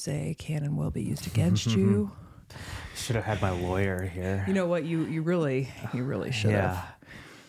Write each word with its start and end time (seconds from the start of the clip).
say 0.00 0.34
can 0.38 0.62
and 0.64 0.76
will 0.76 0.90
be 0.90 1.02
used 1.02 1.26
against 1.26 1.66
you. 1.66 2.10
Should 2.96 3.16
have 3.16 3.24
had 3.24 3.40
my 3.40 3.50
lawyer 3.50 4.02
here. 4.02 4.44
You 4.48 4.54
know 4.54 4.66
what? 4.66 4.84
You 4.84 5.04
you 5.04 5.22
really 5.22 5.68
you 5.94 6.02
really 6.04 6.32
should 6.38 6.50
yeah. 6.50 6.74
have. 6.74 6.94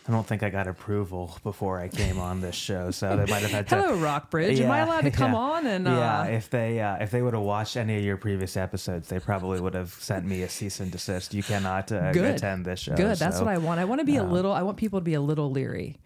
I 0.07 0.11
don't 0.11 0.25
think 0.25 0.41
I 0.41 0.49
got 0.49 0.67
approval 0.67 1.37
before 1.43 1.79
I 1.79 1.87
came 1.87 2.17
on 2.19 2.41
this 2.41 2.55
show, 2.55 2.89
so 2.89 3.15
they 3.15 3.31
might 3.31 3.43
have 3.43 3.51
had 3.51 3.67
to. 3.69 3.75
Hello, 3.81 3.97
Rockbridge. 3.97 4.59
Am 4.59 4.71
I 4.71 4.79
Yeah, 4.79 4.85
allowed 4.85 5.01
to 5.01 5.11
come 5.11 5.33
yeah. 5.33 5.37
on 5.37 5.67
and 5.67 5.85
yeah, 5.85 6.21
uh, 6.21 6.23
if 6.25 6.49
they 6.49 6.79
uh, 6.81 6.95
if 6.97 7.11
they 7.11 7.21
would 7.21 7.33
have 7.33 7.43
watched 7.43 7.77
any 7.77 7.97
of 7.97 8.03
your 8.03 8.17
previous 8.17 8.57
episodes, 8.57 9.07
they 9.09 9.19
probably 9.19 9.59
would 9.61 9.75
have 9.75 9.93
sent 9.93 10.25
me 10.25 10.41
a 10.41 10.49
cease 10.49 10.79
and 10.79 10.91
desist. 10.91 11.33
You 11.35 11.43
cannot 11.43 11.91
uh, 11.91 12.11
attend 12.15 12.65
this 12.65 12.79
show. 12.81 12.95
Good. 12.95 13.17
That's 13.17 13.37
so 13.37 13.45
what 13.45 13.53
I 13.53 13.57
want. 13.59 13.79
I 13.79 13.85
want 13.85 13.99
to 13.99 14.05
be 14.05 14.17
a 14.17 14.23
little. 14.23 14.51
I 14.51 14.63
want 14.63 14.77
people 14.77 14.99
to 14.99 15.03
be 15.03 15.13
a 15.13 15.21
little 15.21 15.51
leery. 15.51 15.99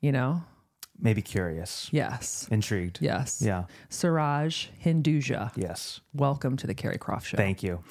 You 0.00 0.12
know. 0.12 0.42
Maybe 0.98 1.22
curious, 1.22 1.88
Yes. 1.92 2.48
intrigued. 2.50 2.98
Yes. 3.00 3.42
Yeah. 3.42 3.64
Suraj 3.90 4.68
Hinduja. 4.84 5.50
Yes. 5.56 6.00
Welcome 6.14 6.56
to 6.58 6.66
the 6.66 6.74
Carrie 6.74 6.98
Croft 6.98 7.26
Show. 7.26 7.36
Thank 7.36 7.62
you. 7.62 7.82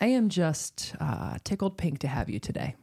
I 0.00 0.06
am 0.06 0.28
just 0.28 0.94
uh, 1.00 1.38
tickled 1.44 1.78
pink 1.78 2.00
to 2.00 2.08
have 2.08 2.28
you 2.28 2.40
today. 2.40 2.74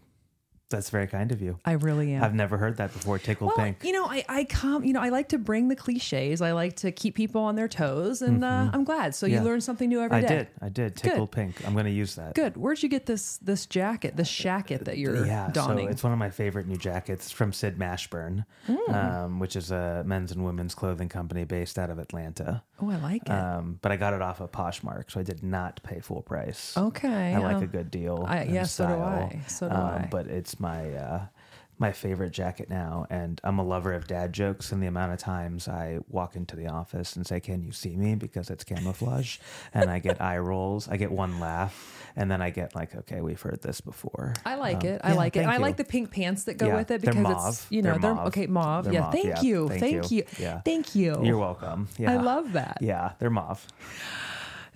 That's 0.70 0.90
very 0.91 1.08
kind 1.08 1.32
of 1.32 1.41
you. 1.41 1.58
I 1.66 1.72
really 1.73 2.14
am. 2.14 2.23
I've 2.23 2.36
never 2.36 2.58
heard 2.58 2.78
that 2.78 2.94
before. 2.94 3.18
Tickled 3.18 3.54
well, 3.55 3.66
pink. 3.66 3.84
you 3.84 3.91
know, 3.91 4.06
I, 4.06 4.23
I 4.30 4.44
come, 4.44 4.84
you 4.84 4.94
know, 4.94 5.02
I 5.02 5.09
like 5.09 5.30
to 5.30 5.39
bring 5.39 5.67
the 5.67 5.76
cliches. 5.76 6.42
I 6.42 6.52
like 6.52 6.76
to 6.78 6.92
keep 6.92 7.16
people 7.16 7.42
on 7.42 7.56
their 7.56 7.67
toes, 7.67 8.22
and 8.22 8.45
uh, 8.45 8.70
I'm 8.72 8.84
glad. 8.84 9.16
So 9.16 9.26
Mm-hmm. 9.26 9.34
Yeah. 9.34 9.39
you 9.42 9.45
learn 9.45 9.61
something 9.61 9.89
new 9.89 10.02
every 10.02 10.17
I 10.17 10.22
day. 10.22 10.28
did. 10.28 10.48
I 10.61 10.70
did. 10.70 10.95
Tickled 10.95 11.31
pink. 11.31 11.66
I'm 11.67 11.73
going 11.73 11.86
to 11.86 11.92
use 11.92 12.16
that. 12.16 12.36
Good. 12.36 12.56
Where'd 12.56 12.81
you 12.84 12.89
get 12.89 13.06
this 13.08 13.38
this 13.38 13.66
jacket, 13.66 14.16
this 14.16 14.30
shacket 14.30 14.86
that 14.86 14.98
you're 15.00 15.26
yeah, 15.26 15.50
donning? 15.52 15.88
so 15.88 15.92
it's 15.92 16.03
one 16.03 16.14
of 16.14 16.20
my 16.20 16.30
favorite 16.30 16.67
new 16.67 16.78
jackets 16.78 17.31
from 17.31 17.52
Sid 17.52 17.78
Mashburn, 17.80 18.45
Hmm. 18.67 18.94
um, 18.94 19.39
which 19.39 19.56
is 19.56 19.72
a 19.72 20.04
men's 20.06 20.31
and 20.31 20.44
women's 20.45 20.76
clothing 20.76 21.09
company 21.09 21.45
based 21.45 21.78
out 21.80 21.89
of 21.89 21.98
Atlanta. 22.00 22.61
oh, 22.81 22.89
I 22.92 22.98
like 22.98 23.23
it. 23.23 23.31
Um, 23.31 23.80
but 23.81 23.92
I 23.92 23.98
got 23.98 24.14
it 24.14 24.22
off 24.22 24.39
of 24.39 24.52
Poshmark, 24.52 25.11
so 25.11 25.20
I 25.20 25.23
did 25.23 25.44
not 25.44 25.81
pay 25.83 26.00
full 26.00 26.22
price. 26.22 26.78
okay. 26.78 27.33
I 27.33 27.39
like 27.39 27.58
uh, 27.58 27.61
a 27.61 27.67
good 27.67 27.89
deal. 27.92 28.23
I- 28.28 28.44
yeah, 28.44 28.64
so 28.64 28.88
do. 28.88 28.94
I. 28.94 29.39
So 29.48 29.67
do 29.67 29.76
um, 29.76 29.81
I. 29.81 30.08
But 30.11 30.28
it's 30.28 30.58
my 30.59 30.91
uh, 30.93 31.25
my 31.81 31.93
favorite 31.93 32.31
jacket 32.31 32.69
now, 32.69 33.05
and 33.09 33.39
I'm 33.41 33.57
a 33.57 33.63
lover 33.63 33.93
of 33.93 34.05
dad 34.05 34.33
jokes. 34.33 34.73
And 34.73 34.83
the 34.83 34.88
amount 34.88 35.13
of 35.13 35.19
times 35.19 35.69
I 35.69 35.99
walk 36.09 36.35
into 36.35 36.57
the 36.57 36.67
office 36.67 37.15
and 37.15 37.25
say, 37.25 37.39
"Can 37.39 37.63
you 37.63 37.71
see 37.71 37.95
me?" 37.95 38.15
because 38.15 38.49
it's 38.49 38.65
camouflage, 38.65 39.37
and 39.73 39.89
I 39.89 39.99
get 39.99 40.21
eye 40.21 40.37
rolls. 40.39 40.89
I 40.89 40.97
get 40.97 41.09
one 41.09 41.39
laugh, 41.39 42.03
and 42.17 42.30
then 42.30 42.41
I 42.41 42.49
get 42.49 42.75
like, 42.75 42.93
"Okay, 42.95 43.21
we've 43.21 43.39
heard 43.41 43.61
this 43.61 43.80
before." 43.80 44.33
I 44.45 44.55
like 44.55 44.83
Um, 44.83 44.87
it. 44.89 45.02
I 45.05 45.11
yeah, 45.11 45.15
like 45.15 45.35
it. 45.37 45.39
thank 45.45 45.52
I 45.53 45.57
like 45.57 45.77
the 45.77 45.85
pink 45.85 46.11
pants 46.11 46.43
that 46.43 46.55
go 46.57 46.67
Yeah, 46.67 46.75
with 46.75 46.91
it 46.91 46.99
because 46.99 47.47
it's 47.47 47.71
you 47.71 47.81
know 47.81 47.91
They're 47.91 47.99
they're, 47.99 48.15
mauve. 48.15 48.27
okay 48.27 48.47
mauve. 48.47 48.83
They're 48.83 48.93
yeah, 48.93 48.99
mauve. 49.02 49.11
thank 49.13 49.25
Yeah, 49.27 49.41
you, 49.41 49.67
thank 49.69 49.80
thank 49.80 50.11
you. 50.11 50.17
you, 50.17 50.23
Yeah. 50.37 50.61
thank 50.65 50.95
you. 50.95 51.23
You're 51.23 51.37
welcome. 51.37 51.87
Yeah, 51.97 52.11
I 52.11 52.17
love 52.17 52.52
that. 52.53 52.80
Yeah, 52.81 53.13
they're 53.19 53.30
mauve. 53.30 53.65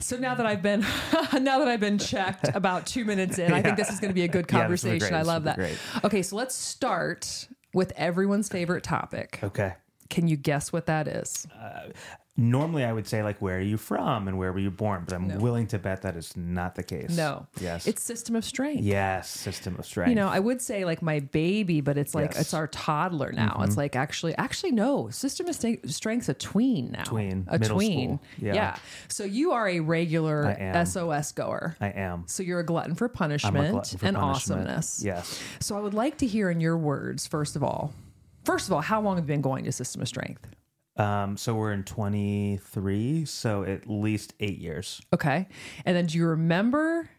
So 0.03 0.17
now 0.17 0.35
that 0.35 0.45
I've 0.45 0.61
been 0.61 0.81
now 1.33 1.59
that 1.59 1.67
I've 1.67 1.79
been 1.79 1.97
checked 1.97 2.49
about 2.53 2.85
two 2.85 3.05
minutes 3.05 3.39
in, 3.39 3.53
I 3.53 3.61
think 3.61 3.77
this 3.77 3.89
is 3.89 3.99
going 3.99 4.09
to 4.09 4.13
be 4.15 4.23
a 4.23 4.27
good 4.27 4.45
Yeah, 4.51 4.67
this 4.67 4.83
will 4.83 4.91
be 4.91 4.99
conversation. 4.99 5.09
great. 5.13 5.19
I 5.19 5.21
love 5.21 5.43
that. 5.45 5.55
great. 5.55 5.77
Okay, 6.03 6.21
so 6.21 6.35
let's 6.35 6.55
start 6.55 7.47
with 7.73 7.93
everyone's 7.95 8.49
favorite 8.49 8.83
topic. 8.83 9.39
Okay. 9.43 9.73
Can 10.09 10.27
you 10.27 10.35
guess 10.37 10.71
what 10.73 10.85
that 10.87 11.07
is? 11.07 11.47
Normally, 12.35 12.83
I 12.83 12.91
would 12.91 13.05
say 13.05 13.21
like, 13.21 13.39
"Where 13.43 13.57
are 13.57 13.61
you 13.61 13.77
from?" 13.77 14.27
and 14.27 14.39
"Where 14.39 14.51
were 14.51 14.57
you 14.57 14.71
born?" 14.71 15.03
But 15.05 15.13
I'm 15.13 15.37
willing 15.39 15.67
to 15.67 15.77
bet 15.77 16.01
that 16.01 16.15
is 16.15 16.35
not 16.35 16.73
the 16.73 16.81
case. 16.81 17.15
No. 17.15 17.45
Yes. 17.61 17.85
It's 17.85 18.01
system 18.01 18.35
of 18.35 18.43
strength. 18.43 18.81
yes. 18.81 19.29
System 19.29 19.75
of 19.77 19.85
strength. 19.85 20.09
You 20.09 20.15
know, 20.15 20.29
I 20.29 20.39
would 20.39 20.59
say 20.59 20.83
like 20.83 21.03
my 21.03 21.19
baby, 21.19 21.79
but 21.81 21.95
it's 21.95 22.15
like 22.15 22.29
Yes. 22.31 22.33
Mm-hmm. 22.33 22.41
it's 22.41 22.53
our 22.55 22.67
toddler 22.69 23.31
now. 23.31 23.61
It's 23.61 23.77
like 23.77 23.95
actually, 23.95 24.33
actually 24.35 24.71
no. 24.71 25.09
System 25.09 25.47
of 25.47 25.55
strength's 25.91 26.27
a 26.27 26.33
tween 26.33 26.93
now. 26.93 27.03
Tween, 27.03 27.45
a 27.49 27.59
middle 27.59 27.75
tween. 27.77 28.17
school. 28.17 28.21
Yeah. 28.39 28.77
So 29.09 29.25
you 29.25 29.51
are 29.51 29.69
a 29.69 29.79
regular 29.81 30.57
SOS 30.85 31.33
goer. 31.33 31.75
I 31.79 31.89
am. 31.89 32.23
So 32.25 32.41
you're 32.41 32.61
a 32.61 32.65
glutton 32.65 32.95
for 32.95 33.09
punishment 33.09 33.69
glutton 33.73 33.99
for 33.99 34.05
and 34.07 34.17
punishment. 34.17 34.59
awesomeness. 34.61 35.03
Yes. 35.05 35.39
So 35.59 35.77
I 35.77 35.81
would 35.81 35.93
like 35.93 36.17
to 36.17 36.25
hear 36.25 36.49
in 36.49 36.59
your 36.61 36.79
words, 36.79 37.27
first 37.27 37.55
of 37.55 37.63
all, 37.63 37.93
first 38.43 38.67
of 38.67 38.73
all, 38.73 38.81
how 38.81 39.01
long 39.01 39.15
have 39.15 39.25
you 39.25 39.27
been 39.27 39.41
going 39.41 39.65
to 39.65 39.71
System 39.71 40.01
of 40.01 40.07
Strength? 40.07 40.47
Um, 40.95 41.37
so 41.37 41.55
we're 41.55 41.73
in 41.73 41.83
23, 41.83 43.25
so 43.25 43.63
at 43.63 43.89
least 43.89 44.33
eight 44.39 44.59
years. 44.59 45.01
Okay. 45.11 45.47
And 45.85 45.95
then 45.95 46.05
do 46.05 46.17
you 46.17 46.27
remember 46.27 47.09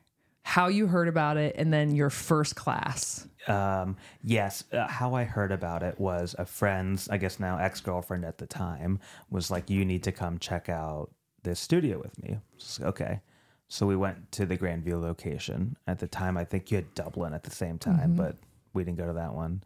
how 0.43 0.69
you 0.69 0.87
heard 0.87 1.09
about 1.09 1.37
it 1.37 1.57
and 1.59 1.73
then 1.73 1.95
your 1.95 2.11
first 2.11 2.55
class? 2.55 3.27
Um, 3.49 3.97
yes, 4.23 4.65
uh, 4.73 4.87
how 4.87 5.15
I 5.15 5.25
heard 5.25 5.51
about 5.51 5.83
it 5.83 5.99
was 5.99 6.37
a 6.39 6.47
friend's, 6.47 7.09
I 7.09 7.17
guess 7.17 7.41
now 7.41 7.59
ex 7.59 7.81
girlfriend 7.81 8.25
at 8.25 8.39
the 8.39 8.47
time, 8.47 9.01
was 9.29 9.51
like, 9.51 9.69
"You 9.69 9.85
need 9.85 10.03
to 10.05 10.13
come 10.13 10.39
check 10.39 10.69
out 10.69 11.11
this 11.43 11.61
studio 11.61 11.99
with 11.99 12.23
me." 12.23 12.39
Just, 12.57 12.81
okay, 12.81 13.21
so 13.69 13.87
we 13.87 13.97
went 13.97 14.33
to 14.33 14.47
the 14.47 14.57
Grandview 14.57 15.01
location. 15.01 15.77
At 15.87 15.99
the 15.99 16.07
time, 16.07 16.37
I 16.39 16.45
think 16.45 16.71
you 16.71 16.77
had 16.77 16.95
Dublin 16.95 17.35
at 17.35 17.43
the 17.43 17.51
same 17.51 17.79
time, 17.79 18.15
but 18.15 18.37
we 18.73 18.85
didn't 18.85 18.99
go 18.99 19.07
to 19.07 19.13
that 19.15 19.35
one. 19.35 19.63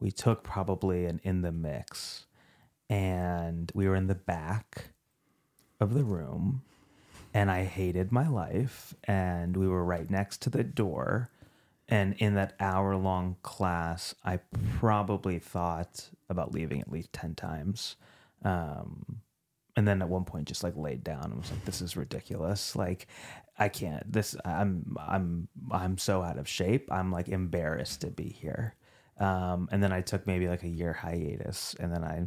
We 0.00 0.10
took 0.10 0.42
probably 0.42 1.06
an 1.06 1.20
in 1.24 1.42
the 1.42 1.52
mix, 1.52 2.26
and 2.88 3.70
we 3.74 3.88
were 3.88 3.96
in 3.96 4.06
the 4.06 4.14
back 4.14 4.90
of 5.80 5.94
the 5.94 6.04
room 6.04 6.62
and 7.34 7.50
I 7.50 7.64
hated 7.64 8.10
my 8.10 8.28
life. 8.28 8.94
And 9.04 9.56
we 9.56 9.68
were 9.68 9.84
right 9.84 10.08
next 10.10 10.42
to 10.42 10.50
the 10.50 10.64
door. 10.64 11.30
And 11.88 12.14
in 12.18 12.34
that 12.34 12.54
hour 12.60 12.96
long 12.96 13.36
class, 13.42 14.14
I 14.24 14.40
probably 14.78 15.38
thought 15.38 16.10
about 16.28 16.52
leaving 16.52 16.80
at 16.80 16.90
least 16.90 17.12
10 17.12 17.34
times. 17.34 17.96
Um, 18.44 19.20
and 19.76 19.86
then 19.86 20.02
at 20.02 20.08
one 20.08 20.24
point 20.24 20.48
just 20.48 20.64
like 20.64 20.76
laid 20.76 21.04
down 21.04 21.24
and 21.24 21.36
was 21.36 21.50
like, 21.50 21.64
this 21.64 21.80
is 21.80 21.96
ridiculous. 21.96 22.76
Like, 22.76 23.06
I 23.58 23.68
can't, 23.68 24.10
this, 24.12 24.36
I'm, 24.44 24.96
I'm, 25.00 25.48
I'm 25.70 25.98
so 25.98 26.22
out 26.22 26.38
of 26.38 26.48
shape. 26.48 26.88
I'm 26.92 27.10
like 27.10 27.28
embarrassed 27.28 28.02
to 28.02 28.08
be 28.08 28.28
here. 28.28 28.74
Um, 29.18 29.68
and 29.72 29.82
then 29.82 29.92
I 29.92 30.00
took 30.00 30.26
maybe 30.26 30.48
like 30.48 30.62
a 30.62 30.68
year 30.68 30.92
hiatus 30.92 31.74
and 31.80 31.92
then 31.92 32.04
I, 32.04 32.26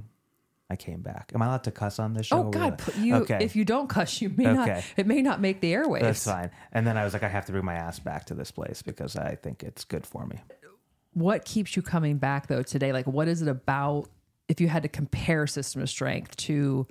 I 0.69 0.75
came 0.75 1.02
back. 1.02 1.31
Am 1.34 1.41
I 1.41 1.47
allowed 1.47 1.63
to 1.66 1.72
cuss 1.72 2.00
on 2.00 2.13
this 2.13 2.28
show? 2.28 2.47
Oh 2.47 2.50
God! 2.50 2.81
You, 2.97 3.16
okay. 3.18 3.40
if 3.41 3.56
you 3.56 3.66
don't 3.66 3.88
cuss, 3.88 4.22
you 4.22 4.29
may 4.29 4.44
not. 4.46 4.69
Okay. 4.69 4.84
It 4.97 5.07
may 5.07 5.22
not 5.22 5.40
make 5.40 5.62
the 5.62 5.74
airwaves. 5.74 6.02
That's 6.02 6.25
fine. 6.25 6.52
And 6.72 6.85
then 6.85 6.97
I 6.97 7.03
was 7.03 7.13
like, 7.13 7.24
I 7.24 7.29
have 7.29 7.46
to 7.46 7.52
bring 7.52 7.66
my 7.66 7.75
ass 7.75 8.00
back 8.00 8.25
to 8.25 8.34
this 8.34 8.52
place 8.52 8.81
because 8.81 9.16
I 9.16 9.35
think 9.35 9.63
it's 9.63 9.85
good 9.85 10.06
for 10.06 10.25
me. 10.25 10.38
What 11.13 11.46
keeps 11.46 11.75
you 11.75 11.81
coming 11.81 12.18
back 12.18 12.47
though 12.47 12.63
today? 12.63 12.94
Like, 12.94 13.08
what 13.08 13.28
is 13.28 13.41
it 13.41 13.47
about? 13.47 14.09
If 14.47 14.59
you 14.59 14.68
had 14.68 14.84
to 14.84 14.90
compare 14.90 15.47
System 15.47 15.81
of 15.81 15.90
Strength 15.90 16.35
to 16.38 16.85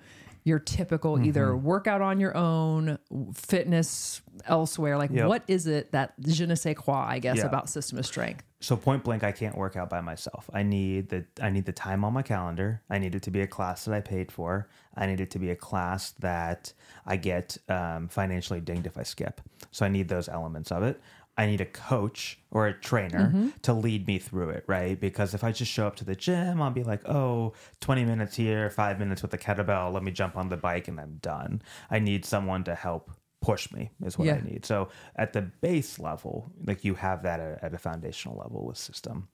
your 0.44 0.58
typical 0.58 1.16
Mm-hmm. 1.16 1.24
either 1.26 1.56
workout 1.56 2.00
on 2.00 2.18
your 2.20 2.36
own, 2.36 2.98
fitness 3.34 4.22
elsewhere, 4.46 4.96
like 4.96 5.10
Yep. 5.10 5.28
what 5.28 5.42
is 5.48 5.66
it 5.66 5.92
that 5.92 6.14
je 6.20 6.46
ne 6.46 6.54
sais 6.54 6.74
quoi? 6.74 7.04
I 7.08 7.18
guess 7.18 7.38
Yeah. 7.38 7.46
about 7.46 7.68
System 7.68 7.98
of 7.98 8.06
Strength. 8.06 8.44
So 8.60 8.76
point 8.76 9.04
blank, 9.04 9.24
I 9.24 9.32
can't 9.32 9.56
work 9.56 9.76
out 9.76 9.88
by 9.88 10.00
myself. 10.02 10.48
I 10.52 10.62
need 10.62 11.08
the 11.08 11.24
I 11.42 11.48
need 11.50 11.64
the 11.64 11.72
time 11.72 12.04
on 12.04 12.12
my 12.12 12.22
calendar. 12.22 12.82
I 12.90 12.98
need 12.98 13.14
it 13.14 13.22
to 13.22 13.30
be 13.30 13.40
a 13.40 13.46
class 13.46 13.84
that 13.86 13.94
I 13.94 14.00
paid 14.00 14.30
for. 14.30 14.68
I 14.94 15.06
need 15.06 15.20
it 15.20 15.30
to 15.30 15.38
be 15.38 15.50
a 15.50 15.56
class 15.56 16.10
that 16.20 16.72
I 17.06 17.16
get 17.16 17.56
um, 17.68 18.08
financially 18.08 18.60
dinged 18.60 18.86
if 18.86 18.98
I 18.98 19.02
skip. 19.02 19.40
So 19.70 19.86
I 19.86 19.88
need 19.88 20.08
those 20.08 20.28
elements 20.28 20.70
of 20.72 20.82
it. 20.82 21.00
I 21.36 21.46
need 21.46 21.60
a 21.60 21.66
coach 21.66 22.38
or 22.50 22.66
a 22.66 22.74
trainer 22.74 23.50
to 23.62 23.72
lead 23.72 24.06
me 24.06 24.18
through 24.18 24.50
it, 24.50 24.64
right? 24.66 25.00
Because 25.00 25.32
if 25.32 25.42
I 25.42 25.52
just 25.52 25.70
show 25.70 25.86
up 25.86 25.96
to 25.96 26.04
the 26.04 26.14
gym, 26.14 26.60
I'll 26.60 26.70
be 26.70 26.82
like, 26.82 27.08
oh, 27.08 27.54
20 27.80 28.04
minutes 28.04 28.36
here, 28.36 28.68
five 28.68 28.98
minutes 28.98 29.22
with 29.22 29.30
the 29.30 29.38
kettlebell, 29.38 29.92
let 29.92 30.02
me 30.02 30.10
jump 30.12 30.36
on 30.36 30.48
the 30.50 30.56
bike 30.58 30.88
and 30.88 31.00
I'm 31.00 31.18
done. 31.22 31.62
I 31.90 31.98
need 31.98 32.24
someone 32.26 32.64
to 32.64 32.74
help 32.74 33.10
push 33.40 33.72
me, 33.72 33.90
is 34.04 34.18
what 34.18 34.28
I 34.28 34.40
need. 34.40 34.66
So 34.66 34.90
at 35.16 35.32
the 35.32 35.40
base 35.40 35.98
level, 35.98 36.52
like 36.66 36.84
you 36.84 36.94
have 36.94 37.22
that 37.22 37.40
at, 37.40 37.64
at 37.64 37.74
a 37.74 37.78
foundational 37.78 38.36
level 38.36 38.66
with 38.66 38.76
system. 38.76 39.28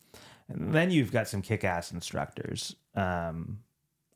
And 0.48 0.72
then 0.72 0.90
you've 0.92 1.10
got 1.10 1.26
some 1.26 1.42
kick 1.42 1.64
ass 1.64 1.90
instructors. 1.90 2.76
Um, 2.94 3.58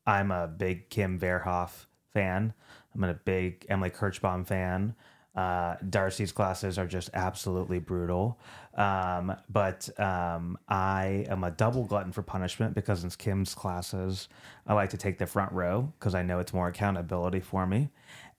I'm 0.05 0.31
a 0.31 0.47
big 0.47 0.89
Kim 0.89 1.19
Verhoff 1.19 1.87
fan. 2.13 2.53
I'm 2.95 3.03
a 3.03 3.13
big 3.13 3.65
Emily 3.69 3.89
Kirchbaum 3.89 4.47
fan. 4.47 4.95
Uh, 5.35 5.75
Darcy's 5.89 6.31
classes 6.31 6.77
are 6.77 6.85
just 6.85 7.09
absolutely 7.13 7.79
brutal. 7.79 8.39
Um, 8.75 9.35
but 9.49 9.89
um, 9.99 10.57
I 10.67 11.25
am 11.29 11.43
a 11.43 11.51
double 11.51 11.85
glutton 11.85 12.11
for 12.11 12.21
punishment 12.21 12.75
because 12.75 13.03
in 13.03 13.09
Kim's 13.11 13.55
classes, 13.55 14.27
I 14.67 14.73
like 14.73 14.89
to 14.89 14.97
take 14.97 15.17
the 15.17 15.25
front 15.25 15.51
row 15.53 15.93
because 15.97 16.15
I 16.15 16.23
know 16.23 16.39
it's 16.39 16.53
more 16.53 16.67
accountability 16.67 17.39
for 17.39 17.65
me. 17.65 17.89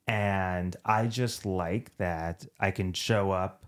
And 0.06 0.76
I 0.84 1.06
just 1.06 1.46
like 1.46 1.96
that 1.96 2.44
I 2.60 2.70
can 2.70 2.92
show 2.92 3.30
up 3.30 3.64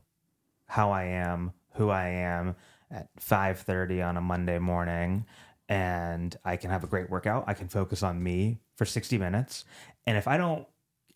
how 0.67 0.91
I 0.91 1.05
am, 1.05 1.53
who 1.75 1.91
I 1.91 2.09
am 2.09 2.57
at 2.91 3.09
5:30 3.21 4.03
on 4.03 4.17
a 4.17 4.21
Monday 4.21 4.59
morning 4.59 5.25
and 5.69 6.37
I 6.45 6.57
can 6.57 6.71
have 6.71 6.85
a 6.85 6.87
great 6.87 7.09
workout. 7.09 7.45
I 7.47 7.55
can 7.55 7.69
focus 7.69 8.03
on 8.03 8.23
me 8.23 8.61
for 8.77 8.85
60 8.85 9.17
minutes. 9.19 9.65
And 10.07 10.19
if 10.19 10.29
I 10.29 10.37
don't 10.37 10.67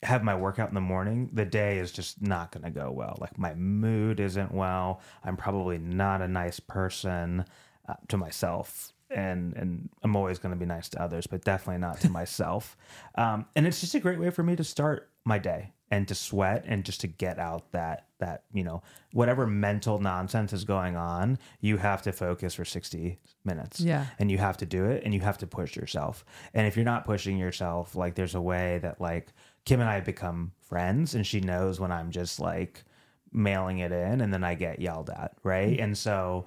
have 0.03 0.23
my 0.23 0.35
workout 0.37 0.69
in 0.69 0.75
the 0.75 0.81
morning, 0.81 1.31
the 1.33 1.45
day 1.45 1.79
is 1.79 1.91
just 1.91 2.23
not 2.23 2.53
going 2.53 2.65
to 2.65 2.71
go 2.71 2.91
well. 2.91 3.17
Like 3.21 3.39
my 3.39 3.55
mood 3.55 4.21
isn't 4.21 4.53
well. 4.53 5.00
I'm 5.25 5.37
probably 5.37 5.79
not 5.79 6.23
a 6.23 6.29
nice 6.29 6.61
person 6.61 7.45
uh, 7.89 7.95
to 8.09 8.17
myself. 8.17 8.93
And 9.11 9.55
and 9.56 9.89
I'm 10.03 10.15
always 10.17 10.39
going 10.39 10.53
to 10.55 10.59
be 10.59 10.67
nice 10.67 10.89
to 10.91 11.03
others, 11.03 11.27
but 11.27 11.43
definitely 11.45 11.81
not 11.81 12.00
to 12.03 12.11
myself. 12.21 12.77
Um, 13.17 13.47
and 13.56 13.67
it's 13.67 13.81
just 13.81 13.95
a 13.95 14.00
great 14.00 14.21
way 14.21 14.31
for 14.31 14.43
me 14.43 14.55
to 14.56 14.65
start 14.65 15.11
my 15.25 15.39
day. 15.39 15.73
and 15.91 16.06
to 16.06 16.15
sweat 16.15 16.65
and 16.69 16.85
just 16.85 17.00
to 17.00 17.06
get 17.06 17.39
out 17.39 17.73
that 17.73 18.05
that 18.19 18.43
you 18.53 18.62
know 18.62 18.83
whatever 19.12 19.47
mental 19.47 19.99
nonsense 19.99 20.53
is 20.53 20.65
going 20.65 20.97
on 20.97 21.39
you 21.61 21.79
have 21.79 22.03
to 22.03 22.12
focus 22.12 22.55
for 22.55 22.65
60 22.67 23.19
minutes 23.45 23.81
Yeah. 23.81 24.05
and 24.19 24.31
you 24.31 24.37
have 24.39 24.59
to 24.59 24.67
do 24.67 24.85
it 24.85 25.03
and 25.05 25.15
you 25.15 25.21
have 25.21 25.39
to 25.39 25.47
push 25.47 25.77
yourself 25.77 26.25
and 26.53 26.67
if 26.67 26.77
you're 26.77 26.85
not 26.85 27.06
pushing 27.06 27.39
yourself 27.39 27.95
like 27.97 28.15
there's 28.17 28.35
a 28.35 28.41
way 28.41 28.79
that 28.83 29.00
like 29.00 29.33
kim 29.69 29.81
and 29.81 29.88
i 29.88 29.94
have 29.94 30.05
become 30.05 30.53
friends 30.61 31.15
and 31.15 31.26
she 31.26 31.41
knows 31.41 31.79
when 31.79 31.93
i'm 31.93 32.11
just 32.11 32.41
like 32.41 32.85
mailing 33.32 33.79
it 33.79 33.93
in 33.93 34.20
and 34.20 34.32
then 34.32 34.43
i 34.43 34.55
get 34.55 34.81
yelled 34.81 35.11
at 35.11 35.32
right 35.44 35.79
and 35.79 35.97
so 35.97 36.47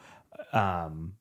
um 0.53 1.13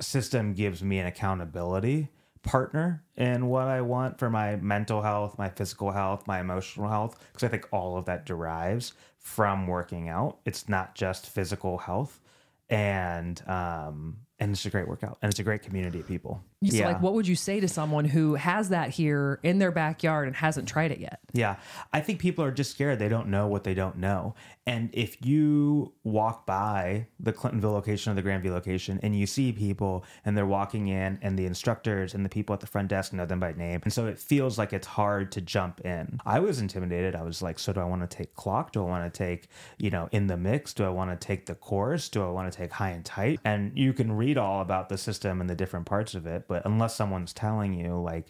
system 0.00 0.54
gives 0.54 0.82
me 0.82 0.98
an 0.98 1.06
accountability 1.06 2.08
partner 2.42 3.04
in 3.16 3.46
what 3.46 3.68
I 3.68 3.80
want 3.80 4.18
for 4.18 4.28
my 4.28 4.56
mental 4.56 5.00
health, 5.00 5.38
my 5.38 5.48
physical 5.48 5.92
health, 5.92 6.26
my 6.26 6.40
emotional 6.40 6.88
health, 6.88 7.18
because 7.32 7.44
I 7.44 7.48
think 7.48 7.68
all 7.72 7.96
of 7.96 8.04
that 8.06 8.26
derives 8.26 8.94
from 9.18 9.66
working 9.66 10.08
out. 10.08 10.38
It's 10.44 10.68
not 10.68 10.94
just 10.94 11.26
physical 11.28 11.78
health. 11.78 12.20
And 12.68 13.40
um 13.48 14.18
and 14.38 14.52
it's 14.52 14.66
a 14.66 14.70
great 14.70 14.88
workout 14.88 15.18
and 15.22 15.30
it's 15.30 15.38
a 15.40 15.44
great 15.44 15.62
community 15.62 16.00
of 16.00 16.06
people. 16.08 16.42
So, 16.70 16.84
like, 16.84 17.02
what 17.02 17.14
would 17.14 17.26
you 17.26 17.36
say 17.36 17.60
to 17.60 17.68
someone 17.68 18.04
who 18.04 18.34
has 18.34 18.68
that 18.68 18.90
here 18.90 19.40
in 19.42 19.58
their 19.58 19.72
backyard 19.72 20.26
and 20.26 20.36
hasn't 20.36 20.68
tried 20.68 20.92
it 20.92 20.98
yet? 20.98 21.20
Yeah. 21.32 21.56
I 21.92 22.00
think 22.00 22.20
people 22.20 22.44
are 22.44 22.52
just 22.52 22.70
scared. 22.70 22.98
They 22.98 23.08
don't 23.08 23.28
know 23.28 23.48
what 23.48 23.64
they 23.64 23.74
don't 23.74 23.98
know. 23.98 24.34
And 24.66 24.90
if 24.92 25.24
you 25.26 25.92
walk 26.04 26.46
by 26.46 27.08
the 27.18 27.32
Clintonville 27.32 27.72
location 27.72 28.12
or 28.12 28.14
the 28.14 28.22
Grandview 28.22 28.50
location 28.50 29.00
and 29.02 29.18
you 29.18 29.26
see 29.26 29.50
people 29.50 30.04
and 30.24 30.36
they're 30.36 30.46
walking 30.46 30.86
in 30.86 31.18
and 31.20 31.36
the 31.36 31.46
instructors 31.46 32.14
and 32.14 32.24
the 32.24 32.28
people 32.28 32.52
at 32.52 32.60
the 32.60 32.66
front 32.68 32.88
desk 32.88 33.12
know 33.12 33.26
them 33.26 33.40
by 33.40 33.52
name. 33.54 33.80
And 33.82 33.92
so 33.92 34.06
it 34.06 34.20
feels 34.20 34.58
like 34.58 34.72
it's 34.72 34.86
hard 34.86 35.32
to 35.32 35.40
jump 35.40 35.80
in. 35.80 36.20
I 36.24 36.38
was 36.38 36.60
intimidated. 36.60 37.16
I 37.16 37.22
was 37.22 37.42
like, 37.42 37.58
so 37.58 37.72
do 37.72 37.80
I 37.80 37.84
want 37.84 38.08
to 38.08 38.16
take 38.16 38.34
clock? 38.34 38.70
Do 38.70 38.82
I 38.82 38.88
want 38.88 39.12
to 39.12 39.18
take, 39.18 39.48
you 39.78 39.90
know, 39.90 40.08
in 40.12 40.28
the 40.28 40.36
mix? 40.36 40.72
Do 40.74 40.84
I 40.84 40.90
want 40.90 41.10
to 41.10 41.26
take 41.26 41.46
the 41.46 41.56
course? 41.56 42.08
Do 42.08 42.22
I 42.22 42.30
want 42.30 42.50
to 42.52 42.56
take 42.56 42.70
high 42.70 42.90
and 42.90 43.04
tight? 43.04 43.40
And 43.44 43.76
you 43.76 43.92
can 43.92 44.12
read 44.12 44.38
all 44.38 44.62
about 44.62 44.88
the 44.88 44.98
system 44.98 45.40
and 45.40 45.50
the 45.50 45.56
different 45.56 45.86
parts 45.86 46.14
of 46.14 46.26
it. 46.26 46.44
But 46.52 46.66
unless 46.66 46.94
someone's 46.94 47.32
telling 47.32 47.72
you, 47.72 47.98
like, 47.98 48.26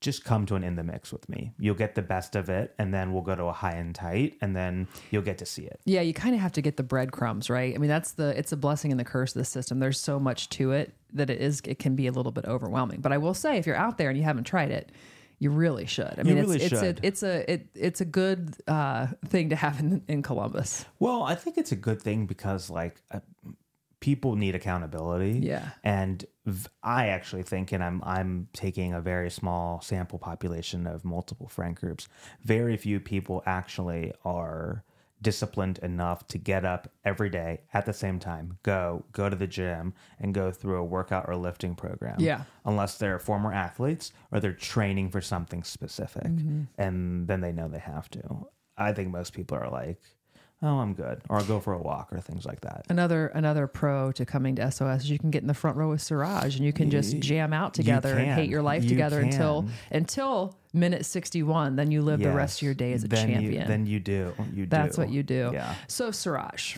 just 0.00 0.24
come 0.24 0.46
to 0.46 0.54
an 0.54 0.64
in 0.64 0.76
the 0.76 0.82
mix 0.82 1.12
with 1.12 1.28
me. 1.28 1.52
You'll 1.58 1.74
get 1.74 1.94
the 1.94 2.00
best 2.00 2.34
of 2.36 2.48
it, 2.48 2.74
and 2.78 2.94
then 2.94 3.12
we'll 3.12 3.20
go 3.20 3.34
to 3.34 3.44
a 3.44 3.52
high 3.52 3.72
and 3.72 3.94
tight, 3.94 4.38
and 4.40 4.56
then 4.56 4.88
you'll 5.10 5.20
get 5.20 5.36
to 5.38 5.44
see 5.44 5.64
it. 5.64 5.78
Yeah, 5.84 6.00
you 6.00 6.14
kind 6.14 6.34
of 6.34 6.40
have 6.40 6.52
to 6.52 6.62
get 6.62 6.78
the 6.78 6.82
breadcrumbs, 6.82 7.50
right? 7.50 7.74
I 7.74 7.76
mean, 7.76 7.90
that's 7.90 8.12
the 8.12 8.28
it's 8.38 8.52
a 8.52 8.56
blessing 8.56 8.92
and 8.92 8.98
the 8.98 9.04
curse 9.04 9.36
of 9.36 9.40
the 9.40 9.44
system. 9.44 9.78
There's 9.78 10.00
so 10.00 10.18
much 10.18 10.48
to 10.50 10.72
it 10.72 10.94
that 11.12 11.28
it 11.28 11.42
is 11.42 11.60
it 11.66 11.78
can 11.78 11.96
be 11.96 12.06
a 12.06 12.12
little 12.12 12.32
bit 12.32 12.46
overwhelming. 12.46 13.02
But 13.02 13.12
I 13.12 13.18
will 13.18 13.34
say, 13.34 13.58
if 13.58 13.66
you're 13.66 13.76
out 13.76 13.98
there 13.98 14.08
and 14.08 14.16
you 14.16 14.24
haven't 14.24 14.44
tried 14.44 14.70
it, 14.70 14.90
you 15.38 15.50
really 15.50 15.84
should. 15.84 16.14
I 16.16 16.22
mean, 16.22 16.36
really 16.38 16.62
it's 16.62 16.68
should. 16.68 17.00
it's 17.04 17.22
a 17.22 17.28
it's 17.34 17.50
a 17.50 17.52
it, 17.52 17.66
it's 17.74 18.00
a 18.00 18.06
good 18.06 18.54
uh, 18.66 19.08
thing 19.26 19.50
to 19.50 19.56
have 19.56 19.80
in, 19.80 20.02
in 20.08 20.22
Columbus. 20.22 20.86
Well, 20.98 21.24
I 21.24 21.34
think 21.34 21.58
it's 21.58 21.72
a 21.72 21.76
good 21.76 22.00
thing 22.00 22.24
because 22.24 22.70
like 22.70 23.02
uh, 23.10 23.20
people 24.00 24.36
need 24.36 24.54
accountability. 24.54 25.40
Yeah. 25.42 25.70
and 25.84 26.24
I 26.82 27.08
actually 27.08 27.42
think, 27.42 27.72
and 27.72 27.82
I'm 27.84 28.02
I'm 28.04 28.48
taking 28.52 28.94
a 28.94 29.00
very 29.00 29.30
small 29.30 29.80
sample 29.80 30.18
population 30.18 30.86
of 30.86 31.04
multiple 31.04 31.48
friend 31.48 31.74
groups. 31.76 32.08
Very 32.42 32.76
few 32.76 33.00
people 33.00 33.42
actually 33.46 34.12
are 34.24 34.84
disciplined 35.20 35.78
enough 35.78 36.24
to 36.28 36.38
get 36.38 36.64
up 36.64 36.88
every 37.04 37.28
day 37.28 37.60
at 37.74 37.84
the 37.84 37.92
same 37.92 38.20
time, 38.20 38.56
go 38.62 39.04
go 39.10 39.28
to 39.28 39.34
the 39.34 39.48
gym 39.48 39.92
and 40.20 40.32
go 40.32 40.52
through 40.52 40.78
a 40.78 40.84
workout 40.84 41.24
or 41.28 41.34
lifting 41.34 41.74
program. 41.74 42.16
Yeah. 42.20 42.42
Unless 42.64 42.98
they're 42.98 43.18
former 43.18 43.52
athletes 43.52 44.12
or 44.30 44.38
they're 44.38 44.52
training 44.52 45.10
for 45.10 45.20
something 45.20 45.64
specific 45.64 46.22
Mm-hmm. 46.22 46.62
and 46.78 47.26
then 47.26 47.40
they 47.40 47.50
know 47.52 47.66
they 47.68 47.80
have 47.80 48.08
to. 48.10 48.46
I 48.76 48.92
think 48.92 49.10
most 49.10 49.32
people 49.32 49.58
are 49.58 49.68
like, 49.68 50.00
"Oh, 50.62 50.78
I'm 50.78 50.94
good," 50.94 51.20
or 51.28 51.38
I'll 51.38 51.44
go 51.44 51.60
for 51.60 51.72
a 51.72 51.78
walk 51.78 52.12
or 52.12 52.20
things 52.20 52.44
like 52.44 52.60
that. 52.62 52.86
Another 52.88 53.28
another 53.28 53.66
pro 53.66 54.12
to 54.12 54.24
coming 54.26 54.56
to 54.56 54.70
SOS 54.70 55.02
is 55.04 55.10
you 55.10 55.18
can 55.18 55.30
get 55.30 55.42
in 55.42 55.48
the 55.48 55.54
front 55.54 55.76
row 55.76 55.90
with 55.90 56.02
Suraj 56.02 56.56
and 56.56 56.64
you 56.64 56.72
can 56.72 56.90
just 56.90 57.18
jam 57.18 57.52
out 57.52 57.74
together 57.74 58.16
and 58.16 58.32
hate 58.32 58.50
your 58.50 58.62
life 58.62 58.82
You 58.82 58.88
together 58.90 59.20
until 59.20 59.62
can. 59.62 59.72
until 59.92 60.56
minute 60.74 61.06
61 61.06 61.76
then 61.76 61.90
you 61.90 62.02
live 62.02 62.20
the 62.20 62.30
rest 62.30 62.58
of 62.58 62.62
your 62.62 62.74
day 62.74 62.92
as 62.92 63.02
a 63.02 63.08
then 63.08 63.28
champion 63.28 63.52
You, 63.62 63.64
then 63.68 63.86
you 63.86 64.00
do. 64.00 64.34
You 64.52 64.64
do. 64.64 64.66
That's 64.66 64.98
what 64.98 65.10
you 65.10 65.22
do. 65.22 65.50
Yeah. 65.52 65.74
So 65.86 66.10
Suraj, 66.10 66.76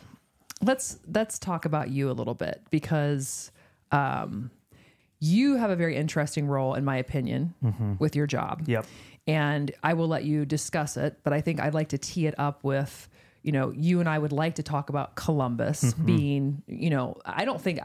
let's 0.62 0.98
let's 1.12 1.38
talk 1.38 1.64
about 1.64 1.90
you 1.90 2.10
a 2.10 2.12
little 2.12 2.34
bit 2.34 2.62
because 2.70 3.50
um, 3.92 4.50
you 5.18 5.56
have 5.56 5.70
a 5.70 5.76
very 5.76 5.96
interesting 5.96 6.46
role, 6.46 6.74
in 6.74 6.84
my 6.84 6.96
opinion, 6.96 7.54
with 7.98 8.14
your 8.16 8.26
job. 8.26 8.62
Yep. 8.66 8.86
And 9.26 9.70
I 9.82 9.92
will 9.94 10.08
let 10.08 10.24
you 10.24 10.44
discuss 10.46 10.96
it, 10.96 11.18
but 11.24 11.32
I 11.32 11.40
think 11.40 11.60
I'd 11.60 11.74
like 11.74 11.90
to 11.90 11.98
tee 11.98 12.26
it 12.26 12.34
up 12.38 12.64
with, 12.64 13.08
you 13.42 13.52
know, 13.52 13.70
you 13.70 14.00
and 14.00 14.08
I 14.08 14.18
would 14.18 14.32
like 14.32 14.56
to 14.56 14.62
talk 14.62 14.88
about 14.90 15.14
Columbus 15.14 15.82
Mm-hmm. 15.82 16.06
being, 16.06 16.62
you 16.66 16.90
know, 16.90 17.16
I 17.24 17.44
don't 17.44 17.60
think 17.60 17.80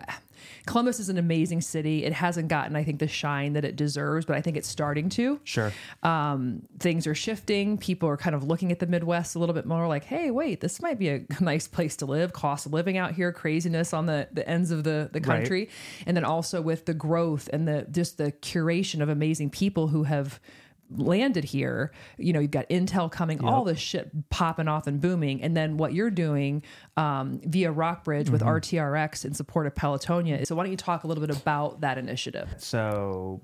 Columbus 0.65 0.99
is 0.99 1.07
an 1.09 1.17
amazing 1.17 1.61
city. 1.61 2.03
It 2.03 2.11
hasn't 2.11 2.49
gotten, 2.49 2.75
I 2.75 2.83
think, 2.83 2.99
the 2.99 3.07
shine 3.07 3.53
that 3.53 3.63
it 3.63 3.75
deserves, 3.77 4.25
but 4.25 4.35
I 4.35 4.41
think 4.41 4.57
it's 4.57 4.67
starting 4.67 5.07
to 5.09 5.39
Sure. 5.45 5.71
um, 6.03 6.63
things 6.79 7.07
are 7.07 7.15
shifting. 7.15 7.77
People 7.77 8.09
are 8.09 8.17
kind 8.17 8.35
of 8.35 8.43
looking 8.43 8.71
at 8.71 8.79
the 8.79 8.85
Midwest 8.87 9.35
a 9.35 9.39
little 9.39 9.55
bit 9.55 9.65
more 9.65 9.87
like, 9.87 10.03
hey, 10.03 10.31
wait, 10.31 10.59
this 10.61 10.81
might 10.81 10.99
be 10.99 11.09
a 11.09 11.21
nice 11.39 11.67
place 11.67 11.95
to 11.97 12.05
live. 12.05 12.33
Cost 12.33 12.65
of 12.65 12.73
living 12.73 12.97
out 12.97 13.13
here, 13.13 13.31
craziness 13.31 13.93
on 13.93 14.07
the, 14.07 14.27
the 14.33 14.47
ends 14.47 14.71
of 14.71 14.83
the, 14.83 15.09
the 15.13 15.21
country. 15.21 15.69
And 16.05 16.17
then 16.17 16.25
also 16.25 16.61
with 16.61 16.85
the 16.85 16.93
growth 16.93 17.49
and 17.53 17.65
the 17.67 17.87
just 17.89 18.17
the 18.17 18.31
curation 18.33 19.01
of 19.01 19.07
amazing 19.09 19.51
people 19.51 19.87
who 19.87 20.03
have 20.03 20.39
landed 20.97 21.43
here 21.43 21.91
you 22.17 22.31
know 22.31 22.39
you've 22.39 22.51
got 22.51 22.69
intel 22.69 23.11
coming 23.11 23.43
all 23.43 23.63
this 23.63 23.79
shit 23.79 24.11
popping 24.29 24.67
off 24.67 24.85
and 24.87 25.01
booming 25.01 25.41
and 25.41 25.57
then 25.57 25.77
what 25.77 25.93
you're 25.93 26.11
doing 26.11 26.61
um, 26.97 27.39
via 27.45 27.71
rockbridge 27.71 28.29
with 28.29 28.41
rtrx 28.41 29.25
in 29.25 29.33
support 29.33 29.65
of 29.65 29.73
pelotonia 29.73 30.45
so 30.45 30.55
why 30.55 30.63
don't 30.63 30.71
you 30.71 30.77
talk 30.77 31.03
a 31.03 31.07
little 31.07 31.25
bit 31.25 31.35
about 31.35 31.81
that 31.81 31.97
initiative 31.97 32.53
So 32.57 33.41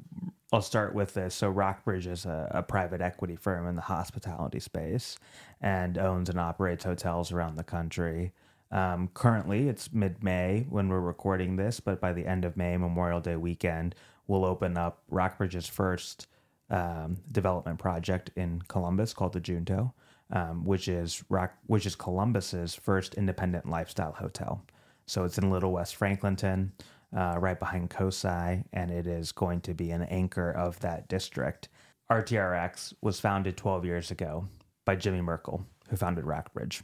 I'll 0.53 0.61
start 0.61 0.93
with 0.93 1.13
this. 1.13 1.33
So 1.33 1.49
Rockbridge 1.49 2.07
is 2.07 2.25
a, 2.25 2.47
a 2.51 2.61
private 2.63 2.99
equity 2.99 3.37
firm 3.37 3.67
in 3.67 3.75
the 3.77 3.81
hospitality 3.81 4.59
space 4.59 5.17
and 5.61 5.97
owns 5.97 6.29
and 6.29 6.37
operates 6.39 6.83
hotels 6.83 7.31
around 7.31 7.55
the 7.55 7.63
country. 7.63 8.33
Um, 8.69 9.09
currently, 9.13 9.69
it's 9.69 9.93
mid 9.93 10.23
May 10.23 10.65
when 10.69 10.89
we're 10.89 10.99
recording 10.99 11.55
this, 11.55 11.79
but 11.79 12.01
by 12.01 12.11
the 12.11 12.25
end 12.25 12.43
of 12.43 12.57
May, 12.57 12.75
Memorial 12.75 13.21
Day 13.21 13.37
weekend, 13.37 13.95
we'll 14.27 14.43
open 14.45 14.77
up 14.77 15.03
Rockbridge's 15.09 15.67
first 15.67 16.27
um, 16.71 17.17
development 17.31 17.77
project 17.77 18.31
in 18.35 18.61
Columbus 18.67 19.13
called 19.13 19.33
the 19.33 19.39
Junto, 19.39 19.93
um, 20.31 20.65
which 20.65 20.87
is 20.87 21.23
Rock, 21.29 21.53
which 21.67 21.85
is 21.85 21.95
Columbus's 21.95 22.73
first 22.73 23.13
independent 23.15 23.69
lifestyle 23.69 24.13
hotel. 24.13 24.65
So 25.05 25.25
it's 25.25 25.37
in 25.37 25.51
Little 25.51 25.73
West 25.73 25.95
Franklinton, 25.99 26.71
uh, 27.15 27.35
right 27.37 27.59
behind 27.59 27.89
COSI, 27.89 28.63
and 28.71 28.89
it 28.89 29.05
is 29.05 29.31
going 29.31 29.61
to 29.61 29.73
be 29.73 29.91
an 29.91 30.03
anchor 30.03 30.51
of 30.51 30.79
that 30.79 31.09
district. 31.09 31.67
RTRX 32.09 32.93
was 33.01 33.19
founded 33.19 33.57
12 33.57 33.85
years 33.85 34.11
ago 34.11 34.47
by 34.85 34.95
Jimmy 34.95 35.21
Merkel, 35.21 35.65
who 35.89 35.97
founded 35.97 36.25
Rockbridge. 36.25 36.83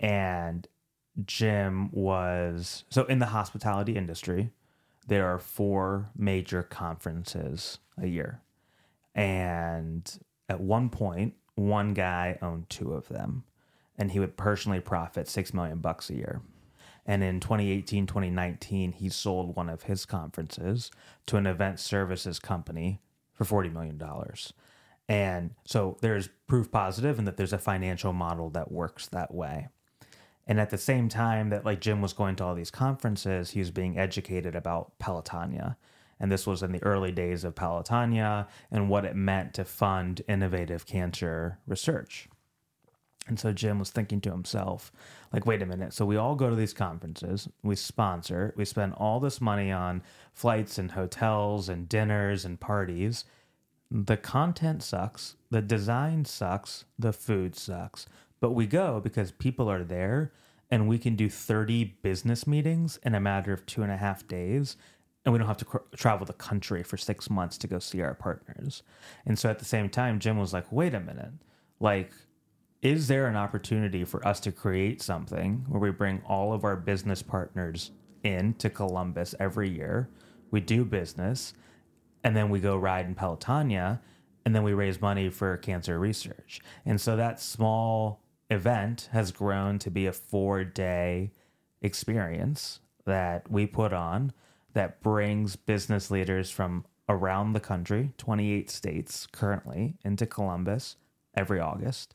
And 0.00 0.66
Jim 1.24 1.90
was 1.92 2.84
so 2.90 3.04
in 3.04 3.20
the 3.20 3.26
hospitality 3.26 3.96
industry, 3.96 4.50
there 5.06 5.26
are 5.26 5.38
four 5.38 6.10
major 6.16 6.62
conferences 6.62 7.78
a 7.96 8.06
year. 8.06 8.41
And 9.14 10.10
at 10.48 10.60
one 10.60 10.88
point, 10.88 11.34
one 11.54 11.94
guy 11.94 12.38
owned 12.40 12.70
two 12.70 12.94
of 12.94 13.08
them, 13.08 13.44
and 13.98 14.10
he 14.10 14.18
would 14.18 14.36
personally 14.36 14.80
profit 14.80 15.28
6 15.28 15.52
million 15.52 15.78
bucks 15.78 16.10
a 16.10 16.14
year. 16.14 16.42
And 17.04 17.22
in 17.22 17.40
2018, 17.40 18.06
2019, 18.06 18.92
he 18.92 19.08
sold 19.08 19.56
one 19.56 19.68
of 19.68 19.82
his 19.82 20.06
conferences 20.06 20.90
to 21.26 21.36
an 21.36 21.46
event 21.46 21.80
services 21.80 22.38
company 22.38 23.00
for 23.32 23.44
$40 23.44 23.72
million. 23.72 24.00
And 25.08 25.50
so 25.64 25.98
there's 26.00 26.28
proof 26.46 26.70
positive 26.70 27.18
and 27.18 27.26
that 27.26 27.36
there's 27.36 27.52
a 27.52 27.58
financial 27.58 28.12
model 28.12 28.50
that 28.50 28.70
works 28.70 29.08
that 29.08 29.34
way. 29.34 29.68
And 30.46 30.60
at 30.60 30.70
the 30.70 30.78
same 30.78 31.08
time 31.08 31.50
that 31.50 31.64
like 31.64 31.80
Jim 31.80 32.00
was 32.00 32.12
going 32.12 32.36
to 32.36 32.44
all 32.44 32.54
these 32.54 32.70
conferences, 32.70 33.50
he 33.50 33.60
was 33.60 33.70
being 33.70 33.98
educated 33.98 34.54
about 34.54 34.92
Pelotonia. 35.00 35.76
And 36.22 36.30
this 36.30 36.46
was 36.46 36.62
in 36.62 36.70
the 36.70 36.82
early 36.84 37.10
days 37.10 37.42
of 37.42 37.56
Pelotonia 37.56 38.46
and 38.70 38.88
what 38.88 39.04
it 39.04 39.16
meant 39.16 39.52
to 39.54 39.64
fund 39.64 40.22
innovative 40.28 40.86
cancer 40.86 41.58
research. 41.66 42.28
And 43.26 43.38
so 43.38 43.52
Jim 43.52 43.80
was 43.80 43.90
thinking 43.90 44.20
to 44.22 44.30
himself, 44.30 44.92
like, 45.32 45.46
wait 45.46 45.62
a 45.62 45.66
minute. 45.66 45.92
So 45.92 46.06
we 46.06 46.16
all 46.16 46.36
go 46.36 46.48
to 46.48 46.56
these 46.56 46.72
conferences, 46.72 47.48
we 47.62 47.76
sponsor, 47.76 48.54
we 48.56 48.64
spend 48.64 48.94
all 48.94 49.20
this 49.20 49.40
money 49.40 49.70
on 49.72 50.02
flights 50.32 50.78
and 50.78 50.92
hotels 50.92 51.68
and 51.68 51.88
dinners 51.88 52.44
and 52.44 52.58
parties. 52.58 53.24
The 53.90 54.16
content 54.16 54.82
sucks, 54.82 55.34
the 55.50 55.60
design 55.60 56.24
sucks, 56.24 56.84
the 56.98 57.12
food 57.12 57.56
sucks. 57.56 58.06
But 58.40 58.52
we 58.52 58.66
go 58.66 59.00
because 59.00 59.32
people 59.32 59.68
are 59.68 59.84
there 59.84 60.32
and 60.70 60.88
we 60.88 60.98
can 60.98 61.16
do 61.16 61.28
30 61.28 61.96
business 62.02 62.46
meetings 62.46 62.98
in 63.04 63.14
a 63.14 63.20
matter 63.20 63.52
of 63.52 63.66
two 63.66 63.82
and 63.82 63.92
a 63.92 63.96
half 63.96 64.26
days. 64.26 64.76
And 65.24 65.32
we 65.32 65.38
don't 65.38 65.46
have 65.46 65.58
to 65.58 65.64
cr- 65.64 65.78
travel 65.96 66.26
the 66.26 66.32
country 66.32 66.82
for 66.82 66.96
six 66.96 67.30
months 67.30 67.56
to 67.58 67.66
go 67.66 67.78
see 67.78 68.00
our 68.02 68.14
partners. 68.14 68.82
And 69.24 69.38
so 69.38 69.48
at 69.48 69.58
the 69.58 69.64
same 69.64 69.88
time, 69.88 70.18
Jim 70.18 70.38
was 70.38 70.52
like, 70.52 70.70
wait 70.72 70.94
a 70.94 71.00
minute. 71.00 71.32
Like, 71.78 72.12
is 72.82 73.06
there 73.06 73.28
an 73.28 73.36
opportunity 73.36 74.04
for 74.04 74.26
us 74.26 74.40
to 74.40 74.50
create 74.50 75.00
something 75.00 75.64
where 75.68 75.80
we 75.80 75.90
bring 75.90 76.20
all 76.26 76.52
of 76.52 76.64
our 76.64 76.74
business 76.74 77.22
partners 77.22 77.92
in 78.24 78.54
to 78.54 78.68
Columbus 78.68 79.34
every 79.38 79.70
year? 79.70 80.08
We 80.50 80.60
do 80.60 80.84
business, 80.84 81.54
and 82.24 82.36
then 82.36 82.50
we 82.50 82.58
go 82.58 82.76
ride 82.76 83.06
in 83.06 83.14
Pelotonia, 83.14 84.00
and 84.44 84.54
then 84.54 84.64
we 84.64 84.74
raise 84.74 85.00
money 85.00 85.30
for 85.30 85.56
cancer 85.58 85.98
research. 85.98 86.60
And 86.84 87.00
so 87.00 87.14
that 87.16 87.40
small 87.40 88.20
event 88.50 89.08
has 89.12 89.30
grown 89.30 89.78
to 89.78 89.90
be 89.90 90.06
a 90.06 90.12
four 90.12 90.64
day 90.64 91.30
experience 91.80 92.80
that 93.04 93.50
we 93.50 93.66
put 93.66 93.92
on 93.92 94.32
that 94.74 95.02
brings 95.02 95.56
business 95.56 96.10
leaders 96.10 96.50
from 96.50 96.84
around 97.08 97.52
the 97.52 97.60
country, 97.60 98.12
28 98.18 98.70
states 98.70 99.26
currently, 99.32 99.94
into 100.04 100.26
Columbus 100.26 100.96
every 101.36 101.60
August. 101.60 102.14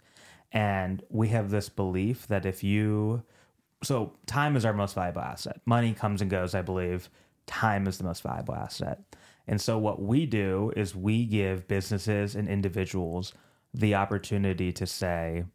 And 0.52 1.04
we 1.10 1.28
have 1.30 1.50
this 1.50 1.70
belief 1.70 2.28
that 2.28 2.46
if 2.46 2.64
you, 2.64 3.24
so 3.84 4.14
time 4.26 4.56
is 4.56 4.66
our 4.66 4.74
most 4.74 4.96
valuable 4.96 5.22
asset. 5.22 5.60
Money 5.66 5.94
comes 5.94 6.22
and 6.22 6.32
goes, 6.32 6.56
I 6.56 6.62
believe. 6.62 7.10
Time 7.46 7.88
is 7.88 7.98
the 7.98 8.04
most 8.04 8.24
valuable 8.24 8.56
asset. 8.56 9.02
And 9.48 9.62
so 9.62 9.78
what 9.78 10.02
we 10.02 10.26
do 10.26 10.74
is 10.76 10.96
we 10.96 11.26
give 11.26 11.68
businesses 11.68 12.36
and 12.36 12.48
individuals 12.48 13.34
the 13.74 13.96
opportunity 13.96 14.72
to 14.74 14.86
say, 14.86 15.46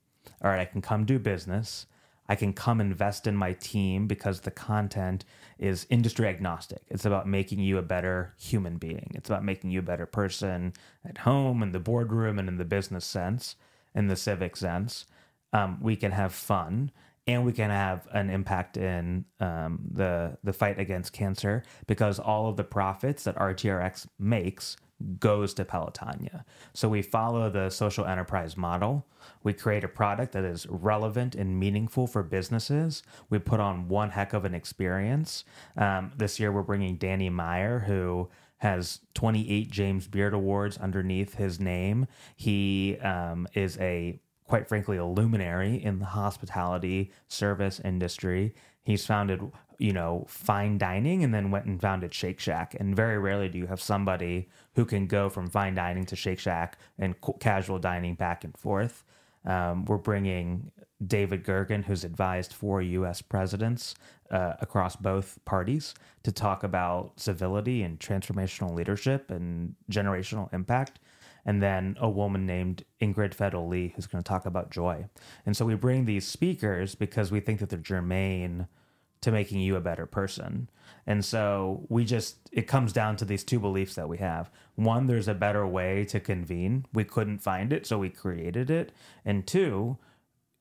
all 0.43 0.51
right, 0.51 0.61
I 0.61 0.65
can 0.65 0.81
come 0.81 1.05
do 1.05 1.19
business. 1.19 1.87
I 2.29 2.35
can 2.35 2.53
come 2.53 2.81
invest 2.81 3.27
in 3.27 3.37
my 3.37 3.53
team 3.55 4.07
because 4.07 4.41
the 4.41 4.51
content 4.51 5.25
is 5.63 5.87
industry 5.91 6.27
agnostic. 6.27 6.83
It's 6.89 7.05
about 7.05 7.29
making 7.29 7.61
you 7.61 7.79
a 7.79 7.83
better 7.83 8.35
human 8.37 8.79
being. 8.79 9.13
It's 9.15 9.31
about 9.31 9.45
making 9.45 9.71
you 9.71 9.79
a 9.79 9.83
better 9.83 10.07
person 10.07 10.73
at 11.09 11.19
home, 11.19 11.63
in 11.63 11.71
the 11.71 11.79
boardroom, 11.79 12.41
and 12.41 12.49
in 12.49 12.59
the 12.59 12.65
business 12.65 13.05
sense, 13.05 13.55
in 13.95 14.09
the 14.09 14.17
civic 14.17 14.57
sense. 14.57 15.07
Um, 15.53 15.79
we 15.81 15.95
can 15.95 16.11
have 16.11 16.35
fun 16.35 16.91
and 17.27 17.45
we 17.45 17.53
can 17.53 17.71
have 17.71 18.09
an 18.13 18.31
impact 18.31 18.77
in 18.77 19.25
um, 19.41 19.81
the 19.93 20.37
the 20.43 20.53
fight 20.53 20.79
against 20.79 21.13
cancer 21.13 21.63
because 21.87 22.19
all 22.19 22.49
of 22.49 22.57
the 22.57 22.65
profits 22.65 23.25
that 23.25 23.37
RTRX 23.37 24.07
makes 24.19 24.77
goes 25.19 25.55
to 25.55 25.65
Pelotonia. 25.65 26.45
So 26.75 26.89
we 26.89 27.03
follow 27.03 27.51
the 27.51 27.71
social 27.71 28.05
enterprise 28.05 28.57
model. 28.57 29.07
We 29.43 29.53
create 29.53 29.85
a 29.85 29.89
product 29.89 30.33
that 30.33 30.45
is 30.45 30.67
relevant 30.69 31.35
and 31.35 31.59
meaningful 31.59 32.07
for 32.07 32.23
businesses. 32.23 33.03
We 33.29 33.39
put 33.39 33.61
on 33.61 33.89
one 33.89 34.11
heck 34.11 34.33
of 34.33 34.45
an 34.45 34.55
experience. 34.55 35.45
Um, 35.77 36.13
this 36.17 36.39
year, 36.39 36.53
we're 36.53 36.63
bringing 36.63 36.97
Danny 36.97 37.31
Meyer, 37.31 37.81
who 37.81 38.29
has 38.59 39.01
28 39.15 39.71
James 39.71 40.07
Beard 40.07 40.35
Awards 40.35 40.79
underneath 40.79 41.35
his 41.35 41.59
name. 41.59 42.07
He 42.37 42.97
um, 42.99 43.49
is 43.55 43.77
a 43.79 44.21
quite 44.47 44.69
frankly 44.69 44.97
a 44.97 45.05
luminary 45.05 45.83
in 45.83 45.99
the 45.99 46.05
hospitality 46.07 47.11
service 47.29 47.81
industry. 47.81 48.55
He's 48.83 49.07
founded, 49.07 49.41
you 49.79 49.93
know, 49.93 50.27
fine 50.29 50.79
dining 50.79 51.23
and 51.25 51.33
then 51.33 51.51
went 51.51 51.67
and 51.67 51.81
founded 51.81 52.13
Shake 52.13 52.41
Shack. 52.41 52.75
And 52.79 52.95
very 52.97 53.19
rarely 53.19 53.49
do 53.49 53.59
you 53.59 53.67
have 53.67 53.81
somebody 53.81 54.49
who 54.75 54.85
can 54.85 55.07
go 55.07 55.29
from 55.29 55.49
fine 55.49 55.75
dining 55.75 56.05
to 56.07 56.17
Shake 56.17 56.41
Shack 56.41 56.79
and 56.99 57.15
casual 57.41 57.79
dining 57.79 58.15
back 58.15 58.45
and 58.45 58.57
forth. 58.57 59.05
Um, 59.45 59.85
we're 59.87 59.99
bringing 59.99 60.71
David 61.05 61.45
Gergen, 61.45 61.85
who's 61.85 62.05
advised 62.05 62.53
four 62.53 62.81
U.S. 62.81 63.23
presidents 63.23 63.95
uh, 64.31 64.55
across 64.61 64.97
both 64.97 65.39
parties, 65.45 65.95
to 66.23 66.33
talk 66.33 66.63
about 66.63 67.13
civility 67.17 67.83
and 67.83 67.99
transformational 67.99 68.75
leadership 68.75 69.31
and 69.31 69.75
generational 69.91 70.53
impact 70.55 71.01
and 71.45 71.63
then 71.63 71.97
a 72.01 72.09
woman 72.09 72.47
named 72.47 72.85
Ingrid 73.01 73.35
Fetell 73.35 73.69
Lee 73.69 73.93
who's 73.95 74.07
going 74.07 74.23
to 74.23 74.29
talk 74.29 74.47
about 74.47 74.71
joy. 74.71 75.07
And 75.45 75.57
so 75.57 75.65
we 75.65 75.75
bring 75.75 76.05
these 76.05 76.27
speakers 76.27 76.95
because 76.95 77.31
we 77.31 77.41
think 77.41 77.61
that 77.61 77.69
they're 77.69 77.79
germane 77.79 78.69
to 79.23 79.33
making 79.33 79.61
you 79.61 79.77
a 79.77 79.81
better 79.81 80.07
person. 80.07 80.69
And 81.07 81.25
so 81.25 81.87
we 81.89 82.05
just, 82.05 82.37
it 82.53 82.67
comes 82.67 82.93
down 82.93 83.17
to 83.17 83.25
these 83.25 83.45
two 83.45 83.59
beliefs 83.59 83.95
that 83.95 84.09
we 84.09 84.19
have. 84.19 84.51
One, 84.75 85.07
there's 85.07 85.29
a 85.29 85.35
better 85.35 85.67
way 85.67 86.05
to 86.07 86.21
convene. 86.21 86.87
We 86.93 87.05
couldn't 87.05 87.39
find 87.39 87.73
it, 87.73 87.87
so 87.87 87.99
we 87.99 88.11
created 88.11 88.71
it. 88.71 88.93
And 89.25 89.47
two, 89.47 89.99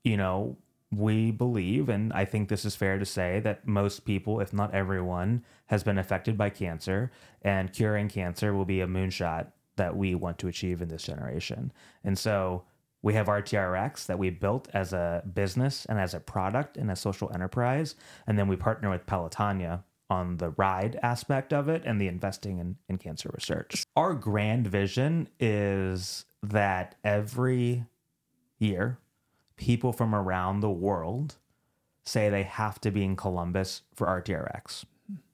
you 0.03 0.17
know, 0.17 0.57
we 0.91 1.31
believe, 1.31 1.89
and 1.89 2.11
I 2.13 2.25
think 2.25 2.49
this 2.49 2.65
is 2.65 2.75
fair 2.75 2.99
to 2.99 3.05
say, 3.05 3.39
that 3.39 3.67
most 3.67 4.03
people, 4.03 4.41
if 4.41 4.51
not 4.51 4.73
everyone, 4.73 5.43
has 5.67 5.83
been 5.83 5.97
affected 5.97 6.37
by 6.37 6.49
cancer, 6.49 7.11
and 7.41 7.71
curing 7.71 8.09
cancer 8.09 8.53
will 8.53 8.65
be 8.65 8.81
a 8.81 8.87
moonshot 8.87 9.47
that 9.81 9.97
we 9.97 10.13
want 10.13 10.37
to 10.37 10.47
achieve 10.47 10.79
in 10.83 10.89
this 10.89 11.01
generation. 11.01 11.71
And 12.03 12.15
so 12.15 12.65
we 13.01 13.15
have 13.15 13.25
RTRX 13.25 14.05
that 14.05 14.19
we 14.19 14.29
built 14.29 14.67
as 14.75 14.93
a 14.93 15.23
business 15.33 15.85
and 15.85 15.99
as 15.99 16.13
a 16.13 16.19
product 16.19 16.77
and 16.77 16.91
a 16.91 16.95
social 16.95 17.31
enterprise. 17.33 17.95
And 18.27 18.37
then 18.37 18.47
we 18.47 18.55
partner 18.55 18.91
with 18.91 19.07
Pelotonia 19.07 19.81
on 20.07 20.37
the 20.37 20.51
ride 20.51 20.99
aspect 21.01 21.51
of 21.51 21.67
it 21.67 21.81
and 21.83 21.99
the 21.99 22.07
investing 22.07 22.59
in, 22.59 22.75
in 22.89 22.99
cancer 22.99 23.31
research. 23.33 23.83
Our 23.95 24.13
grand 24.13 24.67
vision 24.67 25.27
is 25.39 26.25
that 26.43 26.93
every 27.03 27.85
year, 28.59 28.99
people 29.55 29.93
from 29.93 30.13
around 30.13 30.59
the 30.59 30.69
world 30.69 31.37
say 32.05 32.29
they 32.29 32.43
have 32.43 32.79
to 32.81 32.91
be 32.91 33.03
in 33.03 33.15
Columbus 33.15 33.81
for 33.95 34.05
RTRX. 34.05 34.85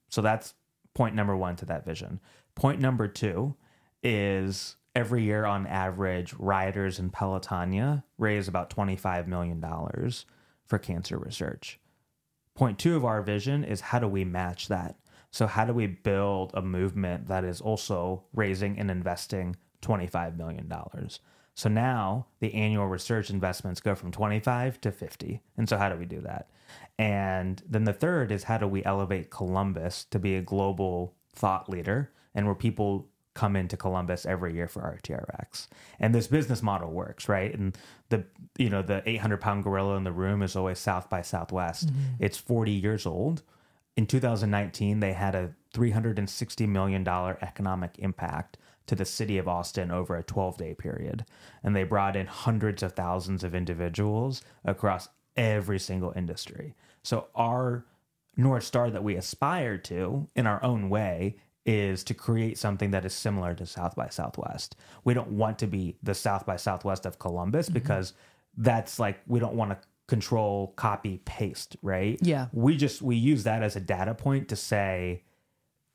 So 0.07 0.21
that's 0.21 0.53
point 0.93 1.15
number 1.15 1.35
one 1.35 1.57
to 1.57 1.65
that 1.65 1.83
vision. 1.83 2.21
Point 2.55 2.79
number 2.79 3.09
two 3.09 3.57
is 4.07 4.77
every 4.95 5.23
year 5.23 5.45
on 5.45 5.67
average, 5.67 6.33
rioters 6.39 6.97
in 6.97 7.09
Pelotonia 7.09 8.03
raise 8.17 8.47
about 8.47 8.69
$25 8.69 9.27
million 9.27 9.61
for 10.65 10.79
cancer 10.79 11.17
research. 11.17 11.79
Point 12.55 12.79
two 12.79 12.95
of 12.95 13.05
our 13.05 13.21
vision 13.21 13.63
is 13.63 13.81
how 13.81 13.99
do 13.99 14.07
we 14.07 14.23
match 14.23 14.69
that? 14.69 14.95
So, 15.29 15.45
how 15.45 15.65
do 15.65 15.73
we 15.73 15.87
build 15.87 16.51
a 16.53 16.61
movement 16.61 17.27
that 17.27 17.43
is 17.43 17.59
also 17.61 18.23
raising 18.33 18.79
and 18.79 18.89
investing 18.89 19.57
$25 19.83 20.37
million? 20.37 20.71
So 21.53 21.69
now 21.69 22.27
the 22.39 22.53
annual 22.53 22.87
research 22.87 23.31
investments 23.31 23.81
go 23.81 23.95
from 23.95 24.11
25 24.11 24.79
to 24.81 24.91
50. 24.91 25.41
And 25.57 25.67
so, 25.67 25.77
how 25.77 25.89
do 25.89 25.97
we 25.97 26.05
do 26.05 26.21
that? 26.21 26.49
And 26.97 27.61
then 27.67 27.83
the 27.83 27.93
third 27.93 28.31
is 28.31 28.43
how 28.43 28.57
do 28.57 28.67
we 28.67 28.85
elevate 28.85 29.31
Columbus 29.31 30.05
to 30.05 30.19
be 30.19 30.35
a 30.35 30.41
global 30.41 31.15
thought 31.35 31.67
leader 31.69 32.11
and 32.33 32.45
where 32.45 32.55
people 32.55 33.09
come 33.37 33.55
into 33.55 33.77
Columbus 33.77 34.25
every 34.25 34.55
year 34.55 34.67
for 34.67 34.81
RTRX. 34.81 35.67
And 35.99 36.13
this 36.13 36.25
business 36.25 36.63
model 36.63 36.89
works, 36.89 37.29
right? 37.29 37.53
And 37.53 37.77
the 38.09 38.25
you 38.57 38.69
know 38.69 38.81
the 38.81 39.07
800 39.07 39.39
pound 39.39 39.63
gorilla 39.63 39.95
in 39.95 40.03
the 40.03 40.11
room 40.11 40.41
is 40.41 40.55
always 40.55 40.79
South 40.79 41.07
by 41.09 41.21
Southwest. 41.21 41.87
Mm-hmm. 41.87 42.23
It's 42.25 42.37
40 42.37 42.71
years 42.71 43.05
old. 43.05 43.43
In 43.95 44.07
2019, 44.07 44.99
they 44.99 45.13
had 45.13 45.35
a 45.35 45.53
360 45.73 46.65
million 46.65 47.03
dollar 47.03 47.37
economic 47.41 47.99
impact 47.99 48.57
to 48.87 48.95
the 48.95 49.05
city 49.05 49.37
of 49.37 49.47
Austin 49.47 49.91
over 49.91 50.15
a 50.15 50.23
12 50.23 50.57
day 50.57 50.73
period, 50.73 51.23
and 51.63 51.75
they 51.75 51.83
brought 51.83 52.15
in 52.15 52.25
hundreds 52.25 52.81
of 52.81 52.93
thousands 52.93 53.43
of 53.43 53.53
individuals 53.53 54.41
across 54.65 55.09
every 55.35 55.77
single 55.77 56.11
industry. 56.15 56.73
So 57.03 57.27
our 57.35 57.85
North 58.35 58.63
Star 58.63 58.89
that 58.89 59.03
we 59.03 59.15
aspire 59.15 59.77
to 59.77 60.27
in 60.35 60.47
our 60.47 60.63
own 60.63 60.89
way 60.89 61.37
is 61.67 62.01
to 62.05 62.13
create 62.13 62.57
something 62.57 62.91
that 62.91 63.05
is 63.05 63.13
similar 63.13 63.53
to 63.53 63.65
South 63.65 63.93
by 63.95 64.07
Southwest. 64.07 64.77
We 65.03 65.13
don't 65.13 65.31
want 65.31 65.59
to 65.59 65.67
be 65.67 65.97
the 66.01 66.15
South 66.15 66.45
by 66.45 66.55
Southwest 66.55 67.05
of 67.05 67.19
Columbus 67.19 67.67
mm-hmm. 67.67 67.73
because 67.73 68.13
that's 68.55 68.99
like 68.99 69.19
we 69.27 69.39
don't 69.39 69.53
want 69.53 69.71
to 69.71 69.77
control 70.07 70.73
copy 70.77 71.21
paste, 71.25 71.75
right? 71.81 72.17
Yeah. 72.21 72.47
We 72.53 72.77
just 72.77 73.01
we 73.01 73.17
use 73.17 73.43
that 73.43 73.61
as 73.61 73.75
a 73.75 73.81
data 73.81 74.15
point 74.15 74.47
to 74.47 74.55
say 74.55 75.23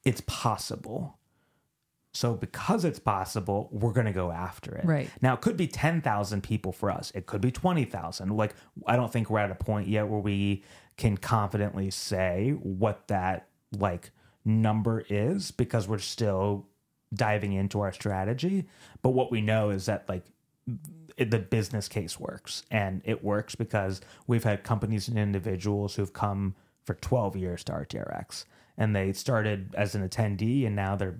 it's 0.05 0.21
possible. 0.27 1.19
So 2.15 2.35
because 2.35 2.85
it's 2.85 2.99
possible, 2.99 3.71
we're 3.73 3.95
going 3.95 4.07
to 4.07 4.13
go 4.13 4.31
after 4.31 4.75
it. 4.75 4.85
Right. 4.85 5.09
Now 5.23 5.33
it 5.33 5.41
could 5.41 5.57
be 5.57 5.67
10,000 5.67 6.43
people 6.43 6.71
for 6.71 6.91
us. 6.91 7.11
It 7.15 7.25
could 7.25 7.41
be 7.41 7.51
20,000. 7.51 8.37
Like 8.37 8.55
I 8.87 8.97
don't 8.97 9.11
think 9.11 9.31
we're 9.31 9.39
at 9.39 9.51
a 9.51 9.55
point 9.55 9.89
yet 9.89 10.07
where 10.09 10.21
we 10.21 10.63
can 10.99 11.17
confidently 11.17 11.91
say 11.91 12.51
what 12.61 13.09
that 13.09 13.49
like 13.79 14.11
number 14.45 15.05
is 15.09 15.51
because 15.51 15.87
we're 15.89 15.99
still 15.99 16.67
diving 17.15 17.53
into 17.53 17.81
our 17.81 17.93
strategy. 17.93 18.65
But 19.03 19.11
what 19.11 19.31
we 19.31 19.41
know 19.41 19.71
is 19.71 19.87
that 19.87 20.09
like 20.09 20.25
it, 21.17 21.31
the 21.31 21.39
business 21.39 21.89
case 21.89 22.19
works 22.19 22.63
and 22.71 23.03
it 23.05 23.23
works 23.23 23.55
because 23.55 24.01
we've 24.27 24.45
had 24.45 24.65
companies 24.65 25.09
and 25.09 25.19
individuals 25.19 25.95
who've 25.95 26.13
come 26.13 26.55
for 26.85 26.95
12 26.95 27.37
years 27.37 27.65
to 27.65 27.73
RTRX 27.73 28.45
and 28.79 28.97
they 28.97 29.13
started 29.13 29.75
as 29.75 29.95
an 29.95 30.09
attendee 30.09 30.67
and 30.67 30.75
now 30.75 30.97
they're 30.97 31.19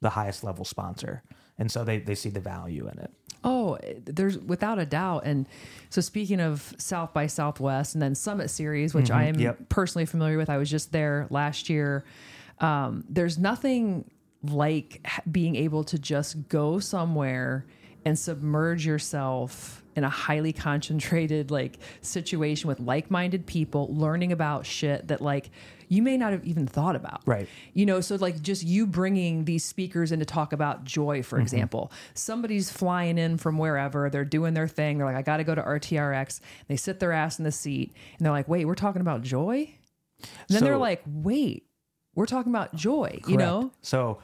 the 0.00 0.10
highest 0.10 0.44
level 0.44 0.64
sponsor. 0.64 1.22
And 1.58 1.70
so 1.70 1.84
they, 1.84 1.98
they 1.98 2.14
see 2.14 2.28
the 2.28 2.40
value 2.40 2.88
in 2.88 2.98
it. 2.98 3.10
Oh, 3.44 3.78
there's 4.04 4.38
without 4.38 4.78
a 4.78 4.86
doubt. 4.86 5.22
And 5.24 5.48
so 5.88 6.00
speaking 6.00 6.40
of 6.40 6.74
South 6.78 7.12
by 7.12 7.28
Southwest 7.28 7.94
and 7.94 8.02
then 8.02 8.14
Summit 8.14 8.50
Series, 8.50 8.92
which 8.92 9.06
mm-hmm. 9.06 9.16
I 9.16 9.24
am 9.24 9.38
yep. 9.38 9.68
personally 9.68 10.06
familiar 10.06 10.36
with, 10.36 10.50
I 10.50 10.56
was 10.56 10.68
just 10.68 10.92
there 10.92 11.26
last 11.30 11.68
year 11.68 12.04
um, 12.60 13.04
there's 13.08 13.38
nothing 13.38 14.10
like 14.42 15.06
being 15.30 15.56
able 15.56 15.84
to 15.84 15.98
just 15.98 16.48
go 16.48 16.78
somewhere 16.78 17.66
and 18.04 18.18
submerge 18.18 18.86
yourself 18.86 19.82
in 19.96 20.04
a 20.04 20.08
highly 20.08 20.52
concentrated 20.52 21.50
like 21.50 21.78
situation 22.02 22.68
with 22.68 22.78
like-minded 22.78 23.46
people 23.46 23.88
learning 23.92 24.30
about 24.30 24.64
shit 24.64 25.08
that 25.08 25.20
like 25.20 25.50
you 25.88 26.02
may 26.02 26.16
not 26.16 26.32
have 26.32 26.44
even 26.44 26.66
thought 26.66 26.96
about. 26.96 27.22
Right. 27.26 27.48
you 27.72 27.86
know 27.86 28.00
so 28.00 28.16
like 28.16 28.40
just 28.42 28.62
you 28.62 28.86
bringing 28.86 29.44
these 29.44 29.64
speakers 29.64 30.12
in 30.12 30.20
to 30.20 30.24
talk 30.24 30.52
about 30.52 30.84
joy 30.84 31.22
for 31.22 31.40
example. 31.40 31.90
Somebody's 32.14 32.70
flying 32.70 33.18
in 33.18 33.38
from 33.38 33.58
wherever 33.58 34.08
they're 34.10 34.24
doing 34.24 34.54
their 34.54 34.68
thing 34.68 34.98
they're 34.98 35.06
like 35.06 35.16
i 35.16 35.22
gotta 35.22 35.44
go 35.44 35.54
to 35.54 35.62
rtrx 35.62 36.40
they 36.68 36.76
sit 36.76 37.00
their 37.00 37.12
ass 37.12 37.38
in 37.38 37.44
the 37.44 37.52
seat 37.52 37.92
and 38.18 38.24
they're 38.24 38.32
like 38.32 38.48
wait 38.48 38.64
we're 38.64 38.74
talking 38.74 39.00
about 39.00 39.22
joy? 39.22 39.72
And 40.20 40.56
then 40.56 40.64
they're 40.64 40.78
like 40.78 41.02
wait 41.06 41.65
we're 42.16 42.26
talking 42.26 42.50
about 42.52 42.74
joy 42.74 43.20
you 43.28 43.36
know 43.36 43.70
So 43.82 44.18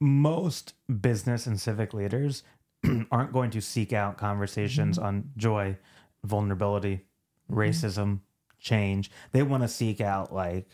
most 0.00 0.74
business 1.00 1.46
and 1.46 1.60
civic 1.60 1.94
leaders 1.94 2.42
aren't 3.10 3.32
going 3.32 3.50
to 3.50 3.60
seek 3.60 3.92
out 3.92 4.18
conversations 4.18 4.98
Mm-hmm. 4.98 5.06
on 5.06 5.30
joy, 5.36 5.76
vulnerability, 6.24 7.06
racism, 7.50 8.20
change. 8.58 9.10
They 9.32 9.42
want 9.42 9.62
to 9.62 9.68
seek 9.68 10.00
out 10.00 10.32
like 10.34 10.68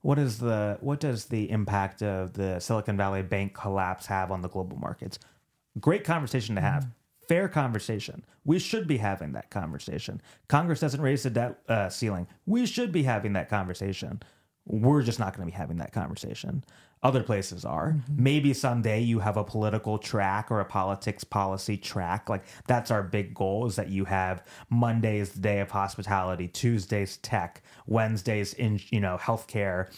what 0.00 0.18
is 0.18 0.38
the 0.38 0.78
what 0.80 1.00
does 1.00 1.26
the 1.26 1.50
impact 1.50 2.02
of 2.02 2.32
the 2.32 2.58
Silicon 2.60 2.96
Valley 2.96 3.22
bank 3.22 3.54
collapse 3.54 4.06
have 4.06 4.30
on 4.30 4.40
the 4.40 4.48
global 4.48 4.76
markets? 4.78 5.18
Great 5.80 6.04
conversation 6.04 6.54
to 6.54 6.60
have. 6.60 6.86
Fair 7.28 7.48
conversation. 7.48 8.24
We 8.44 8.58
should 8.58 8.88
be 8.88 8.96
having 8.96 9.32
that 9.32 9.50
conversation. 9.50 10.20
Congress 10.48 10.80
doesn't 10.80 11.00
raise 11.00 11.22
the 11.22 11.30
debt 11.30 11.58
uh, 11.68 11.88
ceiling. 11.88 12.26
We 12.46 12.66
should 12.66 12.90
be 12.92 13.04
having 13.04 13.32
that 13.34 13.48
conversation. 13.48 14.20
We're 14.64 15.02
just 15.02 15.18
not 15.18 15.36
going 15.36 15.46
to 15.46 15.52
be 15.52 15.56
having 15.56 15.78
that 15.78 15.92
conversation. 15.92 16.64
Other 17.02 17.24
places 17.24 17.64
are. 17.64 17.92
Mm-hmm. 17.92 18.22
Maybe 18.22 18.54
someday 18.54 19.00
you 19.00 19.18
have 19.18 19.36
a 19.36 19.42
political 19.42 19.98
track 19.98 20.52
or 20.52 20.60
a 20.60 20.64
politics 20.64 21.24
policy 21.24 21.76
track. 21.76 22.28
Like 22.28 22.44
that's 22.68 22.92
our 22.92 23.02
big 23.02 23.34
goal 23.34 23.66
is 23.66 23.74
that 23.74 23.88
you 23.88 24.04
have 24.04 24.46
Mondays 24.70 25.32
the 25.32 25.40
day 25.40 25.58
of 25.58 25.72
hospitality, 25.72 26.46
Tuesdays 26.46 27.16
tech, 27.16 27.62
Wednesdays 27.86 28.54
in 28.54 28.80
you 28.90 29.00
know 29.00 29.18
healthcare, 29.20 29.88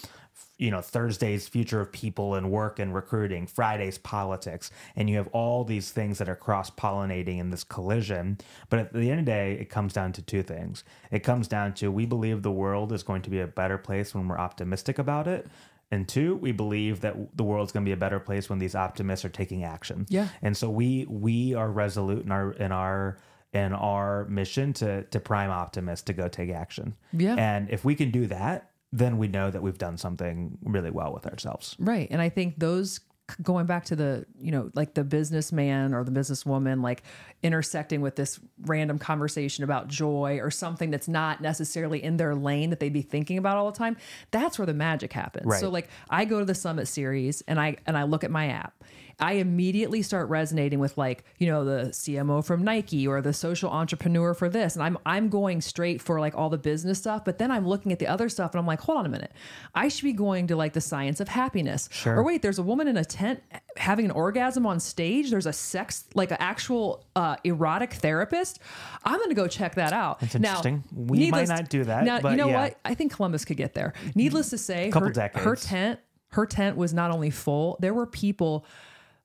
you 0.59 0.71
know 0.71 0.81
thursday's 0.81 1.49
future 1.49 1.81
of 1.81 1.91
people 1.91 2.35
and 2.35 2.51
work 2.51 2.79
and 2.79 2.95
recruiting 2.95 3.47
friday's 3.47 3.99
politics 3.99 4.71
and 4.95 5.11
you 5.11 5.17
have 5.17 5.27
all 5.29 5.65
these 5.65 5.91
things 5.91 6.19
that 6.19 6.29
are 6.29 6.37
cross-pollinating 6.37 7.39
in 7.39 7.51
this 7.51 7.65
collision. 7.65 8.39
But 8.69 8.79
at 8.79 8.93
the 8.93 9.11
end 9.11 9.21
of 9.21 9.27
the 9.27 9.33
day 9.33 9.53
it 9.55 9.69
comes 9.69 9.93
down 9.93 10.13
to 10.13 10.23
two 10.23 10.43
things. 10.43 10.85
It 11.11 11.21
comes 11.21 11.49
down 11.49 11.75
to 11.75 11.91
we 11.91 12.07
believe 12.07 12.43
the 12.43 12.53
world 12.53 12.93
is 12.93 13.03
going 13.03 13.23
to 13.23 13.31
be 13.31 13.41
a 13.41 13.47
better 13.47 13.79
place 13.79 14.15
when 14.15 14.29
we're 14.29 14.39
optimistic 14.39 14.99
about 14.99 15.27
it. 15.27 15.47
And 15.91 16.09
two 16.09 16.37
we 16.37 16.53
believe 16.53 17.01
that 17.01 17.37
the 17.37 17.45
world's 17.45 17.73
going 17.73 17.85
to 17.85 17.89
be 17.89 17.93
a 17.93 17.97
better 17.97 18.21
place 18.21 18.49
when 18.49 18.59
these 18.59 18.75
optimists 18.75 19.25
are 19.25 19.31
taking 19.31 19.65
action. 19.65 20.07
Yeah. 20.09 20.29
and 20.43 20.57
so 20.57 20.71
we 20.71 21.07
we 21.09 21.55
are 21.55 21.71
resolute 21.71 22.25
in 22.25 22.33
our 22.33 22.53
in 22.53 22.73
our 22.73 23.19
in 23.53 23.73
our 23.73 24.25
mission 24.27 24.73
to 24.75 25.03
to 25.05 25.21
prime 25.21 25.51
optimists 25.51 26.05
to 26.05 26.13
go 26.13 26.29
take 26.29 26.51
action. 26.51 26.95
Yeah. 27.13 27.35
and 27.37 27.71
if 27.71 27.85
we 27.85 27.95
can 27.95 28.11
do 28.11 28.27
that 28.29 28.71
then 28.95 29.19
we 29.19 29.27
know 29.27 29.51
that 29.51 29.61
we've 29.61 29.77
done 29.77 29.97
something 29.97 30.57
really 30.63 30.91
well 30.91 31.13
with 31.13 31.27
ourselves. 31.27 31.75
Right. 31.81 32.07
And 32.13 32.23
I 32.23 32.29
think 32.29 32.61
those 32.61 33.01
going 33.43 33.67
back 33.67 33.87
to 33.87 33.97
the, 33.97 34.27
you 34.39 34.51
know, 34.51 34.71
like 34.75 34.95
the 34.95 35.05
businessman 35.05 35.95
or 35.95 36.05
the 36.05 36.11
businesswoman, 36.11 36.83
like 36.83 37.03
intersecting 37.43 38.01
with 38.01 38.17
this 38.17 38.39
random 38.63 38.99
conversation 38.99 39.65
about 39.65 39.89
joy 39.89 40.39
or 40.43 40.51
something 40.51 40.91
that's 40.91 41.09
not 41.09 41.41
necessarily 41.41 42.03
in 42.03 42.17
their 42.17 42.35
lane 42.35 42.71
that 42.71 42.81
they'd 42.81 42.93
be 42.93 43.03
thinking 43.03 43.39
about 43.39 43.57
all 43.57 43.71
the 43.71 43.77
time. 43.77 43.97
That's 44.31 44.59
where 44.59 44.67
the 44.67 44.75
magic 44.75 45.13
happens. 45.13 45.47
Right. 45.47 45.61
So 45.61 45.71
like 45.71 45.89
I 46.11 46.25
go 46.27 46.39
to 46.39 46.45
the 46.45 46.55
summit 46.55 46.87
series 46.87 47.43
and 47.43 47.59
I 47.59 47.77
and 47.87 47.97
I 47.97 48.03
look 48.03 48.25
at 48.25 48.31
my 48.31 48.49
app. 48.49 48.85
I 49.21 49.35
immediately 49.35 50.03
start 50.03 50.29
resonating 50.29 50.79
with 50.79 50.99
like, 50.99 51.25
you 51.39 51.47
know, 51.47 51.65
the 51.65 51.91
CMO 51.91 52.45
from 52.45 52.65
Nike 52.65 53.07
or 53.07 53.21
the 53.21 53.33
social 53.33 53.71
entrepreneur 53.71 54.35
for 54.35 54.49
this. 54.49 54.75
And 54.75 54.83
I'm 54.83 54.99
I'm 55.07 55.29
going 55.29 55.61
straight 55.61 56.01
for 56.01 56.21
like 56.21 56.35
all 56.35 56.51
the 56.51 56.59
business 56.59 56.99
stuff, 56.99 57.25
but 57.25 57.39
then 57.39 57.51
I'm 57.51 57.67
looking 57.67 57.93
at 57.93 57.99
the 57.99 58.07
other 58.07 58.29
stuff 58.29 58.53
and 58.53 58.59
I'm 58.59 58.67
like, 58.67 58.81
hold 58.81 58.99
on 58.99 59.07
a 59.07 59.09
minute. 59.09 59.33
I 59.75 59.89
should 59.89 60.05
be 60.05 60.13
going 60.13 60.49
to 60.49 60.57
like 60.57 60.73
the 60.73 60.81
science 60.81 61.21
of 61.21 61.29
happiness. 61.29 61.89
Sure. 61.93 62.17
Or 62.17 62.25
wait, 62.25 62.43
there's 62.43 62.59
a 62.59 62.63
woman 62.63 62.89
in 62.89 62.97
a 62.97 63.05
tent 63.15 63.41
having 63.77 64.05
an 64.05 64.11
orgasm 64.11 64.67
on 64.67 64.81
stage. 64.81 65.31
There's 65.31 65.47
a 65.47 65.53
sex 65.53 66.05
like 66.15 66.33
an 66.33 66.37
actual 66.41 67.07
uh, 67.15 67.37
erotic 67.45 67.93
therapist. 67.95 68.59
I'm 69.05 69.17
going 69.19 69.29
to 69.29 69.37
go 69.37 69.47
check 69.47 69.77
that 69.77 69.93
out. 69.93 70.19
That's 70.21 70.35
interesting. 70.35 70.83
We 70.93 71.31
might 71.31 71.49
not 71.49 71.69
do 71.69 71.85
that, 71.85 72.05
Now, 72.05 72.19
you 72.29 72.37
know 72.37 72.49
yeah. 72.49 72.63
what? 72.63 72.81
I 72.85 72.95
think 72.95 73.13
Columbus 73.15 73.45
could 73.45 73.57
get 73.57 73.75
there. 73.75 73.93
Needless 74.17 74.51
to 74.51 74.59
say, 74.59 74.91
her, 74.91 75.13
her 75.35 75.57
tent, 75.57 76.01
her 76.33 76.45
tent 76.45 76.77
was 76.77 76.93
not 76.93 77.13
only 77.13 77.31
full. 77.31 77.77
There 77.81 77.95
were 77.95 78.07
people 78.07 78.67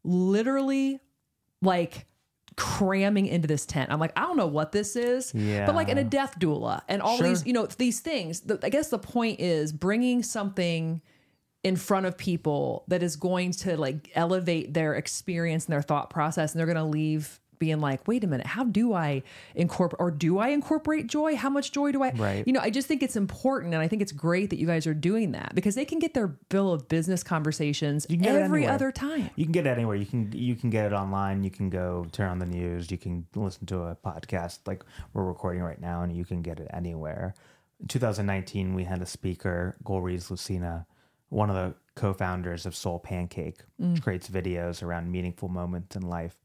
literally 0.04 1.00
like 1.62 2.06
cramming 2.56 3.26
into 3.26 3.48
this 3.48 3.66
tent. 3.66 3.92
I'm 3.92 4.00
like, 4.00 4.14
I 4.16 4.22
don't 4.22 4.38
know 4.38 4.48
what 4.48 4.72
this 4.72 4.96
is, 4.96 5.34
yeah. 5.34 5.66
but 5.66 5.74
like 5.74 5.90
in 5.90 5.98
a 5.98 6.04
death 6.04 6.38
doula 6.40 6.82
and 6.88 7.02
all 7.02 7.18
Sure. 7.18 7.28
these, 7.28 7.46
you 7.46 7.54
know, 7.54 7.66
these 7.66 8.02
things. 8.02 8.42
The, 8.42 8.60
I 8.62 8.70
guess 8.70 8.90
the 8.90 9.00
point 9.00 9.40
is 9.40 9.74
bringing 9.74 10.22
something 10.22 11.02
in 11.64 11.76
front 11.76 12.06
of 12.06 12.18
people 12.18 12.84
that 12.88 13.04
is 13.04 13.16
going 13.16 13.52
to 13.52 13.76
like 13.78 14.10
elevate 14.16 14.74
their 14.74 14.96
experience 14.96 15.66
and 15.66 15.74
their 15.74 15.82
thought 15.82 16.10
process, 16.10 16.54
and 16.54 16.60
they're 16.60 16.66
going 16.66 16.78
to 16.78 16.84
leave 16.84 17.40
being 17.60 17.82
like, 17.82 18.08
wait 18.08 18.24
a 18.24 18.28
minute, 18.28 18.48
how 18.48 18.64
do 18.64 18.94
I 18.94 19.22
incorporate 19.54 20.00
or 20.00 20.10
do 20.10 20.40
I 20.40 20.50
incorporate 20.50 21.08
joy? 21.08 21.36
How 21.36 21.50
much 21.50 21.72
joy 21.74 21.92
do 21.92 22.02
I? 22.02 22.12
Right. 22.12 22.48
You 22.48 22.54
know, 22.54 22.62
I 22.62 22.70
just 22.70 22.88
think 22.88 23.04
it's 23.04 23.18
important, 23.18 23.74
and 23.74 23.84
I 23.84 23.88
think 23.88 24.02
it's 24.02 24.14
great 24.14 24.50
that 24.50 24.58
you 24.58 24.66
guys 24.66 24.88
are 24.88 24.94
doing 24.94 25.34
that 25.34 25.54
because 25.54 25.76
they 25.76 25.86
can 25.86 26.00
get 26.00 26.14
their 26.14 26.28
bill 26.28 26.72
of 26.72 26.88
business 26.88 27.22
conversations 27.22 28.06
can 28.06 28.20
get 28.20 28.36
it 28.36 28.42
every 28.42 28.66
other 28.66 28.92
time. 28.92 29.30
You 29.36 29.46
can 29.46 29.52
get 29.52 29.68
it 29.68 29.70
anywhere. 29.72 29.98
You 29.98 30.06
can 30.06 30.32
you 30.32 30.56
can 30.56 30.70
get 30.70 30.86
it 30.86 30.94
online. 30.94 31.44
You 31.44 31.52
can 31.52 31.70
go 31.70 32.08
turn 32.12 32.30
on 32.30 32.40
the 32.40 32.46
news. 32.46 32.90
You 32.90 32.98
can 32.98 33.28
listen 33.36 33.66
to 33.68 33.84
a 33.84 33.98
podcast 33.98 34.60
like 34.66 34.84
we're 35.14 35.26
recording 35.26 35.62
right 35.62 35.80
now, 35.80 36.02
and 36.02 36.16
you 36.16 36.26
can 36.26 36.42
get 36.42 36.60
it 36.60 36.70
anywhere. 36.74 37.36
In 37.82 37.88
2019, 37.88 38.74
we 38.74 38.86
had 38.86 39.02
a 39.02 39.06
speaker, 39.06 39.76
Golriz 39.84 40.32
Lucina, 40.32 40.86
one 41.30 41.50
of 41.50 41.56
the 41.56 41.76
co-founders 41.96 42.66
of 42.66 42.76
Soul 42.76 43.00
Pancake, 43.00 43.60
which 43.78 44.02
creates 44.02 44.30
videos 44.30 44.82
around 44.84 45.12
meaningful 45.12 45.50
moments 45.50 45.96
in 45.96 46.02
life. 46.04 46.38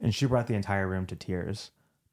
And 0.00 0.14
she 0.14 0.26
brought 0.26 0.46
the 0.46 0.54
entire 0.54 0.86
room 0.86 1.06
to 1.06 1.16
tears 1.16 1.70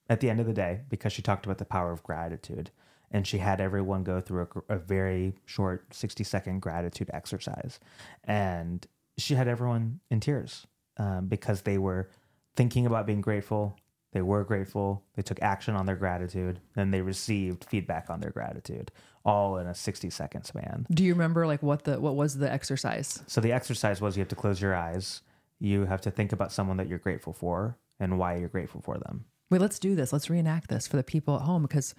at 0.10 0.20
the 0.20 0.30
end 0.30 0.40
of 0.40 0.46
the 0.46 0.54
day 0.54 0.82
because 0.90 1.14
she 1.14 1.22
talked 1.22 1.46
about 1.46 1.58
the 1.58 1.66
power 1.66 1.92
of 1.92 2.04
gratitude. 2.04 2.72
And 3.10 3.26
she 3.26 3.38
had 3.38 3.62
everyone 3.62 4.04
go 4.04 4.20
through 4.20 4.48
a, 4.70 4.76
a 4.76 4.78
very 4.78 5.34
short 5.46 5.94
60 5.94 6.24
second 6.24 6.60
gratitude 6.62 7.10
exercise. 7.14 7.80
And 8.26 8.86
she 9.18 9.36
had 9.36 9.48
everyone 9.48 10.02
in 10.12 10.20
tears 10.20 10.68
um, 10.98 11.28
because 11.28 11.62
they 11.62 11.78
were 11.78 12.10
thinking 12.56 12.86
about 12.86 13.06
being 13.06 13.22
grateful. 13.22 13.78
They 14.18 14.24
were 14.24 14.44
grateful. 14.44 15.04
They 15.16 15.22
took 15.22 15.40
action 15.44 15.76
on 15.76 15.86
their 15.86 15.96
gratitude. 15.96 16.60
And 16.76 16.92
they 16.92 17.02
received 17.02 17.66
feedback 17.66 18.10
on 18.10 18.20
their 18.20 18.32
gratitude, 18.32 18.92
all 19.24 19.58
in 19.58 19.68
a 19.68 19.76
60 19.76 20.10
second 20.10 20.44
span. 20.44 20.88
Do 20.90 21.04
you 21.04 21.14
remember 21.14 21.46
like 21.46 21.62
what 21.62 21.84
the 21.84 22.00
what 22.00 22.16
was 22.16 22.36
the 22.40 22.52
exercise? 22.52 23.22
So 23.28 23.42
the 23.42 23.52
exercise 23.52 24.02
was 24.02 24.18
you 24.18 24.22
have 24.22 24.28
to 24.30 24.36
close 24.36 24.60
your 24.60 24.74
eyes. 24.76 25.22
You 25.60 25.86
have 25.86 26.02
to 26.02 26.10
think 26.10 26.32
about 26.34 26.52
someone 26.52 26.78
that 26.78 26.88
you're 26.88 26.98
grateful 26.98 27.32
for 27.32 27.78
and 28.00 28.18
why 28.18 28.38
you're 28.38 28.50
grateful 28.50 28.82
for 28.82 28.98
them. 28.98 29.26
Wait, 29.52 29.62
let's 29.62 29.78
do 29.78 29.94
this. 29.94 30.12
Let's 30.12 30.32
reenact 30.32 30.68
this 30.72 30.88
for 30.88 30.98
the 30.98 31.04
people 31.04 31.36
at 31.36 31.44
home 31.44 31.62
because 31.62 31.94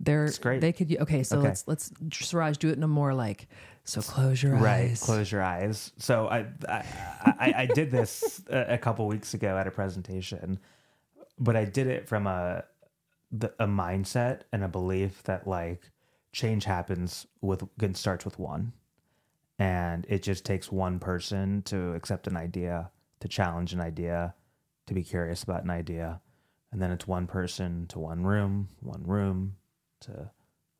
they're 0.00 0.30
great. 0.40 0.62
They 0.62 0.72
could 0.72 0.96
okay. 1.02 1.22
So 1.22 1.36
Okay. 1.36 1.48
let's 1.48 1.68
let's 1.68 1.92
Suraj 2.12 2.56
do 2.56 2.70
it 2.70 2.78
in 2.78 2.82
a 2.82 2.88
more 2.88 3.12
like 3.12 3.46
so 3.84 4.00
close 4.00 4.42
your 4.42 4.54
Right. 4.54 4.88
eyes. 4.92 5.02
Close 5.02 5.30
your 5.30 5.42
eyes. 5.42 5.92
So 5.98 6.28
I 6.28 6.46
I, 6.66 6.84
I, 7.20 7.54
I 7.58 7.66
did 7.66 7.90
this 7.90 8.40
a, 8.50 8.74
a 8.74 8.78
couple 8.78 9.06
weeks 9.06 9.34
ago 9.34 9.58
at 9.58 9.66
a 9.66 9.70
presentation, 9.70 10.58
but 11.38 11.56
I 11.56 11.64
did 11.64 11.86
it 11.86 12.08
from 12.08 12.26
a 12.26 12.64
the, 13.30 13.52
a 13.58 13.66
mindset 13.66 14.42
and 14.52 14.64
a 14.64 14.68
belief 14.68 15.22
that 15.24 15.46
like 15.46 15.90
change 16.32 16.64
happens 16.64 17.26
with 17.40 17.64
good 17.78 17.96
starts 17.96 18.24
with 18.24 18.38
one, 18.38 18.72
and 19.58 20.06
it 20.08 20.22
just 20.22 20.44
takes 20.44 20.72
one 20.72 20.98
person 20.98 21.62
to 21.62 21.92
accept 21.94 22.26
an 22.26 22.36
idea, 22.36 22.90
to 23.20 23.28
challenge 23.28 23.72
an 23.72 23.80
idea, 23.80 24.34
to 24.86 24.94
be 24.94 25.02
curious 25.02 25.42
about 25.42 25.64
an 25.64 25.70
idea, 25.70 26.20
and 26.72 26.80
then 26.80 26.90
it's 26.90 27.06
one 27.06 27.26
person 27.26 27.86
to 27.88 27.98
one 27.98 28.24
room, 28.24 28.68
one 28.80 29.02
room 29.04 29.56
to 30.00 30.30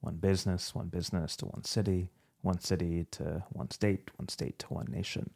one 0.00 0.16
business, 0.16 0.74
one 0.74 0.88
business 0.88 1.36
to 1.36 1.46
one 1.46 1.64
city, 1.64 2.10
one 2.42 2.60
city 2.60 3.06
to 3.10 3.42
one 3.50 3.70
state, 3.70 4.10
one 4.16 4.28
state 4.28 4.58
to 4.58 4.66
one 4.68 4.86
nation. 4.90 5.30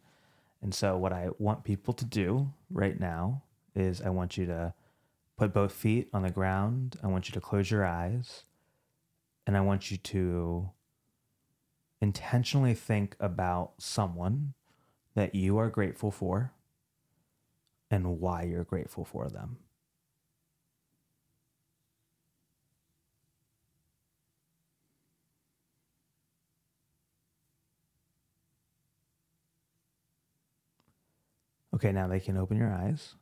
And 0.62 0.72
so, 0.74 0.96
what 0.96 1.12
I 1.12 1.28
want 1.38 1.64
people 1.64 1.92
to 1.94 2.04
do 2.04 2.52
right 2.70 2.98
now 2.98 3.42
is 3.74 4.00
I 4.00 4.11
want 4.11 4.37
you 4.37 4.46
to 4.46 4.72
put 5.42 5.52
both 5.52 5.72
feet 5.72 6.09
on 6.12 6.22
the 6.22 6.31
ground. 6.31 6.94
I 7.02 7.09
want 7.09 7.28
you 7.28 7.33
to 7.33 7.40
close 7.40 7.68
your 7.68 7.85
eyes. 7.85 8.44
And 9.44 9.57
I 9.57 9.61
want 9.61 9.90
you 9.90 9.96
to 9.96 10.70
intentionally 12.00 12.74
think 12.74 13.16
about 13.18 13.72
someone 13.78 14.55
that 15.16 15.35
you 15.35 15.59
are 15.59 15.68
grateful 15.68 16.12
for 16.12 16.52
and 17.90 18.20
why 18.20 18.44
you're 18.44 18.62
grateful 18.62 19.05
for 19.05 19.28
them. 19.28 19.57
Okay, 31.74 31.90
now 31.90 32.07
they 32.07 32.20
can 32.20 32.37
open 32.37 32.59
your 32.59 32.72
eyes. 32.72 33.16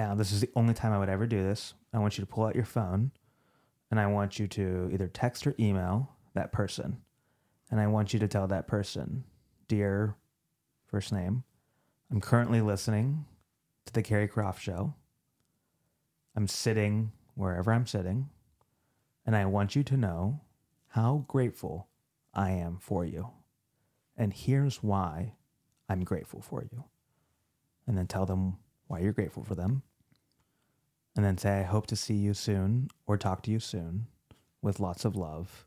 Now, 0.00 0.14
this 0.14 0.32
is 0.32 0.40
the 0.40 0.48
only 0.56 0.72
time 0.72 0.94
I 0.94 0.98
would 0.98 1.10
ever 1.10 1.26
do 1.26 1.42
this. 1.42 1.74
I 1.92 1.98
want 1.98 2.16
you 2.16 2.24
to 2.24 2.26
pull 2.26 2.46
out 2.46 2.54
your 2.54 2.64
phone 2.64 3.10
and 3.90 4.00
I 4.00 4.06
want 4.06 4.38
you 4.38 4.48
to 4.48 4.88
either 4.94 5.08
text 5.08 5.46
or 5.46 5.54
email 5.60 6.10
that 6.32 6.52
person. 6.52 6.96
And 7.70 7.78
I 7.78 7.86
want 7.86 8.14
you 8.14 8.18
to 8.20 8.26
tell 8.26 8.46
that 8.46 8.66
person, 8.66 9.24
Dear 9.68 10.16
first 10.86 11.12
name, 11.12 11.44
I'm 12.10 12.22
currently 12.22 12.62
listening 12.62 13.26
to 13.84 13.92
the 13.92 14.02
Carrie 14.02 14.26
Croft 14.26 14.62
show. 14.62 14.94
I'm 16.34 16.48
sitting 16.48 17.12
wherever 17.34 17.70
I'm 17.70 17.86
sitting. 17.86 18.30
And 19.26 19.36
I 19.36 19.44
want 19.44 19.76
you 19.76 19.82
to 19.82 19.98
know 19.98 20.40
how 20.88 21.26
grateful 21.28 21.88
I 22.32 22.52
am 22.52 22.78
for 22.78 23.04
you. 23.04 23.32
And 24.16 24.32
here's 24.32 24.82
why 24.82 25.34
I'm 25.90 26.04
grateful 26.04 26.40
for 26.40 26.62
you. 26.72 26.84
And 27.86 27.98
then 27.98 28.06
tell 28.06 28.24
them 28.24 28.56
why 28.86 29.00
you're 29.00 29.12
grateful 29.12 29.44
for 29.44 29.54
them. 29.54 29.82
And 31.16 31.24
then 31.24 31.38
say, 31.38 31.60
I 31.60 31.62
hope 31.62 31.86
to 31.88 31.96
see 31.96 32.14
you 32.14 32.34
soon 32.34 32.88
or 33.06 33.16
talk 33.16 33.42
to 33.42 33.50
you 33.50 33.58
soon 33.58 34.06
with 34.62 34.80
lots 34.80 35.04
of 35.04 35.16
love 35.16 35.66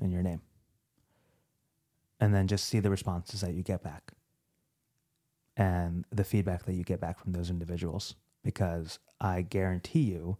in 0.00 0.10
your 0.10 0.22
name. 0.22 0.40
And 2.20 2.34
then 2.34 2.48
just 2.48 2.64
see 2.64 2.80
the 2.80 2.90
responses 2.90 3.42
that 3.42 3.54
you 3.54 3.62
get 3.62 3.82
back 3.82 4.12
and 5.56 6.04
the 6.10 6.24
feedback 6.24 6.64
that 6.64 6.74
you 6.74 6.84
get 6.84 7.00
back 7.00 7.18
from 7.18 7.32
those 7.32 7.50
individuals 7.50 8.14
because 8.42 8.98
I 9.20 9.42
guarantee 9.42 10.02
you 10.02 10.38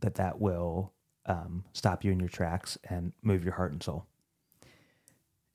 that 0.00 0.16
that 0.16 0.40
will 0.40 0.92
um, 1.24 1.64
stop 1.72 2.04
you 2.04 2.12
in 2.12 2.20
your 2.20 2.28
tracks 2.28 2.76
and 2.88 3.12
move 3.22 3.44
your 3.44 3.54
heart 3.54 3.72
and 3.72 3.82
soul. 3.82 4.06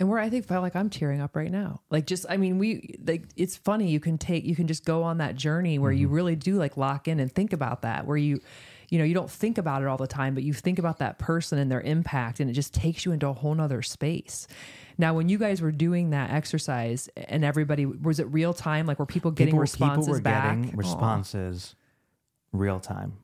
And 0.01 0.09
where 0.09 0.17
I 0.17 0.31
think 0.31 0.47
felt 0.47 0.63
like 0.63 0.75
I'm 0.75 0.89
tearing 0.89 1.21
up 1.21 1.35
right 1.35 1.51
now. 1.51 1.81
Like 1.91 2.07
just 2.07 2.25
I 2.27 2.37
mean, 2.37 2.57
we 2.57 2.95
like 3.05 3.21
it's 3.35 3.55
funny 3.55 3.91
you 3.91 3.99
can 3.99 4.17
take 4.17 4.45
you 4.45 4.55
can 4.55 4.65
just 4.65 4.83
go 4.83 5.03
on 5.03 5.19
that 5.19 5.35
journey 5.35 5.77
where 5.77 5.91
mm-hmm. 5.91 6.01
you 6.01 6.07
really 6.07 6.35
do 6.35 6.55
like 6.55 6.75
lock 6.75 7.07
in 7.07 7.19
and 7.19 7.31
think 7.31 7.53
about 7.53 7.83
that 7.83 8.07
where 8.07 8.17
you 8.17 8.41
you 8.89 8.97
know, 8.97 9.05
you 9.05 9.13
don't 9.13 9.29
think 9.29 9.59
about 9.59 9.83
it 9.83 9.87
all 9.87 9.97
the 9.97 10.07
time, 10.07 10.33
but 10.33 10.41
you 10.41 10.53
think 10.53 10.79
about 10.79 10.97
that 10.97 11.19
person 11.19 11.59
and 11.59 11.71
their 11.71 11.81
impact 11.81 12.39
and 12.39 12.49
it 12.49 12.53
just 12.53 12.73
takes 12.73 13.05
you 13.05 13.11
into 13.11 13.27
a 13.27 13.33
whole 13.33 13.53
nother 13.53 13.83
space. 13.83 14.47
Now, 14.97 15.13
when 15.13 15.29
you 15.29 15.37
guys 15.37 15.61
were 15.61 15.71
doing 15.71 16.09
that 16.09 16.31
exercise 16.31 17.07
and 17.15 17.45
everybody 17.45 17.85
was 17.85 18.19
it 18.19 18.25
real 18.31 18.55
time? 18.55 18.87
Like 18.87 18.97
were 18.97 19.05
people 19.05 19.29
getting 19.29 19.51
people, 19.51 19.59
responses 19.59 20.07
people 20.07 20.13
were 20.15 20.21
back? 20.21 20.61
Getting 20.61 20.77
responses 20.77 21.75
Aww. 22.55 22.59
real 22.59 22.79
time. 22.79 23.19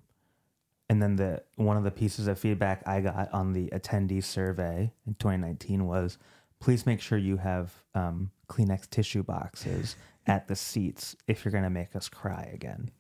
And 0.89 1.01
then 1.01 1.15
the 1.15 1.41
one 1.55 1.75
of 1.75 1.83
the 1.83 1.91
pieces 1.91 2.27
of 2.27 2.37
feedback 2.37 2.83
I 2.87 3.01
got 3.01 3.33
on 3.33 3.53
the 3.53 3.67
attendee 3.69 4.23
survey 4.23 4.91
in 5.07 5.15
2019 5.15 5.87
was 5.87 6.19
please 6.59 6.85
make 6.85 7.01
sure 7.01 7.17
you 7.17 7.37
have 7.37 7.73
um, 7.95 8.31
Kleenex 8.49 8.89
tissue 8.89 9.23
boxes 9.23 9.95
at 10.27 10.47
the 10.47 10.55
seats 10.55 11.15
if 11.27 11.43
you're 11.45 11.51
going 11.51 11.63
to 11.63 11.69
make 11.69 11.95
us 11.95 12.09
cry 12.09 12.49
again. 12.53 12.91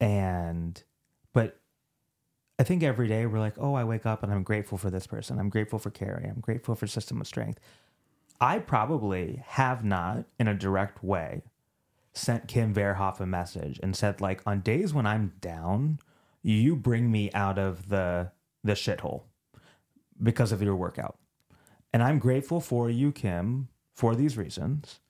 And, 0.00 0.82
but 1.32 1.60
I 2.58 2.64
think 2.64 2.82
every 2.82 3.08
day 3.08 3.26
we're 3.26 3.38
like, 3.38 3.54
oh, 3.58 3.74
I 3.74 3.84
wake 3.84 4.06
up 4.06 4.22
and 4.22 4.32
I'm 4.32 4.42
grateful 4.42 4.78
for 4.78 4.90
this 4.90 5.06
person. 5.06 5.38
I'm 5.38 5.48
grateful 5.48 5.78
for 5.78 5.90
Carrie. 5.90 6.28
I'm 6.28 6.40
grateful 6.40 6.74
for 6.74 6.86
System 6.86 7.20
of 7.20 7.26
Strength. 7.26 7.60
I 8.40 8.58
probably 8.58 9.42
have 9.46 9.84
not, 9.84 10.24
in 10.38 10.48
a 10.48 10.54
direct 10.54 11.04
way, 11.04 11.42
sent 12.12 12.48
Kim 12.48 12.74
Verhoff 12.74 13.20
a 13.20 13.26
message 13.26 13.80
and 13.82 13.94
said, 13.94 14.20
like, 14.20 14.42
on 14.46 14.60
days 14.60 14.92
when 14.92 15.06
I'm 15.06 15.32
down, 15.40 15.98
you 16.42 16.76
bring 16.76 17.10
me 17.10 17.30
out 17.32 17.58
of 17.58 17.88
the 17.88 18.30
the 18.62 18.72
shithole 18.72 19.24
because 20.22 20.52
of 20.52 20.62
your 20.62 20.76
workout. 20.76 21.18
And 21.94 22.02
I'm 22.02 22.18
grateful 22.18 22.60
for 22.60 22.90
you, 22.90 23.12
Kim, 23.12 23.68
for 23.94 24.16
these 24.16 24.36
reasons. 24.36 25.00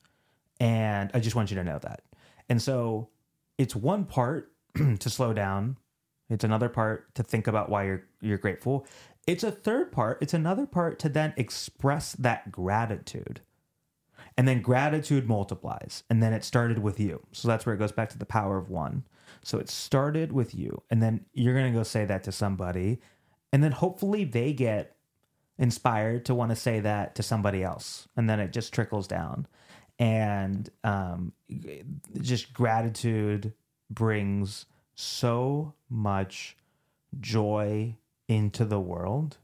And 0.61 1.11
I 1.15 1.21
just 1.21 1.35
want 1.35 1.51
you 1.51 1.57
to 1.57 1.65
know 1.65 1.81
that. 1.81 2.03
And 2.51 2.63
so 2.63 3.09
it's 3.59 3.75
one 3.75 4.05
part 4.05 4.53
to 5.01 5.11
slow 5.11 5.33
down. 5.33 5.79
It's 6.31 6.45
another 6.45 6.69
part 6.69 7.15
to 7.17 7.25
think 7.25 7.49
about 7.49 7.71
why 7.71 7.87
you're 7.87 8.05
you're 8.21 8.39
grateful. 8.39 8.87
It's 9.27 9.45
a 9.45 9.51
third 9.51 9.93
part, 9.93 10.19
it's 10.21 10.35
another 10.35 10.67
part 10.67 10.99
to 11.01 11.09
then 11.09 11.33
express 11.39 12.13
that 12.13 12.53
gratitude. 12.53 13.41
And 14.37 14.47
then 14.47 14.61
gratitude 14.63 15.29
multiplies. 15.29 16.03
And 16.11 16.23
then 16.23 16.35
it 16.35 16.45
started 16.45 16.81
with 16.81 17.01
you. 17.01 17.25
So 17.33 17.49
that's 17.49 17.65
where 17.67 17.75
it 17.75 17.79
goes 17.79 17.93
back 17.93 18.11
to 18.11 18.19
the 18.19 18.27
power 18.27 18.59
of 18.59 18.69
one. 18.69 19.05
So 19.43 19.59
it 19.59 19.71
started 19.71 20.33
with 20.33 20.55
you. 20.55 20.83
And 20.91 21.03
then 21.03 21.25
you're 21.33 21.55
going 21.55 21.73
to 21.73 21.79
go 21.79 21.85
say 21.85 22.05
that 22.05 22.25
to 22.25 22.33
somebody. 22.33 23.01
And 23.53 23.65
then 23.65 23.73
hopefully 23.73 24.25
they 24.25 24.53
get 24.53 24.94
inspired 25.59 26.25
to 26.27 26.35
want 26.35 26.51
to 26.51 26.57
say 26.57 26.81
that 26.81 27.15
to 27.15 27.23
somebody 27.23 27.63
else 27.63 28.09
and 28.17 28.29
then 28.29 28.41
it 28.41 28.53
just 28.53 28.73
trickles 28.73 29.07
down. 29.07 29.47
And 29.99 30.69
um, 30.83 31.33
just 32.21 32.53
gratitude 32.53 33.53
brings 33.91 34.67
so 34.95 35.75
much 35.89 36.57
joy 37.21 37.97
into 38.29 38.65
the 38.65 38.81
world. 38.81 39.39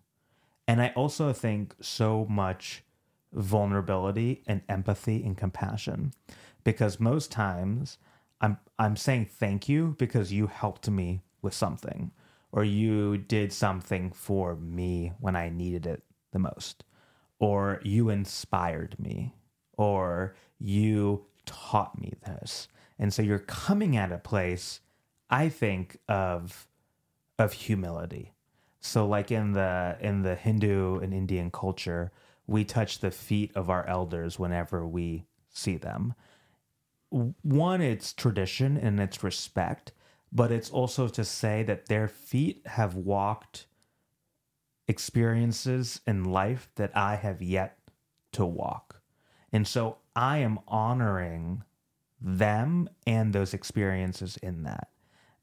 And 0.67 0.81
i 0.81 0.89
also 0.97 1.33
think 1.33 1.75
so 1.81 2.27
much 2.29 2.85
vulnerability 3.33 4.43
and 4.47 4.63
empathy 4.69 5.23
and 5.23 5.37
compassion. 5.37 6.13
Because 6.65 7.01
most 7.01 7.31
times 7.31 7.99
i'm 8.41 8.59
i'm 8.79 8.97
saying 8.97 9.27
thank 9.27 9.69
you 9.69 9.95
because 9.99 10.33
you 10.33 10.47
helped 10.47 10.89
me 10.89 11.23
with 11.43 11.55
something 11.55 12.11
or 12.53 12.65
you 12.65 13.19
did 13.19 13.53
something 13.53 14.11
for 14.13 14.57
me 14.57 15.13
when 15.21 15.37
I 15.37 15.49
needed 15.49 15.87
it 15.87 16.03
the 16.33 16.39
most, 16.39 16.85
or 17.39 17.81
you 17.83 18.09
inspired 18.09 18.97
me, 18.99 19.35
or 19.77 20.35
you 20.59 21.27
taught 21.47 22.01
me 22.01 22.15
this. 22.27 22.69
And 22.99 23.13
so 23.13 23.23
you're 23.23 23.39
coming 23.39 23.97
at 23.97 24.13
a 24.13 24.19
place, 24.19 24.81
I 25.31 25.49
think, 25.49 25.99
of 26.09 26.69
of 27.39 27.55
humility. 27.55 28.35
So 28.81 29.07
like 29.07 29.31
in 29.31 29.53
the 29.53 29.97
in 30.01 30.23
the 30.23 30.35
Hindu 30.35 30.99
and 30.99 31.15
Indian 31.15 31.51
culture, 31.51 32.13
we 32.47 32.65
touch 32.65 32.99
the 32.99 33.11
feet 33.11 33.53
of 33.55 33.71
our 33.71 33.87
elders 33.87 34.39
whenever 34.39 34.87
we 34.87 35.25
see 35.49 35.77
them. 35.77 36.15
One, 37.11 37.81
it's 37.81 38.13
tradition 38.13 38.77
and 38.77 39.01
it's 39.01 39.25
respect, 39.25 39.93
but 40.33 40.53
it's 40.53 40.71
also 40.71 41.09
to 41.09 41.25
say 41.25 41.63
that 41.65 41.87
their 41.87 42.09
feet 42.09 42.63
have 42.67 42.95
walked 42.95 43.67
experiences 44.87 46.01
in 46.07 46.25
life 46.25 46.69
that 46.77 46.97
I 46.97 47.17
have 47.17 47.43
yet 47.43 47.79
to 48.33 48.45
walk. 48.45 49.01
And 49.53 49.67
so 49.67 49.99
I 50.15 50.39
am 50.39 50.59
honoring 50.69 51.65
them 52.21 52.89
and 53.07 53.33
those 53.33 53.55
experiences 53.55 54.37
in 54.37 54.65
that. 54.65 54.89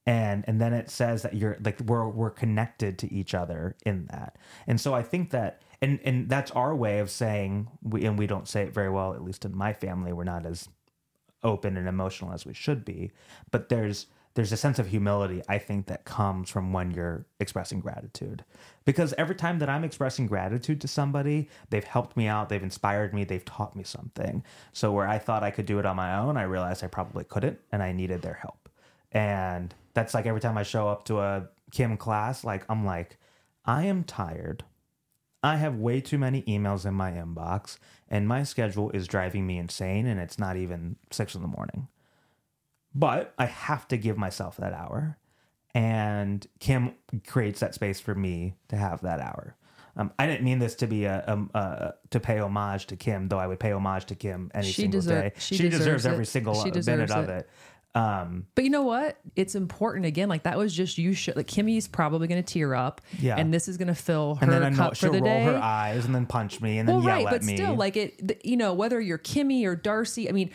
And 0.06 0.45
and 0.47 0.62
then 0.62 0.73
it 0.73 0.89
says 0.89 1.23
that 1.23 1.34
you're 1.34 1.58
like 1.62 1.82
we're 1.82 2.08
we're 2.08 2.30
connected 2.30 2.97
to 3.00 3.13
each 3.13 3.34
other 3.34 3.76
in 3.86 4.06
that. 4.06 4.38
And 4.65 4.80
so 4.80 4.93
I 4.93 5.04
think 5.04 5.32
that 5.32 5.62
and 5.82 6.00
and 6.06 6.30
that's 6.30 6.52
our 6.52 6.73
way 6.73 7.00
of 7.00 7.10
saying 7.10 7.67
we 7.82 8.06
and 8.06 8.17
we 8.17 8.26
don't 8.26 8.47
say 8.47 8.63
it 8.63 8.73
very 8.73 8.89
well, 8.89 9.13
at 9.13 9.23
least 9.23 9.43
in 9.43 9.56
my 9.56 9.73
family, 9.73 10.13
we're 10.13 10.23
not 10.23 10.45
as 10.45 10.69
open 11.43 11.76
and 11.76 11.88
emotional 11.89 12.32
as 12.32 12.45
we 12.45 12.54
should 12.54 12.86
be. 12.86 13.12
But 13.52 13.67
there's 13.67 14.08
there's 14.38 14.52
a 14.52 14.58
sense 14.58 14.78
of 14.78 14.89
humility 14.89 15.41
I 15.50 15.58
think 15.58 15.88
that 15.88 16.06
comes 16.06 16.52
from 16.52 16.71
when 16.71 16.91
you're 16.91 17.26
expressing 17.39 17.80
gratitude. 17.80 18.45
Because 18.86 19.15
every 19.17 19.34
time 19.34 19.58
that 19.58 19.67
I'm 19.67 19.84
expressing 19.84 20.28
gratitude 20.28 20.80
to 20.82 20.88
somebody, 20.88 21.50
they've 21.71 21.84
helped 21.84 22.15
me 22.15 22.28
out, 22.28 22.47
they've 22.47 22.62
inspired 22.62 23.15
me, 23.15 23.23
they've 23.23 23.43
taught 23.43 23.76
me 23.76 23.84
something. 23.84 24.43
So 24.73 24.91
where 24.91 25.08
I 25.08 25.17
thought 25.17 25.41
I 25.41 25.50
could 25.50 25.65
do 25.65 25.80
it 25.80 25.88
on 25.88 25.95
my 25.95 26.19
own, 26.19 26.38
I 26.38 26.43
realized 26.43 26.84
I 26.84 26.88
probably 26.88 27.23
couldn't 27.23 27.60
and 27.71 27.82
I 27.82 27.91
needed 27.93 28.21
their 28.21 28.36
help. 28.36 28.69
And 29.12 29.73
that's 29.95 30.13
like 30.13 30.28
every 30.28 30.41
time 30.41 30.56
I 30.56 30.62
show 30.62 30.88
up 30.88 31.06
to 31.06 31.19
a 31.19 31.50
Kim 31.71 31.97
class, 31.97 32.43
like 32.43 32.63
I'm 32.69 32.86
like, 32.86 33.17
I 33.65 33.86
am 33.86 34.04
tired. 34.04 34.63
I 35.41 35.56
have 35.56 35.78
way 35.78 36.00
too 36.00 36.19
many 36.19 36.43
emails 36.43 36.86
in 36.86 36.93
my 36.93 37.10
inbox 37.10 37.80
and 38.08 38.28
my 38.28 38.43
schedule 38.43 38.91
is 38.91 39.08
driving 39.08 39.47
me 39.47 39.58
insane 39.58 40.06
and 40.06 40.19
it's 40.19 40.38
not 40.38 40.58
even 40.58 40.97
six 41.10 41.34
in 41.34 41.41
the 41.41 41.47
morning. 41.47 41.88
But 42.95 43.34
I 43.38 43.45
have 43.45 43.88
to 43.89 43.97
give 43.97 44.17
myself 44.17 44.58
that 44.58 44.73
hour. 44.73 45.17
And 45.76 46.45
Kim 46.60 46.95
creates 47.28 47.60
that 47.60 47.76
space 47.76 48.00
for 48.00 48.15
me 48.15 48.56
to 48.69 48.76
have 48.76 49.02
that 49.02 49.19
hour. 49.19 49.56
Um, 49.95 50.12
I 50.17 50.28
didn't 50.28 50.43
mean 50.43 50.60
this 50.60 50.76
to 50.76 50.88
be 50.88 51.06
a, 51.06 51.23
a, 51.28 51.58
a, 51.58 51.93
to 52.12 52.19
pay 52.19 52.39
homage 52.39 52.86
to 52.88 52.95
Kim, 52.95 53.28
though 53.28 53.39
I 53.39 53.47
would 53.47 53.60
pay 53.60 53.71
homage 53.71 54.06
to 54.06 54.15
Kim 54.15 54.52
any 54.54 54.67
she 54.67 54.84
single 54.84 55.00
deserve, 55.00 55.23
day. 55.23 55.32
She, 55.39 55.56
she 55.56 55.63
deserves, 55.63 55.86
deserves 55.86 56.06
every 56.06 56.26
single 56.26 56.54
she 56.56 56.71
minute 56.71 57.12
of 57.12 57.30
it. 57.30 57.50
Um, 57.95 58.45
but 58.54 58.63
you 58.63 58.69
know 58.69 58.84
what? 58.84 59.17
It's 59.36 59.56
important 59.56 60.06
again. 60.06 60.30
Like 60.30 60.43
that 60.43 60.56
was 60.56 60.71
just 60.71 61.00
you. 61.00 61.13
Sh- 61.13 61.30
like 61.36 61.47
Kimmy's 61.47 61.88
probably 61.88 62.28
going 62.28 62.43
to 62.43 62.54
tear 62.54 62.76
up. 62.76 63.02
Yeah. 63.19 63.38
And 63.38 63.52
this 63.52 63.67
is 63.67 63.78
going 63.78 63.88
to 63.88 63.95
fill 63.95 64.36
her 64.36 64.43
and 64.43 64.52
then 64.52 64.76
cup 64.76 64.95
for 64.95 65.10
the 65.10 65.19
day. 65.19 65.45
her 65.45 65.58
eyes 65.58 66.06
and 66.06 66.13
then 66.13 66.28
punch 66.28 66.62
me 66.62 66.78
and 66.78 66.88
then 66.88 66.97
well, 66.97 67.06
yell 67.06 67.15
right, 67.15 67.26
at 67.26 67.32
but 67.32 67.43
me. 67.43 67.56
Still, 67.56 67.76
like 67.76 67.97
it. 67.97 68.41
You 68.43 68.58
know, 68.58 68.73
whether 68.73 69.02
you're 69.02 69.17
Kimmy 69.17 69.65
or 69.65 69.76
Darcy. 69.76 70.30
I 70.30 70.32
mean, 70.32 70.52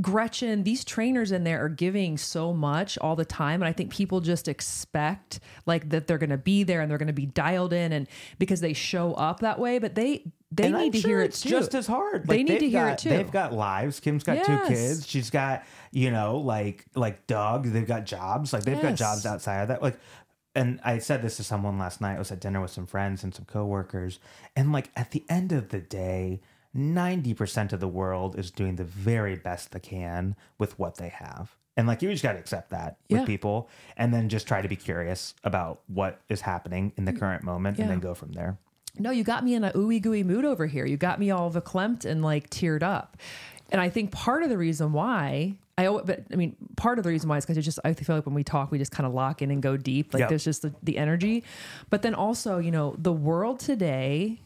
Gretchen, 0.00 0.62
these 0.64 0.84
trainers 0.84 1.32
in 1.32 1.44
there 1.44 1.64
are 1.64 1.68
giving 1.68 2.18
so 2.18 2.52
much 2.52 2.98
all 2.98 3.16
the 3.16 3.24
time. 3.24 3.62
And 3.62 3.68
I 3.68 3.72
think 3.72 3.90
people 3.92 4.20
just 4.20 4.48
expect 4.48 5.40
like 5.66 5.88
that 5.90 6.06
they're 6.06 6.18
going 6.18 6.30
to 6.30 6.38
be 6.38 6.62
there 6.62 6.80
and 6.80 6.90
they're 6.90 6.98
going 6.98 7.06
to 7.06 7.12
be 7.12 7.26
dialed 7.26 7.72
in 7.72 7.92
and 7.92 8.06
because 8.38 8.60
they 8.60 8.72
show 8.72 9.14
up 9.14 9.40
that 9.40 9.58
way, 9.58 9.78
but 9.78 9.94
they, 9.94 10.32
they 10.52 10.66
And 10.66 10.74
need 10.76 10.86
I'm 10.86 10.92
to 10.92 11.00
sure 11.00 11.10
hear 11.10 11.20
it 11.22 11.32
too. 11.34 11.48
just 11.48 11.74
as 11.74 11.86
hard. 11.86 12.26
They 12.26 12.42
need 12.42 12.58
to 12.60 12.68
hear 12.68 12.88
it 12.88 12.98
too. 12.98 13.08
They've 13.10 13.30
got 13.30 13.52
lives. 13.52 14.00
Kim's 14.00 14.24
got 14.24 14.44
two 14.44 14.58
kids. 14.66 15.06
She's 15.06 15.30
got 15.30 15.64
you 15.92 16.10
know 16.10 16.38
like 16.38 16.86
like 16.94 17.26
Doug. 17.26 17.66
They've 17.66 17.86
got 17.86 18.04
jobs. 18.04 18.52
Like 18.52 18.64
they've 18.64 18.80
got 18.82 18.96
jobs 18.96 19.24
outside 19.26 19.62
of 19.62 19.68
that. 19.68 19.80
Like, 19.82 19.98
and 20.56 20.80
I 20.84 20.98
said 20.98 21.22
this 21.22 21.36
to 21.36 21.44
someone 21.44 21.78
last 21.78 22.00
night. 22.00 22.16
I 22.16 22.18
was 22.18 22.32
at 22.32 22.40
dinner 22.40 22.60
with 22.60 22.72
some 22.72 22.86
friends 22.86 23.22
and 23.22 23.32
some 23.32 23.44
coworkers, 23.44 24.18
and 24.56 24.72
like 24.72 24.90
at 24.96 25.12
the 25.12 25.24
end 25.28 25.52
of 25.52 25.68
the 25.68 25.80
day. 25.80 26.40
90% 26.76 27.72
of 27.72 27.80
the 27.80 27.88
world 27.88 28.38
is 28.38 28.50
doing 28.50 28.76
the 28.76 28.84
very 28.84 29.36
best 29.36 29.72
they 29.72 29.80
can 29.80 30.36
with 30.58 30.78
what 30.78 30.96
they 30.96 31.08
have. 31.08 31.56
And 31.76 31.86
like 31.86 32.02
you 32.02 32.10
just 32.10 32.22
got 32.22 32.32
to 32.32 32.38
accept 32.38 32.70
that 32.70 32.98
with 33.08 33.26
people 33.26 33.68
and 33.96 34.12
then 34.12 34.28
just 34.28 34.46
try 34.46 34.60
to 34.60 34.68
be 34.68 34.76
curious 34.76 35.34
about 35.44 35.80
what 35.86 36.20
is 36.28 36.42
happening 36.42 36.92
in 36.96 37.04
the 37.06 37.12
current 37.12 37.42
moment 37.42 37.78
and 37.78 37.88
then 37.88 38.00
go 38.00 38.12
from 38.14 38.32
there. 38.32 38.58
no, 38.98 39.10
you 39.10 39.24
got 39.24 39.44
me 39.44 39.54
in 39.54 39.64
a 39.64 39.70
ooey 39.72 40.00
gooey 40.02 40.22
mood 40.24 40.44
over 40.44 40.66
here. 40.66 40.84
You 40.84 40.96
got 40.96 41.18
me 41.18 41.30
all 41.30 41.50
verklempt 41.50 42.04
and 42.04 42.22
like 42.22 42.50
teared 42.50 42.82
up. 42.82 43.16
And 43.70 43.80
I 43.80 43.88
think 43.88 44.10
part 44.10 44.42
of 44.42 44.48
the 44.50 44.58
reason 44.58 44.92
why 44.92 45.54
I, 45.78 45.88
but 45.88 46.24
I 46.30 46.36
mean, 46.36 46.56
part 46.76 46.98
of 46.98 47.04
the 47.04 47.10
reason 47.10 47.28
why 47.30 47.38
is 47.38 47.46
because 47.46 47.56
it 47.56 47.62
just, 47.62 47.78
I 47.84 47.94
feel 47.94 48.16
like 48.16 48.26
when 48.26 48.34
we 48.34 48.44
talk, 48.44 48.70
we 48.70 48.76
just 48.76 48.90
kind 48.92 49.06
of 49.06 49.14
lock 49.14 49.40
in 49.40 49.50
and 49.50 49.62
go 49.62 49.76
deep. 49.78 50.12
Like 50.12 50.20
Yeah. 50.22 50.26
there's 50.28 50.44
just 50.44 50.62
the, 50.62 50.74
the 50.82 50.98
energy. 50.98 51.44
But 51.88 52.02
then 52.02 52.14
also, 52.14 52.58
you 52.58 52.70
know, 52.72 52.94
the 52.98 53.12
world 53.12 53.60
today 53.60 54.40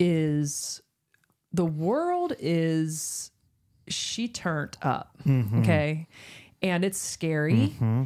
is, 0.00 0.80
the 1.54 1.64
world 1.64 2.32
is, 2.40 3.30
she 3.86 4.26
turned 4.26 4.76
up. 4.82 5.16
Mm-hmm. 5.24 5.60
Okay. 5.60 6.08
And 6.60 6.84
it's 6.84 6.98
scary 6.98 7.74
mm-hmm. 7.74 8.04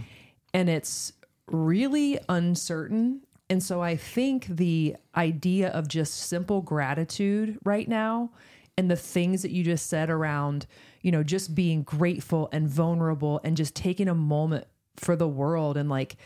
and 0.52 0.68
it's 0.68 1.12
really 1.46 2.18
uncertain. 2.28 3.22
And 3.48 3.62
so 3.62 3.80
I 3.80 3.96
think 3.96 4.46
the 4.46 4.96
idea 5.16 5.68
of 5.68 5.88
just 5.88 6.14
simple 6.14 6.60
gratitude 6.60 7.58
right 7.64 7.88
now 7.88 8.30
and 8.76 8.90
the 8.90 8.96
things 8.96 9.42
that 9.42 9.50
you 9.50 9.64
just 9.64 9.86
said 9.86 10.10
around, 10.10 10.66
you 11.00 11.10
know, 11.10 11.22
just 11.22 11.54
being 11.54 11.82
grateful 11.84 12.50
and 12.52 12.68
vulnerable 12.68 13.40
and 13.44 13.56
just 13.56 13.74
taking 13.74 14.08
a 14.08 14.14
moment 14.14 14.66
for 14.96 15.16
the 15.16 15.28
world 15.28 15.76
and 15.78 15.88
like 15.88 16.16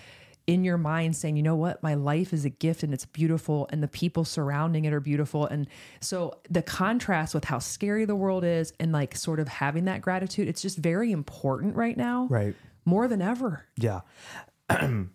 in 0.46 0.64
your 0.64 0.78
mind 0.78 1.16
saying, 1.16 1.36
you 1.36 1.42
know 1.42 1.54
what, 1.54 1.82
my 1.82 1.94
life 1.94 2.32
is 2.32 2.44
a 2.44 2.50
gift 2.50 2.82
and 2.82 2.92
it's 2.92 3.06
beautiful 3.06 3.68
and 3.70 3.82
the 3.82 3.88
people 3.88 4.24
surrounding 4.24 4.84
it 4.84 4.92
are 4.92 5.00
beautiful. 5.00 5.46
And 5.46 5.68
so 6.00 6.38
the 6.50 6.62
contrast 6.62 7.34
with 7.34 7.44
how 7.44 7.58
scary 7.58 8.04
the 8.04 8.16
world 8.16 8.44
is 8.44 8.72
and 8.80 8.92
like 8.92 9.14
sort 9.16 9.38
of 9.40 9.48
having 9.48 9.84
that 9.84 10.00
gratitude, 10.02 10.48
it's 10.48 10.60
just 10.62 10.78
very 10.78 11.12
important 11.12 11.76
right 11.76 11.96
now. 11.96 12.26
Right. 12.28 12.54
More 12.84 13.06
than 13.06 13.22
ever. 13.22 13.64
Yeah. 13.76 14.00
the 14.68 15.08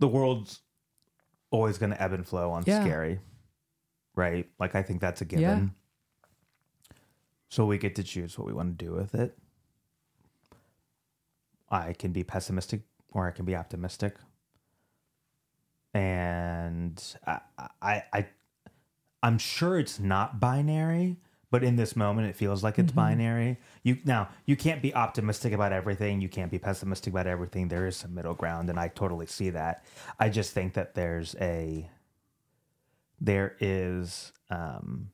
world's 0.00 0.60
always 1.50 1.78
going 1.78 1.90
to 1.90 2.00
ebb 2.00 2.12
and 2.12 2.26
flow 2.26 2.50
on 2.52 2.62
Yeah. 2.66 2.80
scary. 2.82 3.20
Right? 4.14 4.48
Like 4.60 4.74
I 4.74 4.82
think 4.82 5.00
that's 5.00 5.20
a 5.20 5.24
given. 5.24 5.42
Yeah. 6.92 6.96
So 7.48 7.66
we 7.66 7.76
get 7.76 7.96
to 7.96 8.02
choose 8.02 8.38
what 8.38 8.46
we 8.46 8.52
want 8.52 8.78
to 8.78 8.84
do 8.84 8.92
with 8.92 9.14
it. 9.14 9.36
I 11.68 11.92
can 11.94 12.12
be 12.12 12.22
pessimistic 12.22 12.82
or 13.12 13.28
I 13.28 13.32
can 13.32 13.44
be 13.44 13.56
optimistic. 13.56 14.16
And 15.94 17.02
I 17.26 17.40
I 17.82 18.02
I 18.12 18.26
I'm 19.22 19.38
sure 19.38 19.78
it's 19.78 20.00
not 20.00 20.40
binary, 20.40 21.18
but 21.50 21.64
in 21.64 21.76
this 21.76 21.96
moment 21.96 22.28
it 22.28 22.36
feels 22.36 22.62
like 22.64 22.78
it's 22.78 22.92
Mm-hmm. 22.92 22.96
binary. 22.96 23.58
You 23.82 23.98
now 24.04 24.28
you 24.46 24.56
can't 24.56 24.82
be 24.82 24.94
optimistic 24.94 25.52
about 25.52 25.72
everything, 25.72 26.20
you 26.20 26.28
can't 26.28 26.50
be 26.50 26.58
pessimistic 26.58 27.12
about 27.12 27.26
everything. 27.26 27.68
There 27.68 27.86
is 27.86 27.96
some 27.96 28.14
middle 28.14 28.34
ground 28.34 28.70
and 28.70 28.78
I 28.80 28.88
totally 28.88 29.26
see 29.26 29.50
that. 29.50 29.84
I 30.18 30.28
just 30.30 30.52
think 30.52 30.74
that 30.74 30.94
there's 30.94 31.36
a 31.40 31.90
there 33.20 33.56
is 33.60 34.32
um 34.50 35.10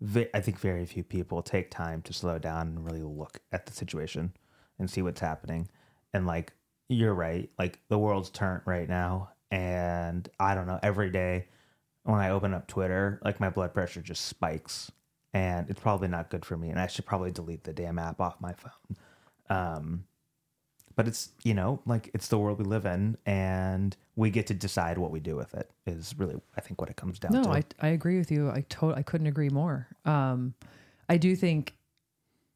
ve- 0.00 0.30
I 0.34 0.40
think 0.40 0.58
very 0.58 0.86
few 0.86 1.04
people 1.04 1.42
take 1.42 1.70
time 1.70 2.02
to 2.02 2.12
slow 2.12 2.38
down 2.38 2.68
and 2.68 2.84
really 2.84 3.02
look 3.02 3.40
at 3.52 3.66
the 3.66 3.72
situation 3.72 4.32
and 4.78 4.90
see 4.90 5.02
what's 5.02 5.20
happening. 5.20 5.68
And 6.14 6.26
like 6.26 6.52
you're 6.88 7.14
right, 7.14 7.50
like 7.58 7.78
the 7.88 7.98
world's 7.98 8.30
turned 8.30 8.62
right 8.64 8.88
now 8.88 9.30
and 9.50 10.28
I 10.40 10.54
don't 10.54 10.66
know, 10.66 10.78
every 10.82 11.10
day 11.10 11.46
when 12.04 12.20
I 12.20 12.30
open 12.30 12.54
up 12.54 12.66
Twitter, 12.66 13.20
like 13.24 13.40
my 13.40 13.50
blood 13.50 13.74
pressure 13.74 14.00
just 14.00 14.26
spikes 14.26 14.90
and 15.34 15.68
it's 15.68 15.80
probably 15.80 16.08
not 16.08 16.30
good 16.30 16.44
for 16.44 16.56
me 16.56 16.70
and 16.70 16.80
I 16.80 16.86
should 16.86 17.04
probably 17.06 17.30
delete 17.30 17.64
the 17.64 17.72
damn 17.72 17.98
app 17.98 18.20
off 18.20 18.40
my 18.40 18.52
phone. 18.54 18.96
Um 19.50 20.04
but 20.96 21.06
it's, 21.06 21.28
you 21.44 21.54
know, 21.54 21.80
like 21.86 22.10
it's 22.12 22.26
the 22.26 22.38
world 22.38 22.58
we 22.58 22.64
live 22.64 22.84
in 22.84 23.16
and 23.24 23.96
we 24.16 24.30
get 24.30 24.48
to 24.48 24.54
decide 24.54 24.98
what 24.98 25.12
we 25.12 25.20
do 25.20 25.36
with 25.36 25.54
it 25.54 25.70
is 25.86 26.12
really 26.18 26.34
I 26.56 26.60
think 26.60 26.80
what 26.80 26.90
it 26.90 26.96
comes 26.96 27.18
down 27.20 27.32
No, 27.34 27.44
to. 27.44 27.50
I, 27.50 27.64
I 27.80 27.88
agree 27.88 28.18
with 28.18 28.32
you. 28.32 28.50
I 28.50 28.64
to- 28.70 28.94
I 28.94 29.02
couldn't 29.02 29.28
agree 29.28 29.48
more. 29.48 29.86
Um, 30.04 30.54
I 31.08 31.16
do 31.16 31.36
think 31.36 31.74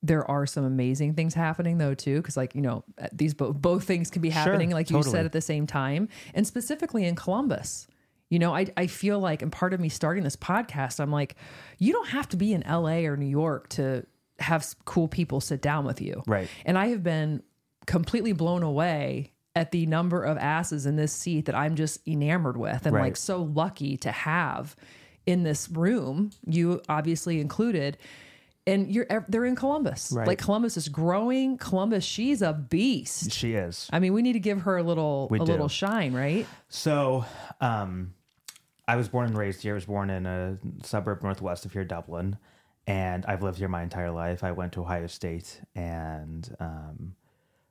there 0.02 0.28
are 0.30 0.46
some 0.46 0.64
amazing 0.64 1.14
things 1.14 1.34
happening 1.34 1.78
though 1.78 1.94
too, 1.94 2.16
because 2.16 2.36
like 2.36 2.54
you 2.54 2.60
know 2.60 2.84
uh, 3.00 3.06
these 3.12 3.34
both 3.34 3.56
both 3.56 3.84
things 3.84 4.10
can 4.10 4.22
be 4.22 4.30
happening, 4.30 4.70
like 4.70 4.90
you 4.90 5.02
said 5.02 5.24
at 5.26 5.32
the 5.32 5.40
same 5.40 5.66
time, 5.66 6.08
and 6.34 6.46
specifically 6.46 7.04
in 7.04 7.14
Columbus. 7.14 7.86
You 8.30 8.38
know, 8.38 8.54
I 8.54 8.66
I 8.78 8.86
feel 8.86 9.20
like, 9.20 9.42
and 9.42 9.52
part 9.52 9.74
of 9.74 9.80
me 9.80 9.90
starting 9.90 10.24
this 10.24 10.36
podcast, 10.36 11.00
I'm 11.00 11.12
like, 11.12 11.36
you 11.78 11.92
don't 11.92 12.08
have 12.08 12.28
to 12.30 12.36
be 12.38 12.54
in 12.54 12.62
L.A. 12.62 13.04
or 13.06 13.16
New 13.16 13.26
York 13.26 13.68
to 13.70 14.06
have 14.38 14.66
cool 14.86 15.06
people 15.06 15.40
sit 15.40 15.60
down 15.60 15.84
with 15.84 16.00
you, 16.00 16.22
Right. 16.26 16.48
And 16.64 16.78
I 16.78 16.88
have 16.88 17.02
been 17.02 17.42
completely 17.86 18.32
blown 18.32 18.62
away 18.62 19.32
at 19.54 19.70
the 19.70 19.84
number 19.86 20.22
of 20.24 20.38
asses 20.38 20.86
in 20.86 20.96
this 20.96 21.12
seat 21.12 21.44
that 21.44 21.54
I'm 21.54 21.76
just 21.76 22.00
enamored 22.08 22.56
with 22.56 22.86
and 22.86 22.94
Right. 22.96 23.02
like 23.02 23.16
so 23.16 23.42
lucky 23.42 23.98
to 23.98 24.10
have 24.10 24.74
in 25.26 25.42
this 25.42 25.68
room, 25.68 26.30
you 26.46 26.80
obviously 26.88 27.38
included. 27.38 27.98
And 28.66 28.92
you're 28.92 29.06
they're 29.28 29.44
in 29.44 29.56
Columbus. 29.56 30.12
Right. 30.12 30.26
Like 30.26 30.38
Columbus 30.38 30.76
is 30.76 30.88
growing. 30.88 31.58
Columbus, 31.58 32.04
she's 32.04 32.42
a 32.42 32.52
beast. 32.52 33.32
she 33.32 33.54
is. 33.54 33.88
I 33.92 33.98
mean, 33.98 34.12
we 34.12 34.22
need 34.22 34.34
to 34.34 34.40
give 34.40 34.60
her 34.62 34.76
a 34.76 34.82
little 34.82 35.26
We 35.30 35.40
a 35.40 35.44
do. 35.44 35.50
little 35.50 35.68
shine, 35.68 36.12
right? 36.12 36.46
So, 36.68 37.24
um, 37.60 38.14
I 38.86 38.96
was 38.96 39.08
born 39.08 39.26
and 39.26 39.36
raised 39.38 39.62
here. 39.62 39.72
I 39.72 39.76
was 39.76 39.84
born 39.86 40.10
in 40.10 40.26
a 40.26 40.58
suburb 40.84 41.22
northwest 41.22 41.64
of 41.64 41.72
here, 41.72 41.84
Dublin, 41.84 42.36
and 42.86 43.24
I've 43.26 43.42
lived 43.42 43.58
here 43.58 43.68
my 43.68 43.82
entire 43.82 44.10
life. 44.10 44.44
I 44.44 44.52
went 44.52 44.72
to 44.72 44.80
Ohio 44.82 45.06
State, 45.06 45.60
and 45.74 46.54
um, 46.60 47.14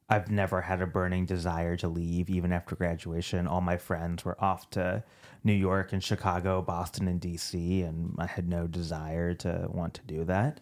I've 0.10 0.30
never 0.32 0.62
had 0.62 0.82
a 0.82 0.88
burning 0.88 1.26
desire 1.26 1.76
to 1.78 1.88
leave, 1.88 2.30
even 2.30 2.52
after 2.52 2.76
graduation. 2.76 3.48
All 3.48 3.62
my 3.62 3.78
friends 3.78 4.26
were 4.26 4.42
off 4.44 4.70
to 4.72 5.04
New 5.44 5.54
York 5.54 5.94
and 5.94 6.04
Chicago, 6.04 6.62
Boston, 6.62 7.08
and 7.08 7.20
DC, 7.22 7.88
and 7.88 8.16
I 8.18 8.26
had 8.26 8.48
no 8.50 8.68
desire 8.68 9.34
to 9.36 9.68
want 9.70 9.94
to 9.96 10.02
do 10.06 10.24
that. 10.26 10.60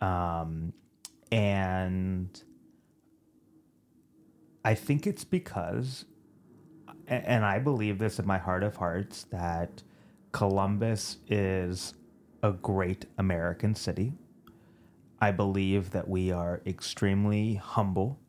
Um, 0.00 0.72
and 1.30 2.42
I 4.64 4.74
think 4.74 5.06
it's 5.06 5.24
because 5.24 6.04
and 7.08 7.44
I 7.44 7.58
believe 7.58 7.98
this 7.98 8.18
in 8.18 8.26
my 8.26 8.38
heart 8.38 8.62
of 8.62 8.76
hearts 8.76 9.24
that 9.30 9.82
Columbus 10.32 11.18
is 11.28 11.94
a 12.42 12.52
great 12.52 13.06
American 13.16 13.74
city. 13.74 14.12
I 15.20 15.32
believe 15.32 15.90
that 15.90 16.06
we 16.06 16.30
are 16.30 16.60
extremely 16.66 17.54
humble, 17.54 18.20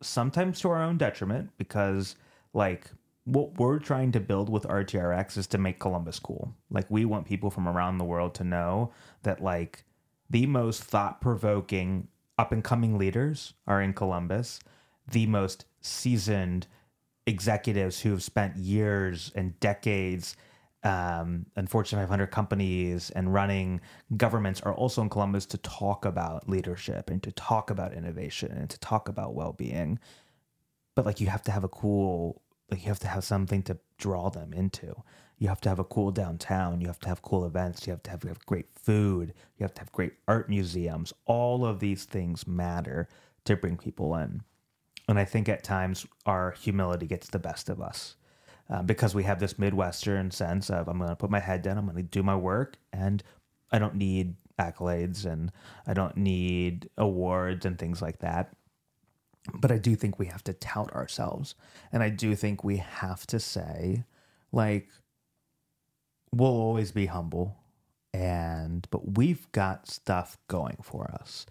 sometimes 0.00 0.60
to 0.60 0.70
our 0.70 0.82
own 0.82 0.96
detriment, 0.96 1.50
because 1.58 2.16
like 2.52 2.90
what 3.24 3.58
we're 3.58 3.78
trying 3.78 4.12
to 4.12 4.20
build 4.20 4.48
with 4.48 4.64
RTRX 4.64 5.36
is 5.36 5.46
to 5.48 5.58
make 5.58 5.78
Columbus 5.78 6.18
cool. 6.18 6.54
Like 6.70 6.86
we 6.90 7.04
want 7.04 7.26
people 7.26 7.50
from 7.50 7.68
around 7.68 7.98
the 7.98 8.04
world 8.04 8.34
to 8.36 8.44
know 8.44 8.92
that 9.22 9.42
like 9.42 9.84
the 10.30 10.46
most 10.46 10.82
thought 10.84 11.20
provoking 11.20 12.08
up 12.38 12.52
and 12.52 12.64
coming 12.64 12.96
leaders 12.96 13.54
are 13.66 13.82
in 13.82 13.92
Columbus. 13.92 14.60
The 15.10 15.26
most 15.26 15.66
seasoned 15.80 16.66
executives 17.26 18.00
who 18.00 18.10
have 18.10 18.22
spent 18.22 18.56
years 18.56 19.32
and 19.34 19.58
decades 19.60 20.36
um, 20.82 21.44
and 21.56 21.68
Fortune 21.68 21.98
500 21.98 22.28
companies 22.28 23.10
and 23.10 23.34
running 23.34 23.80
governments 24.16 24.62
are 24.62 24.72
also 24.72 25.02
in 25.02 25.10
Columbus 25.10 25.44
to 25.46 25.58
talk 25.58 26.04
about 26.04 26.48
leadership 26.48 27.10
and 27.10 27.22
to 27.22 27.32
talk 27.32 27.70
about 27.70 27.92
innovation 27.92 28.50
and 28.52 28.70
to 28.70 28.78
talk 28.80 29.08
about 29.08 29.34
well 29.34 29.52
being. 29.52 29.98
But 30.94 31.04
like 31.04 31.20
you 31.20 31.26
have 31.26 31.42
to 31.42 31.52
have 31.52 31.64
a 31.64 31.68
cool, 31.68 32.40
like 32.70 32.82
you 32.82 32.88
have 32.88 32.98
to 33.00 33.08
have 33.08 33.24
something 33.24 33.62
to 33.64 33.78
draw 33.98 34.30
them 34.30 34.54
into. 34.54 34.94
You 35.40 35.48
have 35.48 35.60
to 35.62 35.70
have 35.70 35.78
a 35.78 35.84
cool 35.84 36.10
downtown. 36.10 36.82
You 36.82 36.86
have 36.86 37.00
to 37.00 37.08
have 37.08 37.22
cool 37.22 37.46
events. 37.46 37.86
You 37.86 37.92
have 37.92 38.02
to 38.04 38.10
have, 38.10 38.22
have 38.24 38.44
great 38.44 38.68
food. 38.74 39.32
You 39.56 39.64
have 39.64 39.74
to 39.74 39.80
have 39.80 39.90
great 39.90 40.12
art 40.28 40.50
museums. 40.50 41.14
All 41.24 41.64
of 41.64 41.80
these 41.80 42.04
things 42.04 42.46
matter 42.46 43.08
to 43.46 43.56
bring 43.56 43.78
people 43.78 44.14
in. 44.16 44.42
And 45.08 45.18
I 45.18 45.24
think 45.24 45.48
at 45.48 45.64
times 45.64 46.06
our 46.26 46.52
humility 46.52 47.06
gets 47.06 47.28
the 47.28 47.38
best 47.38 47.70
of 47.70 47.80
us 47.80 48.16
uh, 48.68 48.82
because 48.82 49.14
we 49.14 49.24
have 49.24 49.40
this 49.40 49.58
Midwestern 49.58 50.30
sense 50.30 50.68
of 50.68 50.88
I'm 50.88 50.98
going 50.98 51.08
to 51.08 51.16
put 51.16 51.30
my 51.30 51.40
head 51.40 51.62
down, 51.62 51.78
I'm 51.78 51.86
going 51.86 51.96
to 51.96 52.02
do 52.02 52.22
my 52.22 52.36
work, 52.36 52.76
and 52.92 53.22
I 53.72 53.78
don't 53.78 53.94
need 53.96 54.34
accolades 54.58 55.24
and 55.24 55.50
I 55.86 55.94
don't 55.94 56.18
need 56.18 56.90
awards 56.98 57.64
and 57.64 57.78
things 57.78 58.02
like 58.02 58.18
that. 58.18 58.52
But 59.54 59.72
I 59.72 59.78
do 59.78 59.96
think 59.96 60.18
we 60.18 60.26
have 60.26 60.44
to 60.44 60.52
tout 60.52 60.92
ourselves. 60.92 61.54
And 61.92 62.02
I 62.02 62.10
do 62.10 62.36
think 62.36 62.62
we 62.62 62.76
have 62.76 63.26
to 63.28 63.40
say, 63.40 64.04
like, 64.52 64.88
we'll 66.32 66.50
always 66.50 66.92
be 66.92 67.06
humble 67.06 67.56
and 68.12 68.86
but 68.90 69.16
we've 69.16 69.50
got 69.52 69.88
stuff 69.88 70.38
going 70.48 70.78
for 70.82 71.10
us. 71.20 71.46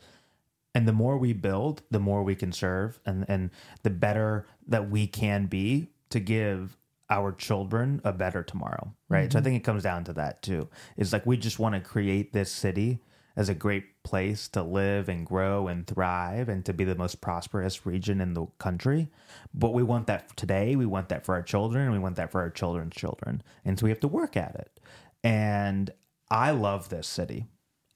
And 0.75 0.87
the 0.87 0.93
more 0.93 1.17
we 1.17 1.33
build 1.33 1.81
the 1.89 1.99
more 1.99 2.23
we 2.23 2.35
can 2.35 2.51
serve 2.51 2.99
and 3.05 3.25
and 3.27 3.49
the 3.83 3.89
better 3.89 4.47
that 4.67 4.89
we 4.89 5.07
can 5.07 5.47
be 5.47 5.89
to 6.09 6.19
give 6.19 6.77
our 7.09 7.31
children 7.31 8.01
a 8.03 8.13
better 8.13 8.43
tomorrow 8.43 8.93
right? 9.09 9.23
Mm-hmm. 9.23 9.31
so 9.31 9.39
i 9.39 9.41
think 9.41 9.55
it 9.55 9.63
comes 9.63 9.83
down 9.83 10.03
to 10.05 10.13
that 10.13 10.41
too. 10.41 10.69
It's 10.95 11.11
like 11.11 11.25
we 11.25 11.37
just 11.37 11.59
want 11.59 11.75
to 11.75 11.81
create 11.81 12.33
this 12.33 12.51
city 12.51 12.99
as 13.39 13.47
a 13.47 13.55
great 13.55 14.03
place 14.03 14.49
to 14.49 14.61
live 14.61 15.07
and 15.07 15.25
grow 15.25 15.69
and 15.69 15.87
thrive 15.87 16.49
and 16.49 16.65
to 16.65 16.73
be 16.73 16.83
the 16.83 16.93
most 16.93 17.21
prosperous 17.21 17.85
region 17.85 18.19
in 18.19 18.33
the 18.33 18.45
country. 18.57 19.07
But 19.53 19.73
we 19.73 19.81
want 19.81 20.07
that 20.07 20.35
today. 20.35 20.75
We 20.75 20.85
want 20.85 21.07
that 21.07 21.25
for 21.25 21.35
our 21.35 21.41
children 21.41 21.85
and 21.85 21.93
we 21.93 21.99
want 21.99 22.17
that 22.17 22.33
for 22.33 22.41
our 22.41 22.49
children's 22.49 22.95
children. 22.95 23.41
And 23.63 23.79
so 23.79 23.85
we 23.85 23.91
have 23.91 24.01
to 24.01 24.09
work 24.09 24.35
at 24.35 24.55
it. 24.55 24.81
And 25.23 25.89
I 26.29 26.51
love 26.51 26.89
this 26.89 27.07
city. 27.07 27.45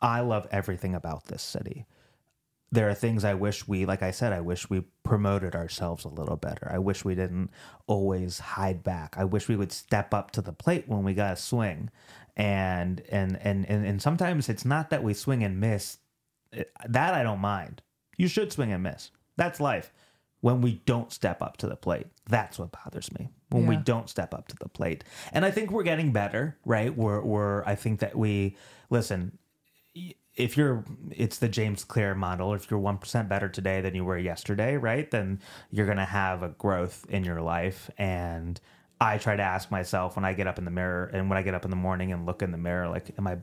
I 0.02 0.22
love 0.22 0.48
everything 0.50 0.96
about 0.96 1.26
this 1.26 1.44
city. 1.44 1.88
There 2.74 2.90
are 2.90 2.96
things 2.96 3.24
I 3.24 3.36
wish 3.36 3.68
we, 3.68 3.86
like 3.86 4.02
I 4.02 4.10
said, 4.10 4.34
I 4.34 4.42
wish 4.42 4.68
we 4.68 4.82
promoted 5.04 5.54
ourselves 5.54 6.06
a 6.06 6.10
little 6.10 6.38
better. 6.38 6.72
I 6.74 6.80
wish 6.80 7.06
we 7.06 7.14
didn't 7.14 7.52
always 7.86 8.40
hide 8.40 8.84
back. 8.84 9.14
I 9.16 9.26
wish 9.26 9.48
we 9.48 9.56
would 9.56 9.72
step 9.72 10.12
up 10.12 10.32
to 10.32 10.42
the 10.42 10.54
plate 10.54 10.86
when 10.88 11.04
we 11.04 11.14
got 11.14 11.34
a 11.34 11.36
swing. 11.36 11.92
And 12.36 13.04
and 13.12 13.38
and 13.44 13.70
and, 13.70 13.86
and 13.86 14.02
sometimes 14.02 14.50
it's 14.50 14.66
not 14.66 14.90
that 14.90 15.04
we 15.04 15.14
swing 15.14 15.44
and 15.44 15.60
miss. 15.60 16.00
That 16.88 17.14
i 17.14 17.22
don't 17.22 17.40
mind. 17.40 17.84
You 18.18 18.28
should 18.28 18.52
swing 18.52 18.72
and 18.72 18.82
miss. 18.82 19.12
That's 19.38 19.60
life. 19.60 19.94
When 20.42 20.62
we 20.62 20.82
don't 20.86 21.14
step 21.14 21.44
up 21.44 21.58
to 21.58 21.68
the 21.68 21.76
plate 21.76 22.08
that's 22.28 22.58
what 22.58 22.72
bothers 22.72 23.12
me. 23.12 23.30
When 23.50 23.64
yeah. 23.64 23.70
we 23.70 23.76
don't 23.78 24.10
step 24.10 24.34
up 24.34 24.48
to 24.48 24.56
the 24.56 24.70
plate. 24.70 25.04
And 25.32 25.46
i 25.46 25.52
think 25.52 25.70
we're 25.70 25.84
getting 25.84 26.12
better 26.12 26.58
right? 26.66 26.96
We're, 26.96 27.22
we're 27.22 27.64
i 27.66 27.76
think 27.76 28.00
that 28.00 28.18
we 28.18 28.58
listen 28.90 29.38
if 30.36 30.58
you're 30.58 30.84
it's 31.12 31.38
the 31.38 31.48
james 31.48 31.84
clear 31.84 32.16
model 32.16 32.54
if 32.54 32.70
you're 32.72 32.80
1% 32.80 33.30
better 33.30 33.48
today 33.48 33.82
than 33.82 33.94
you 33.94 34.04
were 34.04 34.18
yesterday 34.18 34.78
right 34.78 35.12
then 35.12 35.40
you're 35.72 35.86
going 35.86 35.98
to 35.98 36.06
have 36.06 36.42
a 36.42 36.50
growth 36.50 37.06
in 37.10 37.24
your 37.24 37.42
life 37.42 37.90
and 37.98 38.60
I 39.04 39.18
try 39.18 39.36
to 39.36 39.44
ask 39.44 39.70
myself 39.70 40.16
when 40.16 40.24
I 40.24 40.34
get 40.34 40.48
up 40.48 40.58
in 40.58 40.64
the 40.64 40.72
mirror 40.72 41.10
and 41.14 41.30
when 41.30 41.38
I 41.38 41.42
get 41.42 41.54
up 41.54 41.66
in 41.66 41.72
the 41.72 41.76
morning 41.76 42.14
and 42.14 42.26
look 42.26 42.42
in 42.42 42.52
the 42.52 42.58
mirror, 42.58 42.88
like, 42.88 43.14
am 43.18 43.28
I 43.28 43.38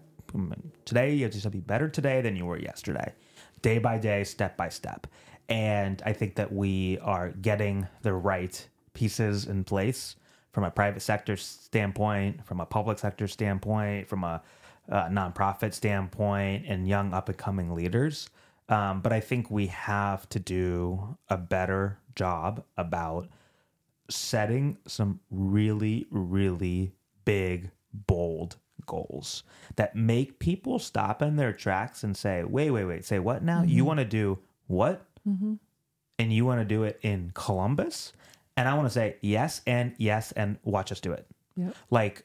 today? 0.85 1.15
You 1.15 1.25
have 1.25 1.33
to 1.33 1.51
be 1.51 1.61
better 1.61 1.89
today 1.89 2.23
than 2.23 2.35
you 2.35 2.47
were 2.47 2.59
yesterday, 2.59 3.13
day 3.61 3.79
by 3.79 3.99
day, 3.99 4.25
step 4.25 4.57
by 4.57 4.71
step. 4.71 5.07
And 5.49 6.03
I 6.07 6.13
think 6.13 6.37
that 6.37 6.53
we 6.53 6.99
are 7.01 7.31
getting 7.31 7.89
the 8.03 8.15
right 8.15 8.67
pieces 8.95 9.47
in 9.47 9.65
place 9.65 10.17
from 10.53 10.65
a 10.65 10.71
private 10.71 11.03
sector 11.03 11.37
standpoint, 11.37 12.47
from 12.47 12.61
a 12.61 12.67
public 12.67 12.99
sector 12.99 13.29
standpoint, 13.29 14.09
from 14.09 14.25
a 14.25 14.43
uh, 14.91 15.05
nonprofit 15.05 15.73
standpoint, 15.73 16.65
and 16.67 16.89
young 16.89 17.15
up 17.15 17.29
and 17.29 17.39
coming 17.39 17.75
leaders. 17.75 18.29
Um, 18.69 19.01
but 19.01 19.13
I 19.13 19.21
think 19.21 19.51
we 19.51 19.67
have 19.67 20.29
to 20.29 20.39
do 20.39 21.17
a 21.29 21.37
better 21.37 21.99
job 22.15 22.65
about 22.77 23.29
setting 24.09 24.79
some 24.87 25.21
really, 25.31 26.07
really 26.11 26.93
big, 27.25 27.71
bold 27.93 28.57
goals 28.87 29.43
that 29.77 29.95
make 29.95 30.39
people 30.39 30.79
stop 30.79 31.23
in 31.23 31.37
their 31.37 31.53
tracks 31.53 32.05
and 32.05 32.17
say, 32.17 32.45
wait, 32.45 32.71
wait, 32.71 32.85
wait, 32.85 33.05
say 33.05 33.19
what 33.19 33.43
now? 33.43 33.61
Mm-hmm. 33.61 33.71
You 33.71 33.85
want 33.85 33.99
to 33.99 34.05
do 34.05 34.39
what? 34.67 35.05
Mm-hmm. 35.29 35.55
And 36.19 36.33
you 36.33 36.45
want 36.45 36.61
to 36.61 36.65
do 36.65 36.85
it 36.85 36.99
in 37.03 37.31
Columbus? 37.35 38.13
And 38.57 38.69
I 38.69 38.75
want 38.75 38.87
to 38.87 38.93
say 38.93 39.17
yes 39.21 39.63
and 39.67 39.95
yes 39.97 40.33
and 40.33 40.59
watch 40.65 40.93
us 40.93 41.01
do 41.01 41.13
it. 41.13 41.27
Yep. 41.57 41.75
Like, 41.91 42.25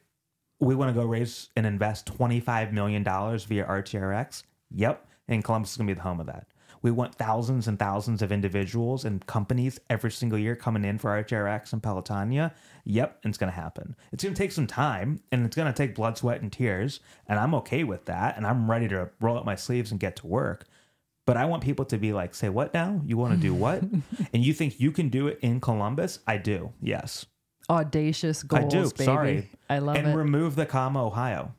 we 0.66 0.76
want 0.76 0.94
to 0.94 1.00
go 1.00 1.06
raise 1.06 1.50
and 1.56 1.66
invest 1.66 2.08
$25 2.18 2.72
million 2.72 3.04
via 3.04 3.66
RTRX. 3.66 4.44
Yep. 4.72 5.08
And 5.28 5.44
Columbus 5.44 5.72
is 5.72 5.78
going 5.78 5.88
to 5.88 5.94
be 5.94 5.96
the 5.96 6.02
home 6.02 6.20
of 6.20 6.26
that. 6.26 6.48
We 6.82 6.92
want 6.92 7.16
thousands 7.16 7.68
and 7.68 7.80
thousands 7.80 8.22
of 8.22 8.32
individuals 8.32 9.06
and 9.06 9.26
companies 9.26 9.80
every 9.90 10.12
single 10.12 10.38
year 10.38 10.56
coming 10.56 10.86
in 10.86 10.98
for 10.98 11.24
RTRX 11.24 11.74
and 11.74 11.82
Pelotonia. 11.82 12.52
Yep, 12.84 13.22
it's 13.24 13.38
going 13.38 13.52
to 13.52 13.56
happen. 13.56 13.96
It's 14.12 14.24
going 14.24 14.36
to 14.36 14.38
take 14.40 14.52
some 14.52 14.68
time 14.68 15.20
and 15.32 15.46
it's 15.46 15.56
going 15.56 15.72
to 15.72 15.76
take 15.76 15.96
blood, 15.96 16.18
sweat, 16.18 16.42
and 16.42 16.52
tears. 16.52 17.00
And 17.28 17.40
I'm 17.40 17.56
okay 17.56 17.84
with 17.84 18.06
that. 18.06 18.38
And 18.38 18.46
I'm 18.46 18.70
ready 18.70 18.88
to 18.90 19.10
roll 19.20 19.38
up 19.38 19.46
my 19.46 19.56
sleeves 19.56 19.92
and 19.92 20.00
get 20.00 20.16
to 20.18 20.28
work. 20.28 20.66
But 21.26 21.38
I 21.38 21.46
want 21.46 21.64
people 21.64 21.86
to 21.86 21.98
be 21.98 22.14
like, 22.14 22.36
say, 22.36 22.50
what 22.50 22.74
now? 22.74 23.02
You 23.04 23.18
want 23.18 23.34
to 23.34 23.40
do 23.40 23.54
what? 23.54 23.82
and 24.34 24.44
you 24.44 24.54
think 24.54 24.80
you 24.80 24.92
can 24.92 25.10
do 25.10 25.28
it 25.28 25.40
in 25.42 25.60
Columbus? 25.60 26.20
I 26.28 26.38
do. 26.38 26.72
Yes. 26.82 27.26
Audacious 27.68 28.44
goals. 28.44 28.66
I 28.66 28.68
do. 28.68 28.90
Baby. 28.92 29.04
Sorry. 29.04 29.50
I 29.70 29.80
love 29.80 29.96
and 29.96 30.08
it. 30.08 30.10
And 30.12 30.18
remove 30.18 30.56
the 30.56 30.66
comma 30.66 31.06
Ohio. 31.06 31.54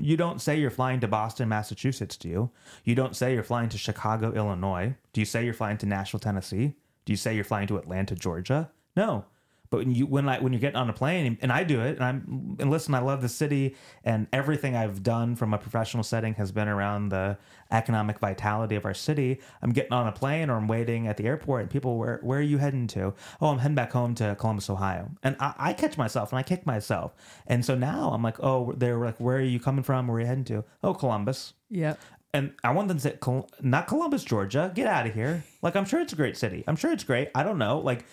You 0.00 0.16
don't 0.16 0.40
say 0.40 0.60
you're 0.60 0.70
flying 0.70 1.00
to 1.00 1.08
Boston, 1.08 1.48
Massachusetts, 1.48 2.16
do 2.16 2.28
you? 2.28 2.50
You 2.84 2.94
don't 2.94 3.16
say 3.16 3.34
you're 3.34 3.42
flying 3.42 3.68
to 3.70 3.78
Chicago, 3.78 4.32
Illinois. 4.32 4.94
Do 5.12 5.20
you 5.20 5.24
say 5.24 5.44
you're 5.44 5.54
flying 5.54 5.78
to 5.78 5.86
Nashville, 5.86 6.20
Tennessee? 6.20 6.74
Do 7.04 7.12
you 7.12 7.16
say 7.16 7.34
you're 7.34 7.42
flying 7.42 7.66
to 7.68 7.78
Atlanta, 7.78 8.14
Georgia? 8.14 8.70
No. 8.96 9.24
But 9.70 9.78
when 9.78 9.94
you 9.94 10.06
when 10.06 10.28
I 10.28 10.38
when 10.38 10.52
you're 10.52 10.60
getting 10.60 10.76
on 10.76 10.88
a 10.88 10.92
plane 10.92 11.38
and 11.40 11.52
I 11.52 11.64
do 11.64 11.80
it 11.80 11.96
and 11.96 12.04
I'm 12.04 12.56
and 12.58 12.70
listen, 12.70 12.94
I 12.94 13.00
love 13.00 13.22
the 13.22 13.28
city 13.28 13.76
and 14.04 14.26
everything 14.32 14.76
I've 14.76 15.02
done 15.02 15.36
from 15.36 15.52
a 15.52 15.58
professional 15.58 16.02
setting 16.02 16.34
has 16.34 16.52
been 16.52 16.68
around 16.68 17.10
the 17.10 17.36
economic 17.70 18.18
vitality 18.18 18.76
of 18.76 18.84
our 18.84 18.94
city. 18.94 19.40
I'm 19.60 19.72
getting 19.72 19.92
on 19.92 20.06
a 20.06 20.12
plane 20.12 20.48
or 20.48 20.56
I'm 20.56 20.68
waiting 20.68 21.06
at 21.06 21.16
the 21.16 21.26
airport 21.26 21.62
and 21.62 21.70
people 21.70 21.98
where 21.98 22.18
where 22.22 22.38
are 22.38 22.42
you 22.42 22.58
heading 22.58 22.86
to? 22.88 23.14
Oh, 23.40 23.48
I'm 23.48 23.58
heading 23.58 23.74
back 23.74 23.92
home 23.92 24.14
to 24.16 24.36
Columbus, 24.38 24.70
Ohio. 24.70 25.10
And 25.22 25.36
I, 25.40 25.54
I 25.58 25.72
catch 25.72 25.98
myself 25.98 26.32
and 26.32 26.38
I 26.38 26.42
kick 26.42 26.64
myself. 26.66 27.14
And 27.46 27.64
so 27.64 27.74
now 27.74 28.10
I'm 28.10 28.22
like, 28.22 28.42
oh, 28.42 28.72
they're 28.76 28.96
like, 28.98 29.18
where 29.18 29.36
are 29.36 29.40
you 29.40 29.60
coming 29.60 29.82
from? 29.82 30.08
Where 30.08 30.16
are 30.16 30.20
you 30.20 30.26
heading 30.26 30.44
to? 30.44 30.64
Oh, 30.82 30.94
Columbus. 30.94 31.54
Yeah 31.70 31.94
and 32.34 32.52
I 32.62 32.72
want 32.72 32.88
them 32.88 32.98
to 32.98 33.02
say, 33.02 33.44
not 33.62 33.86
Columbus, 33.86 34.22
Georgia. 34.22 34.70
Get 34.74 34.86
out 34.86 35.06
of 35.06 35.14
here. 35.14 35.44
Like, 35.62 35.76
I'm 35.76 35.86
sure 35.86 36.00
it's 36.00 36.12
a 36.12 36.16
great 36.16 36.36
city. 36.36 36.62
I'm 36.66 36.76
sure 36.76 36.92
it's 36.92 37.04
great. 37.04 37.30
I 37.34 37.42
don't 37.42 37.58
know. 37.58 37.78
Like, 37.78 38.04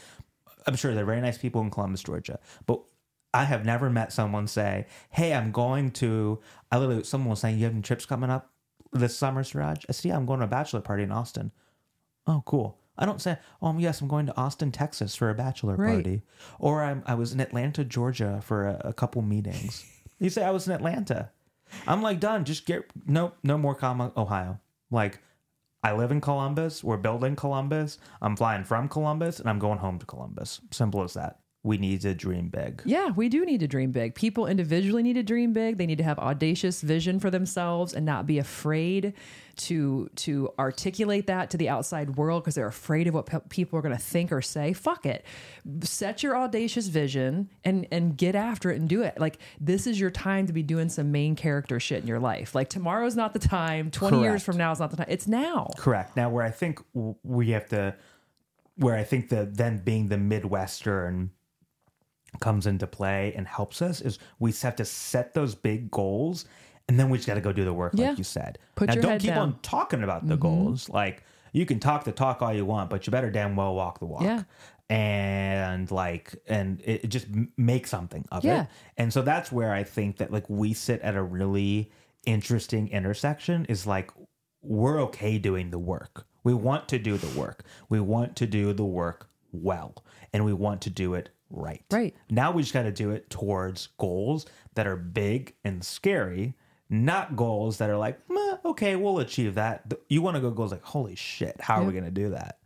I'm 0.65 0.75
sure 0.75 0.93
they're 0.93 1.05
very 1.05 1.21
nice 1.21 1.37
people 1.37 1.61
in 1.61 1.69
Columbus, 1.69 2.03
Georgia, 2.03 2.39
but 2.65 2.81
I 3.33 3.43
have 3.43 3.65
never 3.65 3.89
met 3.89 4.13
someone 4.13 4.47
say, 4.47 4.87
"Hey, 5.09 5.33
I'm 5.33 5.51
going 5.51 5.91
to." 5.91 6.39
I 6.71 6.77
literally 6.77 7.03
someone 7.03 7.31
was 7.31 7.39
saying, 7.39 7.57
"You 7.57 7.65
have 7.65 7.73
any 7.73 7.81
trips 7.81 8.05
coming 8.05 8.29
up 8.29 8.51
this 8.93 9.17
summer, 9.17 9.43
Suraj?" 9.43 9.85
I 9.89 9.91
said, 9.91 10.09
"Yeah, 10.09 10.15
I'm 10.15 10.25
going 10.25 10.39
to 10.39 10.45
a 10.45 10.49
bachelor 10.49 10.81
party 10.81 11.03
in 11.03 11.11
Austin." 11.11 11.51
Oh, 12.27 12.43
cool. 12.45 12.79
I 12.97 13.05
don't 13.05 13.21
say, 13.21 13.37
"Oh, 13.61 13.77
yes, 13.77 13.99
I'm 13.99 14.07
going 14.07 14.25
to 14.27 14.37
Austin, 14.37 14.71
Texas 14.71 15.15
for 15.15 15.29
a 15.29 15.35
bachelor 15.35 15.75
right. 15.75 15.95
party," 15.95 16.21
or 16.59 16.81
I'm, 16.81 17.03
I 17.05 17.15
was 17.15 17.33
in 17.33 17.41
Atlanta, 17.41 17.83
Georgia 17.83 18.39
for 18.41 18.67
a, 18.67 18.81
a 18.85 18.93
couple 18.93 19.21
meetings. 19.21 19.85
you 20.19 20.29
say 20.29 20.43
I 20.43 20.51
was 20.51 20.65
in 20.67 20.73
Atlanta. 20.73 21.31
I'm 21.87 22.01
like 22.01 22.19
done. 22.19 22.45
Just 22.45 22.65
get 22.65 22.85
no 23.05 23.33
no 23.43 23.57
more 23.57 23.75
comma 23.75 24.13
Ohio. 24.15 24.61
Like 24.91 25.19
I 25.85 25.91
live 25.91 26.09
in 26.09 26.19
Columbus. 26.19 26.83
We're 26.83 26.97
building 26.97 27.35
Columbus. 27.35 27.99
I'm 28.19 28.35
flying 28.35 28.63
from 28.63 28.89
Columbus 28.89 29.39
and 29.39 29.47
I'm 29.47 29.59
going 29.59 29.77
home 29.77 29.99
to 29.99 30.05
Columbus. 30.07 30.59
Simple 30.71 31.03
as 31.03 31.13
that 31.13 31.41
we 31.65 31.79
need 31.79 32.01
to 32.01 32.13
dream 32.13 32.49
big. 32.49 32.83
Yeah, 32.85 33.09
we 33.15 33.27
do 33.27 33.43
need 33.43 33.59
to 33.61 33.67
dream 33.67 33.91
big. 33.91 34.13
People 34.13 34.45
individually 34.45 35.01
need 35.01 35.13
to 35.13 35.23
dream 35.23 35.51
big. 35.51 35.79
They 35.79 35.87
need 35.87 35.97
to 35.97 36.03
have 36.03 36.19
audacious 36.19 36.79
vision 36.81 37.19
for 37.19 37.31
themselves 37.31 37.95
and 37.95 38.05
not 38.05 38.27
be 38.27 38.37
afraid 38.37 39.13
to 39.55 40.09
to 40.15 40.53
articulate 40.59 41.25
that 41.25 41.49
to 41.49 41.57
the 41.57 41.67
outside 41.67 42.17
world 42.17 42.43
because 42.43 42.53
they're 42.53 42.67
afraid 42.67 43.07
of 43.07 43.15
what 43.15 43.25
pe- 43.25 43.39
people 43.49 43.79
are 43.79 43.81
going 43.81 43.95
to 43.95 44.01
think 44.01 44.31
or 44.31 44.43
say. 44.43 44.73
Fuck 44.73 45.07
it. 45.07 45.25
Set 45.81 46.21
your 46.21 46.37
audacious 46.37 46.87
vision 46.87 47.49
and 47.63 47.87
and 47.91 48.15
get 48.15 48.35
after 48.35 48.69
it 48.69 48.79
and 48.79 48.87
do 48.87 49.01
it. 49.01 49.19
Like 49.19 49.39
this 49.59 49.87
is 49.87 49.99
your 49.99 50.11
time 50.11 50.45
to 50.45 50.53
be 50.53 50.61
doing 50.61 50.89
some 50.89 51.11
main 51.11 51.35
character 51.35 51.79
shit 51.79 52.03
in 52.03 52.07
your 52.07 52.19
life. 52.19 52.53
Like 52.53 52.69
tomorrow's 52.69 53.15
not 53.15 53.33
the 53.33 53.39
time. 53.39 53.89
20 53.89 54.17
Correct. 54.17 54.23
years 54.23 54.43
from 54.43 54.57
now 54.57 54.71
is 54.71 54.79
not 54.79 54.91
the 54.91 54.97
time. 54.97 55.07
It's 55.09 55.27
now. 55.27 55.71
Correct. 55.77 56.15
Now 56.15 56.29
where 56.29 56.43
I 56.45 56.51
think 56.51 56.79
we 57.23 57.49
have 57.51 57.67
to 57.69 57.95
where 58.75 58.95
I 58.95 59.03
think 59.03 59.29
that 59.29 59.57
then 59.57 59.79
being 59.79 60.09
the 60.09 60.17
Midwestern 60.17 61.31
comes 62.39 62.67
into 62.67 62.87
play 62.87 63.33
and 63.35 63.47
helps 63.47 63.81
us 63.81 64.01
is 64.01 64.19
we 64.39 64.51
have 64.61 64.75
to 64.75 64.85
set 64.85 65.33
those 65.33 65.55
big 65.55 65.91
goals 65.91 66.45
and 66.87 66.99
then 66.99 67.09
we 67.09 67.17
just 67.17 67.27
got 67.27 67.35
to 67.35 67.41
go 67.41 67.51
do 67.51 67.65
the 67.65 67.73
work 67.73 67.93
yeah. 67.95 68.09
like 68.09 68.17
you 68.17 68.23
said. 68.23 68.59
Put 68.75 68.89
now, 68.89 68.93
your 68.93 69.03
don't 69.03 69.19
keep 69.19 69.29
down. 69.31 69.39
on 69.39 69.59
talking 69.61 70.03
about 70.03 70.27
the 70.27 70.35
mm-hmm. 70.35 70.41
goals. 70.41 70.89
Like 70.89 71.23
you 71.51 71.65
can 71.65 71.79
talk 71.79 72.03
the 72.03 72.11
talk 72.11 72.41
all 72.41 72.53
you 72.53 72.65
want, 72.65 72.89
but 72.89 73.07
you 73.07 73.11
better 73.11 73.31
damn 73.31 73.55
well 73.55 73.73
walk 73.75 73.99
the 73.99 74.05
walk. 74.05 74.23
Yeah. 74.23 74.43
And 74.87 75.89
like, 75.89 76.35
and 76.47 76.79
it, 76.81 77.05
it 77.05 77.07
just 77.07 77.27
make 77.57 77.87
something 77.87 78.25
of 78.31 78.43
yeah. 78.43 78.63
it. 78.63 78.67
And 78.97 79.11
so 79.11 79.23
that's 79.23 79.51
where 79.51 79.73
I 79.73 79.83
think 79.83 80.17
that 80.17 80.31
like 80.31 80.47
we 80.47 80.73
sit 80.73 81.01
at 81.01 81.15
a 81.15 81.23
really 81.23 81.91
interesting 82.25 82.89
intersection 82.89 83.65
is 83.65 83.87
like, 83.87 84.11
we're 84.61 85.01
okay 85.03 85.37
doing 85.37 85.71
the 85.71 85.79
work. 85.79 86.27
We 86.43 86.53
want 86.53 86.87
to 86.89 86.99
do 86.99 87.17
the 87.17 87.39
work. 87.39 87.63
We 87.89 87.99
want 87.99 88.35
to 88.37 88.45
do 88.45 88.73
the 88.73 88.85
work 88.85 89.29
well, 89.51 90.03
and 90.33 90.45
we 90.45 90.53
want 90.53 90.81
to 90.81 90.89
do 90.89 91.13
it 91.13 91.29
right. 91.49 91.83
Right. 91.91 92.15
Now 92.29 92.51
we 92.51 92.61
just 92.61 92.73
got 92.73 92.83
to 92.83 92.91
do 92.91 93.11
it 93.11 93.29
towards 93.29 93.87
goals 93.97 94.45
that 94.75 94.87
are 94.87 94.95
big 94.97 95.55
and 95.63 95.83
scary, 95.83 96.55
not 96.89 97.35
goals 97.35 97.77
that 97.77 97.89
are 97.89 97.97
like, 97.97 98.19
okay, 98.63 98.95
we'll 98.95 99.19
achieve 99.19 99.55
that. 99.55 99.93
You 100.09 100.21
want 100.21 100.35
to 100.35 100.41
go 100.41 100.51
goals 100.51 100.71
like, 100.71 100.83
holy 100.83 101.15
shit, 101.15 101.55
how 101.59 101.81
are 101.81 101.85
we 101.85 101.93
going 101.93 102.05
to 102.05 102.11
do 102.11 102.29
that? 102.31 102.59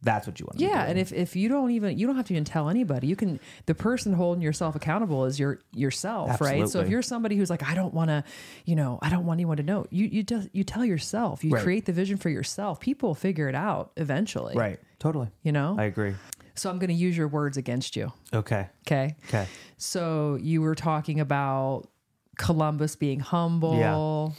That's 0.00 0.28
what 0.28 0.38
you 0.38 0.46
want. 0.46 0.60
Yeah, 0.60 0.84
and 0.84 0.96
if, 0.96 1.12
if 1.12 1.34
you 1.34 1.48
don't 1.48 1.72
even 1.72 1.98
you 1.98 2.06
don't 2.06 2.14
have 2.14 2.26
to 2.26 2.32
even 2.32 2.44
tell 2.44 2.68
anybody, 2.68 3.08
you 3.08 3.16
can 3.16 3.40
the 3.66 3.74
person 3.74 4.12
holding 4.12 4.40
yourself 4.40 4.76
accountable 4.76 5.24
is 5.24 5.40
your 5.40 5.58
yourself, 5.74 6.40
right? 6.40 6.68
So 6.68 6.78
if 6.78 6.88
you're 6.88 7.02
somebody 7.02 7.34
who's 7.34 7.50
like, 7.50 7.68
I 7.68 7.74
don't 7.74 7.92
want 7.92 8.10
to, 8.10 8.22
you 8.64 8.76
know, 8.76 9.00
I 9.02 9.10
don't 9.10 9.26
want 9.26 9.38
anyone 9.38 9.56
to 9.56 9.64
know, 9.64 9.86
you 9.90 10.06
you 10.06 10.22
just 10.22 10.50
you 10.52 10.62
tell 10.62 10.84
yourself, 10.84 11.42
you 11.42 11.50
Right. 11.50 11.64
create 11.64 11.86
the 11.86 11.92
vision 11.92 12.16
for 12.16 12.28
yourself. 12.28 12.78
People 12.78 13.08
will 13.08 13.14
figure 13.16 13.48
it 13.48 13.56
out 13.56 13.90
eventually, 13.96 14.54
right, 14.54 14.78
totally. 15.00 15.30
You 15.42 15.50
know. 15.50 15.74
I 15.76 15.86
agree. 15.86 16.14
So 16.58 16.68
I'm 16.70 16.78
going 16.78 16.88
to 16.88 16.94
use 16.94 17.16
your 17.16 17.28
words 17.28 17.56
against 17.56 17.96
you. 17.96 18.12
Okay. 18.34 18.66
Okay. 18.86 19.16
Okay. 19.28 19.46
So 19.76 20.38
you 20.40 20.60
were 20.60 20.74
talking 20.74 21.20
about 21.20 21.88
Columbus 22.36 22.96
being 22.96 23.20
humble 23.20 24.34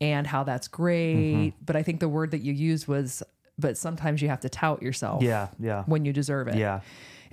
and 0.00 0.26
how 0.26 0.44
that's 0.44 0.68
great, 0.68 1.14
Mm-hmm. 1.14 1.64
but 1.64 1.76
I 1.76 1.82
think 1.82 2.00
the 2.00 2.08
word 2.08 2.30
that 2.32 2.40
you 2.40 2.52
used 2.52 2.88
was, 2.88 3.22
but 3.58 3.76
sometimes 3.78 4.20
you 4.22 4.28
have 4.28 4.40
to 4.40 4.48
tout 4.48 4.82
yourself. 4.82 5.22
Yeah. 5.22 5.48
Yeah. 5.58 5.84
When 5.86 6.04
you 6.04 6.12
deserve 6.12 6.48
it. 6.48 6.56
Yeah. 6.56 6.80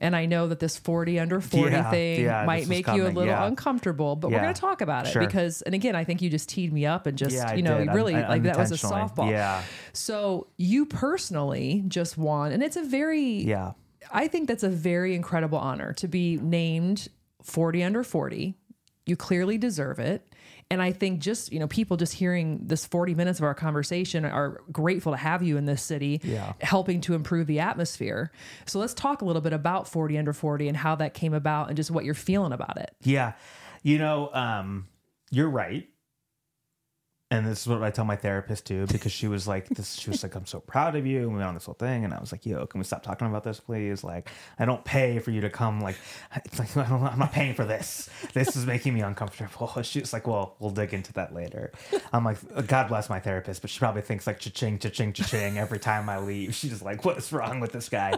And 0.02 0.16
I 0.16 0.28
know 0.28 0.48
that 0.48 0.60
this 0.60 0.78
40 0.78 1.20
under 1.20 1.42
40 1.42 1.72
Yeah, 1.72 1.90
thing 1.92 2.24
yeah, 2.24 2.46
might 2.46 2.70
make 2.70 2.88
you 2.88 3.04
a 3.06 3.10
little 3.10 3.26
yeah. 3.26 3.46
uncomfortable, 3.46 4.16
but 4.16 4.32
we're 4.32 4.40
going 4.40 4.54
to 4.54 4.62
talk 4.62 4.80
about 4.80 5.06
it 5.08 5.12
Sure. 5.12 5.22
because, 5.26 5.62
and 5.64 5.76
again, 5.76 5.94
I 5.94 6.06
think 6.06 6.22
you 6.22 6.30
just 6.30 6.48
teed 6.48 6.72
me 6.72 6.86
up 6.86 7.06
and 7.06 7.18
just, 7.18 7.36
Yeah, 7.36 7.54
you 7.54 7.64
know, 7.64 7.84
really 7.84 8.16
Un- 8.16 8.30
like 8.30 8.44
that 8.44 8.56
was 8.58 8.72
a 8.72 8.76
softball. 8.76 9.30
Yeah. 9.30 9.62
So 9.92 10.48
you 10.56 10.86
personally 10.86 11.84
just 11.90 12.18
won, 12.18 12.54
and 12.54 12.64
it's 12.64 12.78
a 12.78 12.84
very, 12.84 13.42
Yeah. 13.44 13.74
I 14.12 14.28
think 14.28 14.48
that's 14.48 14.64
a 14.64 14.70
very 14.70 15.16
incredible 15.16 15.58
honor 15.58 15.94
to 15.94 16.08
be 16.08 16.38
named 16.38 17.08
40 17.44 17.84
under 17.84 18.04
40. 18.04 18.56
You 19.06 19.16
clearly 19.16 19.58
deserve 19.58 20.00
it. 20.00 20.26
And 20.72 20.84
I 20.84 20.92
think 20.92 21.20
just, 21.20 21.52
you 21.52 21.60
know, 21.60 21.68
people 21.68 21.98
just 21.98 22.14
hearing 22.14 22.60
this 22.68 22.86
40 22.86 23.16
minutes 23.16 23.40
of 23.40 23.44
our 23.44 23.56
conversation 23.56 24.24
are 24.24 24.62
grateful 24.72 25.14
to 25.14 25.18
have 25.18 25.42
you 25.42 25.58
in 25.58 25.66
this 25.66 25.82
city, 25.82 26.22
Yeah. 26.24 26.54
helping 26.62 27.02
to 27.02 27.16
improve 27.16 27.48
the 27.48 27.60
atmosphere. 27.60 28.32
So 28.68 28.78
let's 28.78 28.94
talk 28.94 29.24
a 29.24 29.26
little 29.26 29.42
bit 29.42 29.52
about 29.54 29.88
40 29.88 30.20
under 30.20 30.32
40 30.32 30.68
and 30.68 30.78
how 30.78 30.94
that 30.98 31.16
came 31.16 31.34
about 31.34 31.70
and 31.70 31.76
just 31.76 31.90
what 31.90 32.06
you're 32.06 32.14
feeling 32.14 32.52
about 32.52 32.78
it. 32.78 32.92
Yeah. 33.02 33.34
You 33.82 33.98
know, 33.98 34.30
um, 34.32 34.88
you're 35.32 35.50
right. 35.50 35.89
And 37.32 37.46
this 37.46 37.62
is 37.62 37.68
what 37.68 37.84
I 37.84 37.92
tell 37.92 38.06
my 38.06 38.16
therapist 38.16 38.66
too, 38.66 38.88
because 38.88 39.12
she 39.12 39.28
was 39.28 39.48
like, 39.48 39.70
"This." 39.70 39.94
She 39.94 40.10
was 40.10 40.24
like, 40.24 40.34
"I'm 40.34 40.48
so 40.48 40.62
proud 40.62 40.96
of 40.96 41.06
you." 41.06 41.20
And 41.20 41.28
we 41.30 41.36
went 41.36 41.48
on 41.48 41.54
this 41.54 41.66
whole 41.66 41.76
thing, 41.76 42.04
and 42.04 42.12
I 42.12 42.20
was 42.20 42.32
like, 42.32 42.44
"Yo, 42.44 42.66
can 42.66 42.80
we 42.80 42.86
stop 42.86 43.04
talking 43.04 43.28
about 43.28 43.44
this, 43.44 43.60
please? 43.60 44.04
Like, 44.04 44.32
I 44.58 44.66
don't 44.66 44.84
pay 44.84 45.20
for 45.20 45.30
you 45.30 45.42
to 45.42 45.50
come. 45.52 45.80
Like, 45.80 45.96
it's 46.44 46.58
like 46.58 46.76
I 46.78 46.82
I'm 46.86 47.20
not 47.20 47.32
paying 47.32 47.54
for 47.54 47.66
this. 47.66 48.10
This 48.34 48.56
is 48.56 48.66
making 48.66 48.96
me 48.96 49.02
uncomfortable." 49.02 49.72
She 49.84 50.00
was 50.00 50.12
like, 50.12 50.26
"Well, 50.26 50.56
we'll 50.60 50.72
dig 50.72 50.92
into 50.94 51.14
that 51.14 51.32
later." 51.36 51.72
I'm 52.12 52.24
like, 52.26 52.40
"God 52.66 52.88
bless 52.88 53.12
my 53.12 53.20
therapist," 53.20 53.62
but 53.62 53.70
she 53.70 53.78
probably 53.78 54.02
thinks 54.02 54.26
like 54.26 54.40
cha-ching, 54.40 54.80
cha-ching, 54.80 55.14
cha-ching 55.14 55.60
every 55.60 55.80
time 55.80 56.10
I 56.10 56.18
leave. 56.18 56.56
She's 56.56 56.72
just 56.72 56.84
like, 56.84 57.06
"What 57.06 57.20
is 57.20 57.32
wrong 57.32 57.60
with 57.60 57.72
this 57.74 57.90
guy?" 57.90 58.14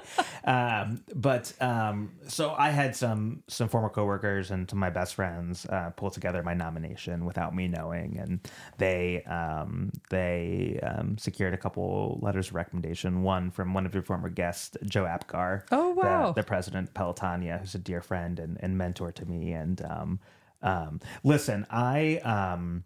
um, 0.45 1.03
but 1.13 1.51
um, 1.59 2.11
so 2.27 2.55
I 2.57 2.69
had 2.69 2.95
some 2.95 3.43
some 3.49 3.67
former 3.67 3.89
coworkers 3.89 4.51
and 4.51 4.69
some 4.69 4.77
of 4.77 4.81
my 4.81 4.89
best 4.89 5.15
friends 5.15 5.65
uh, 5.65 5.89
pull 5.97 6.11
together 6.11 6.41
my 6.43 6.53
nomination 6.53 7.25
without 7.25 7.53
me 7.53 7.67
knowing, 7.67 8.17
and 8.17 8.39
they 8.77 9.00
um, 9.25 9.91
they 10.09 10.79
um, 10.83 11.17
secured 11.17 11.53
a 11.53 11.57
couple 11.57 12.19
letters 12.21 12.49
of 12.49 12.55
recommendation. 12.55 13.23
One 13.23 13.51
from 13.51 13.73
one 13.73 13.85
of 13.85 13.93
your 13.93 14.03
former 14.03 14.29
guests, 14.29 14.77
Joe 14.85 15.05
Apgar. 15.05 15.65
Oh, 15.71 15.89
wow. 15.91 16.27
the, 16.27 16.41
the 16.41 16.47
president 16.47 16.89
of 16.89 16.93
Pelotonia, 16.93 17.59
who's 17.59 17.75
a 17.75 17.79
dear 17.79 18.01
friend 18.01 18.39
and, 18.39 18.57
and 18.59 18.77
mentor 18.77 19.11
to 19.11 19.25
me. 19.25 19.53
And 19.53 19.81
um, 19.83 20.19
um, 20.61 20.99
listen, 21.23 21.65
I 21.69 22.17
um, 22.17 22.83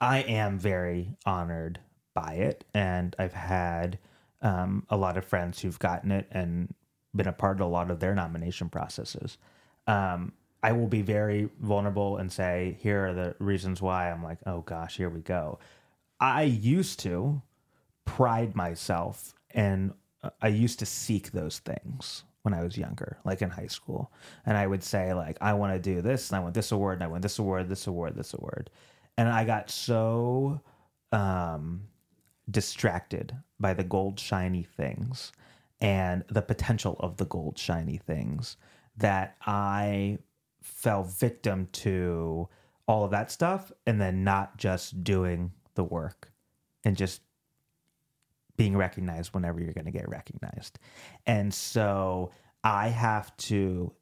I 0.00 0.20
am 0.20 0.58
very 0.58 1.14
honored 1.26 1.80
by 2.14 2.34
it, 2.34 2.64
and 2.74 3.14
I've 3.18 3.34
had 3.34 3.98
um, 4.42 4.86
a 4.88 4.96
lot 4.96 5.16
of 5.16 5.24
friends 5.24 5.60
who've 5.60 5.78
gotten 5.78 6.12
it 6.12 6.26
and 6.30 6.74
been 7.14 7.28
a 7.28 7.32
part 7.32 7.60
of 7.60 7.66
a 7.66 7.70
lot 7.70 7.90
of 7.90 8.00
their 8.00 8.14
nomination 8.14 8.68
processes. 8.68 9.38
Um, 9.86 10.32
I 10.62 10.72
will 10.72 10.88
be 10.88 11.02
very 11.02 11.48
vulnerable 11.60 12.16
and 12.16 12.30
say, 12.30 12.76
here 12.80 13.06
are 13.06 13.14
the 13.14 13.34
reasons 13.38 13.80
why 13.80 14.10
I'm 14.10 14.22
like, 14.22 14.38
oh 14.46 14.62
gosh, 14.62 14.96
here 14.96 15.08
we 15.08 15.20
go. 15.20 15.58
I 16.20 16.42
used 16.42 17.00
to 17.00 17.42
pride 18.04 18.56
myself 18.56 19.34
and 19.52 19.92
uh, 20.22 20.30
I 20.42 20.48
used 20.48 20.80
to 20.80 20.86
seek 20.86 21.30
those 21.30 21.60
things 21.60 22.24
when 22.42 22.54
I 22.54 22.62
was 22.62 22.76
younger, 22.76 23.18
like 23.24 23.42
in 23.42 23.50
high 23.50 23.66
school. 23.66 24.10
And 24.46 24.56
I 24.56 24.66
would 24.66 24.82
say, 24.82 25.12
like, 25.12 25.36
I 25.40 25.52
want 25.54 25.74
to 25.74 25.78
do 25.78 26.00
this, 26.00 26.30
and 26.30 26.36
I 26.36 26.40
want 26.40 26.54
this 26.54 26.72
award, 26.72 26.94
and 26.94 27.04
I 27.04 27.08
want 27.08 27.22
this 27.22 27.38
award, 27.38 27.68
this 27.68 27.86
award, 27.86 28.16
this 28.16 28.34
award. 28.34 28.70
And 29.16 29.28
I 29.28 29.44
got 29.44 29.70
so 29.70 30.60
um, 31.12 31.82
distracted 32.50 33.36
by 33.60 33.74
the 33.74 33.84
gold 33.84 34.18
shiny 34.18 34.62
things 34.62 35.32
and 35.80 36.24
the 36.28 36.42
potential 36.42 36.96
of 37.00 37.16
the 37.16 37.26
gold 37.26 37.58
shiny 37.58 37.98
things 37.98 38.56
that 38.96 39.36
I 39.46 40.18
fell 40.68 41.02
victim 41.02 41.68
to 41.72 42.48
all 42.86 43.04
of 43.04 43.10
that 43.10 43.30
stuff 43.30 43.72
and 43.86 44.00
then 44.00 44.24
not 44.24 44.56
just 44.56 45.02
doing 45.02 45.52
the 45.74 45.84
work 45.84 46.32
and 46.84 46.96
just 46.96 47.20
being 48.56 48.76
recognized 48.76 49.34
whenever 49.34 49.60
you're 49.60 49.72
going 49.72 49.84
to 49.84 49.90
get 49.90 50.08
recognized. 50.08 50.78
And 51.26 51.52
so 51.52 52.32
I 52.64 52.88
have 52.88 53.36
to 53.38 53.92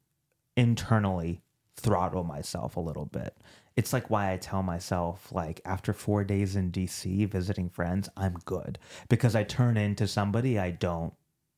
internally 0.55 1.41
throttle 1.75 2.23
myself 2.23 2.75
a 2.75 2.79
little 2.79 3.05
bit. 3.05 3.35
It's 3.75 3.93
like 3.93 4.09
why 4.09 4.33
I 4.33 4.37
tell 4.37 4.63
myself 4.63 5.31
like 5.31 5.61
after 5.63 5.93
4 5.93 6.23
days 6.23 6.55
in 6.55 6.71
DC 6.71 7.29
visiting 7.29 7.69
friends, 7.69 8.09
I'm 8.17 8.37
good 8.45 8.79
because 9.09 9.35
I 9.35 9.43
turn 9.43 9.77
into 9.77 10.07
somebody 10.07 10.57
I 10.57 10.71
don't 10.71 11.13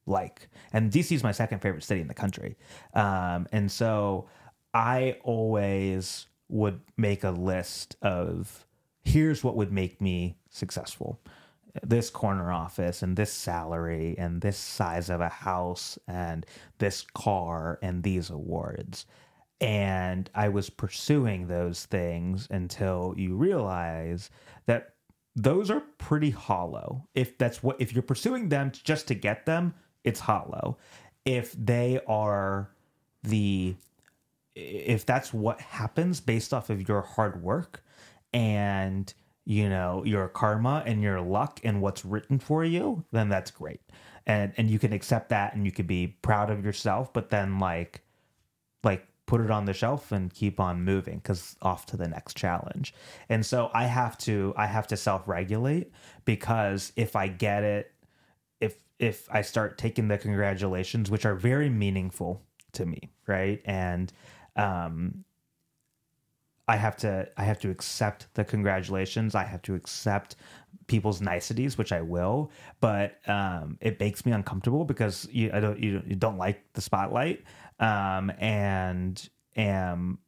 like. 0.06 0.50
And 0.74 0.92
DC 0.92 1.14
is 1.14 1.24
my 1.24 1.32
second 1.32 1.60
favorite 1.60 1.84
city 1.84 2.02
in 2.02 2.08
the 2.08 2.14
country. 2.14 2.58
Um, 2.94 3.48
and 3.54 3.72
so 3.72 4.28
I 4.74 5.18
always 5.24 6.28
would 6.48 6.82
make 6.98 7.24
a 7.24 7.32
list 7.32 7.96
of 8.02 8.66
here's 9.04 9.44
what 9.44 9.56
would 9.56 9.72
make 9.72 10.02
me 10.02 10.38
successful 10.50 11.20
this 11.84 12.10
corner 12.10 12.52
office 12.52 13.04
and 13.04 13.16
this 13.16 13.32
salary 13.32 14.16
and 14.18 14.42
this 14.42 14.58
size 14.58 15.10
of 15.10 15.22
a 15.22 15.30
house 15.30 16.00
and 16.08 16.46
this 16.80 17.06
car 17.14 17.80
and 17.82 18.04
these 18.04 18.30
awards. 18.30 19.06
And 19.62 20.30
I 20.34 20.50
was 20.50 20.70
pursuing 20.70 21.48
those 21.48 21.86
things 21.86 22.48
until 22.50 23.14
you 23.18 23.36
realize 23.36 24.30
that 24.66 24.94
those 25.36 25.70
are 25.70 25.84
pretty 25.98 26.32
hollow. 26.32 27.08
If 27.14 27.38
that's 27.38 27.62
what, 27.62 27.80
if 27.80 27.94
you're 27.94 28.02
pursuing 28.02 28.50
them 28.50 28.72
just 28.72 29.08
to 29.08 29.16
get 29.16 29.46
them, 29.46 29.74
it's 30.04 30.22
hollow. 30.22 30.78
If 31.26 31.54
they 31.54 32.00
are 32.08 32.72
the, 33.24 33.76
if 34.60 35.06
that's 35.06 35.34
what 35.34 35.60
happens 35.62 36.20
based 36.20 36.54
off 36.54 36.70
of 36.70 36.88
your 36.88 37.02
hard 37.02 37.42
work 37.42 37.84
and 38.34 39.14
you 39.46 39.70
know 39.70 40.04
your 40.06 40.28
karma 40.28 40.84
and 40.86 41.02
your 41.02 41.22
luck 41.22 41.60
and 41.64 41.82
what's 41.82 42.06
written 42.06 42.40
for 42.40 42.64
you 42.64 43.04
then 43.12 43.30
that's 43.30 43.52
great. 43.52 43.82
And 44.26 44.54
and 44.58 44.70
you 44.70 44.80
can 44.80 44.94
accept 44.94 45.30
that 45.30 45.56
and 45.56 45.66
you 45.66 45.72
can 45.72 45.88
be 45.88 46.18
proud 46.22 46.50
of 46.50 46.64
yourself 46.64 47.14
but 47.14 47.30
then 47.30 47.60
like 47.60 48.02
like 48.84 49.08
put 49.26 49.42
it 49.42 49.52
on 49.52 49.66
the 49.66 49.74
shelf 49.74 50.12
and 50.12 50.34
keep 50.34 50.60
on 50.60 50.84
moving 50.84 51.18
because 51.18 51.56
off 51.62 51.86
to 51.86 51.98
the 51.98 52.08
next 52.08 52.36
challenge. 52.36 52.94
And 53.30 53.46
so 53.46 53.72
i 53.74 53.86
have 53.86 54.18
to 54.20 54.54
i 54.58 54.68
have 54.68 54.88
to 54.88 54.98
self-regulate 54.98 55.92
because 56.26 56.92
if 56.96 57.16
i 57.16 57.28
get 57.28 57.64
it 57.64 57.94
if 58.60 58.78
if 59.00 59.28
i 59.32 59.42
start 59.42 59.78
taking 59.78 60.08
the 60.10 60.18
congratulations 60.18 61.10
which 61.10 61.26
are 61.26 61.36
very 61.36 61.70
meaningful 61.70 62.44
to 62.74 62.86
me 62.86 63.10
right? 63.30 63.62
And 63.64 64.12
um 64.60 65.24
I 66.70 66.76
have 66.76 66.98
to 66.98 67.28
I 67.36 67.44
have 67.46 67.60
to 67.62 67.72
accept 67.72 68.32
the 68.36 68.46
congratulations. 68.46 69.34
I 69.34 69.44
have 69.44 69.64
to 69.64 69.74
accept 69.74 70.36
people's 70.86 71.20
niceties, 71.20 71.80
which 71.80 71.92
I 71.92 72.02
will, 72.02 72.52
but 72.80 73.18
um, 73.28 73.78
it 73.82 74.00
makes 74.00 74.24
me 74.24 74.32
uncomfortable 74.34 74.86
because 74.86 75.28
you 75.32 75.50
I 75.52 75.60
don't 75.60 75.80
you, 75.80 76.04
you 76.06 76.16
don't 76.16 76.38
like 76.38 76.62
the 76.74 76.82
spotlight, 76.82 77.44
um, 77.80 78.32
and 78.38 79.28
am 79.56 80.20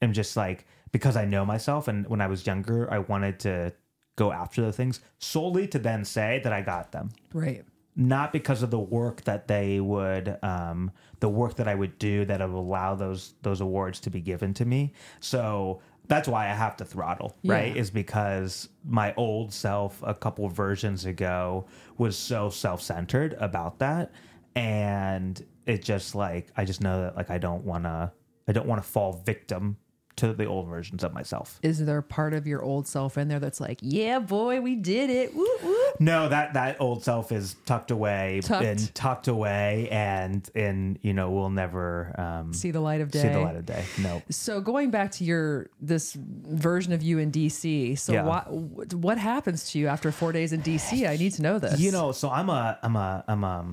am 0.00 0.14
just 0.14 0.38
like 0.38 0.66
because 0.90 1.16
I 1.18 1.26
know 1.26 1.44
myself. 1.44 1.86
And 1.86 2.08
when 2.08 2.22
I 2.22 2.28
was 2.28 2.46
younger, 2.46 2.90
I 2.90 3.00
wanted 3.00 3.38
to 3.40 3.74
go 4.16 4.32
after 4.32 4.62
the 4.62 4.72
things 4.72 5.00
solely 5.18 5.66
to 5.68 5.78
then 5.78 6.04
say 6.04 6.40
that 6.44 6.52
I 6.52 6.62
got 6.62 6.92
them 6.92 7.10
Right. 7.32 7.64
Not 7.96 8.32
because 8.32 8.62
of 8.62 8.70
the 8.70 8.78
work 8.78 9.22
that 9.24 9.48
they 9.48 9.80
would 9.80 10.38
um 10.42 10.90
the 11.20 11.28
work 11.28 11.56
that 11.56 11.68
I 11.68 11.74
would 11.74 11.98
do 11.98 12.24
that 12.24 12.40
would 12.40 12.56
allow 12.56 12.94
those 12.94 13.34
those 13.42 13.60
awards 13.60 14.00
to 14.00 14.10
be 14.10 14.20
given 14.20 14.54
to 14.54 14.64
me. 14.64 14.92
So 15.20 15.80
that's 16.08 16.26
why 16.26 16.46
I 16.46 16.54
have 16.54 16.76
to 16.78 16.84
throttle, 16.84 17.36
right? 17.44 17.76
Is 17.76 17.90
because 17.90 18.68
my 18.84 19.14
old 19.16 19.52
self 19.52 20.02
a 20.04 20.14
couple 20.14 20.48
versions 20.48 21.04
ago 21.04 21.66
was 21.98 22.16
so 22.16 22.50
self-centered 22.50 23.34
about 23.34 23.78
that 23.80 24.10
and 24.56 25.44
it 25.66 25.82
just 25.82 26.14
like 26.14 26.48
I 26.56 26.64
just 26.64 26.80
know 26.80 27.02
that 27.02 27.16
like 27.16 27.30
I 27.30 27.38
don't 27.38 27.64
want 27.64 27.84
to 27.84 28.12
I 28.48 28.52
don't 28.52 28.66
want 28.66 28.82
to 28.82 28.88
fall 28.88 29.22
victim 29.24 29.76
to 30.20 30.32
the 30.32 30.44
old 30.46 30.68
versions 30.68 31.04
of 31.04 31.12
myself. 31.12 31.58
Is 31.62 31.84
there 31.84 32.00
part 32.02 32.32
of 32.34 32.46
your 32.46 32.62
old 32.62 32.86
self 32.86 33.18
in 33.18 33.28
there 33.28 33.40
that's 33.40 33.60
like, 33.60 33.78
yeah, 33.82 34.18
boy, 34.18 34.60
we 34.60 34.76
did 34.76 35.10
it. 35.10 35.34
Woo, 35.34 35.46
woo. 35.62 35.76
No, 35.98 36.28
that 36.28 36.54
that 36.54 36.76
old 36.80 37.02
self 37.04 37.32
is 37.32 37.56
tucked 37.66 37.90
away 37.90 38.40
Tucked. 38.42 38.64
and 38.64 38.94
tucked 38.94 39.28
away, 39.28 39.88
and 39.90 40.48
and 40.54 40.98
you 41.02 41.12
know 41.12 41.30
we'll 41.30 41.50
never 41.50 42.14
um, 42.18 42.52
See 42.54 42.70
the 42.70 42.80
light 42.80 43.00
of 43.00 43.10
day. 43.10 43.22
see 43.22 43.28
the 43.28 43.40
light 43.40 43.56
of 43.56 43.66
day. 43.66 43.84
No. 44.00 44.22
So 44.30 44.60
going 44.60 44.90
back 44.90 45.10
to 45.12 45.24
your 45.24 45.68
this 45.80 46.14
version 46.14 46.92
of 46.92 47.02
you 47.02 47.18
in 47.18 47.30
DC, 47.30 47.98
so 47.98 48.12
Yeah. 48.12 48.22
what 48.24 48.92
what 48.94 49.18
happens 49.18 49.70
to 49.72 49.78
you 49.78 49.88
after 49.88 50.12
four 50.12 50.32
days 50.32 50.52
in 50.52 50.62
DC? 50.62 51.08
I 51.08 51.16
need 51.16 51.32
to 51.34 51.42
know 51.42 51.58
this. 51.58 51.78
You 51.80 51.92
know, 51.92 52.12
so 52.12 52.30
I'm 52.30 52.48
a 52.48 52.78
I'm 52.82 52.96
a 52.96 53.24
I'm 53.28 53.44
a 53.44 53.66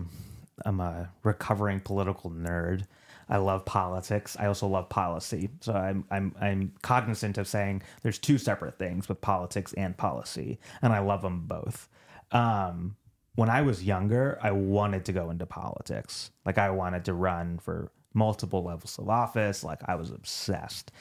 I'm 0.66 0.80
a 0.80 1.10
recovering 1.24 1.80
political 1.80 2.32
nerd. 2.32 2.84
I 3.30 3.38
love 3.38 3.66
politics. 3.66 4.38
I 4.40 4.46
also 4.46 4.68
love 4.68 4.90
policy. 4.90 5.50
So 5.62 5.74
I'm 5.74 6.06
I'm 6.12 6.36
I'm 6.40 6.74
cognizant 6.82 7.38
of 7.38 7.48
saying 7.48 7.82
there's 8.02 8.20
two 8.20 8.38
separate 8.38 8.78
things 8.78 9.10
with 9.10 9.22
politics 9.22 9.74
and 9.74 9.98
policy, 9.98 10.60
and 10.82 10.94
I 10.94 11.00
love 11.00 11.22
them 11.22 11.46
both. 11.48 11.90
Um, 12.32 12.96
when 13.36 13.50
I 13.50 13.62
was 13.62 13.84
younger, 13.84 14.40
I 14.42 14.52
wanted 14.52 15.06
to 15.06 15.14
go 15.14 15.30
into 15.30 15.46
politics. 15.46 16.32
Like 16.46 16.58
I 16.58 16.72
wanted 16.72 17.06
to 17.06 17.14
run 17.14 17.60
for 17.60 17.92
multiple 18.14 18.64
levels 18.64 18.98
of 18.98 19.10
office. 19.10 19.64
Like 19.64 19.82
I 19.86 19.96
was 19.96 20.10
obsessed. 20.10 20.92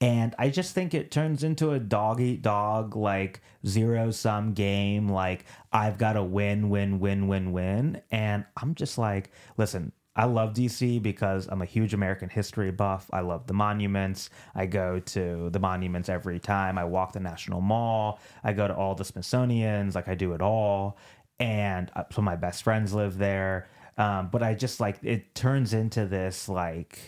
And 0.00 0.34
I 0.38 0.50
just 0.50 0.74
think 0.74 0.92
it 0.92 1.10
turns 1.10 1.44
into 1.44 1.70
a 1.70 1.78
dog 1.78 2.20
eat 2.20 2.42
dog, 2.42 2.96
like 2.96 3.40
zero 3.66 4.10
sum 4.10 4.52
game. 4.52 5.08
Like 5.08 5.44
I've 5.72 5.96
got 5.98 6.14
to 6.14 6.22
win, 6.22 6.68
win, 6.68 6.98
win, 6.98 7.28
win, 7.28 7.52
win. 7.52 8.02
And 8.10 8.44
I'm 8.56 8.74
just 8.74 8.98
like, 8.98 9.30
listen, 9.56 9.92
I 10.16 10.26
love 10.26 10.54
DC 10.54 11.02
because 11.02 11.48
I'm 11.50 11.62
a 11.62 11.66
huge 11.66 11.92
American 11.92 12.28
history 12.28 12.70
buff. 12.70 13.08
I 13.12 13.20
love 13.20 13.46
the 13.46 13.52
monuments. 13.52 14.30
I 14.54 14.66
go 14.66 15.00
to 15.00 15.50
the 15.50 15.58
monuments 15.58 16.08
every 16.08 16.38
time. 16.38 16.78
I 16.78 16.84
walk 16.84 17.12
the 17.12 17.20
National 17.20 17.60
Mall. 17.60 18.20
I 18.44 18.52
go 18.52 18.68
to 18.68 18.74
all 18.74 18.94
the 18.94 19.04
Smithsonian's. 19.04 19.94
Like 19.94 20.08
I 20.08 20.14
do 20.14 20.32
it 20.32 20.40
all. 20.40 20.98
And 21.40 21.90
some 21.94 22.22
of 22.22 22.24
my 22.24 22.36
best 22.36 22.62
friends 22.62 22.94
live 22.94 23.18
there. 23.18 23.68
Um, 23.98 24.28
but 24.30 24.42
I 24.42 24.54
just 24.54 24.80
like 24.80 24.98
it 25.02 25.34
turns 25.34 25.72
into 25.72 26.06
this 26.06 26.48
like 26.48 26.98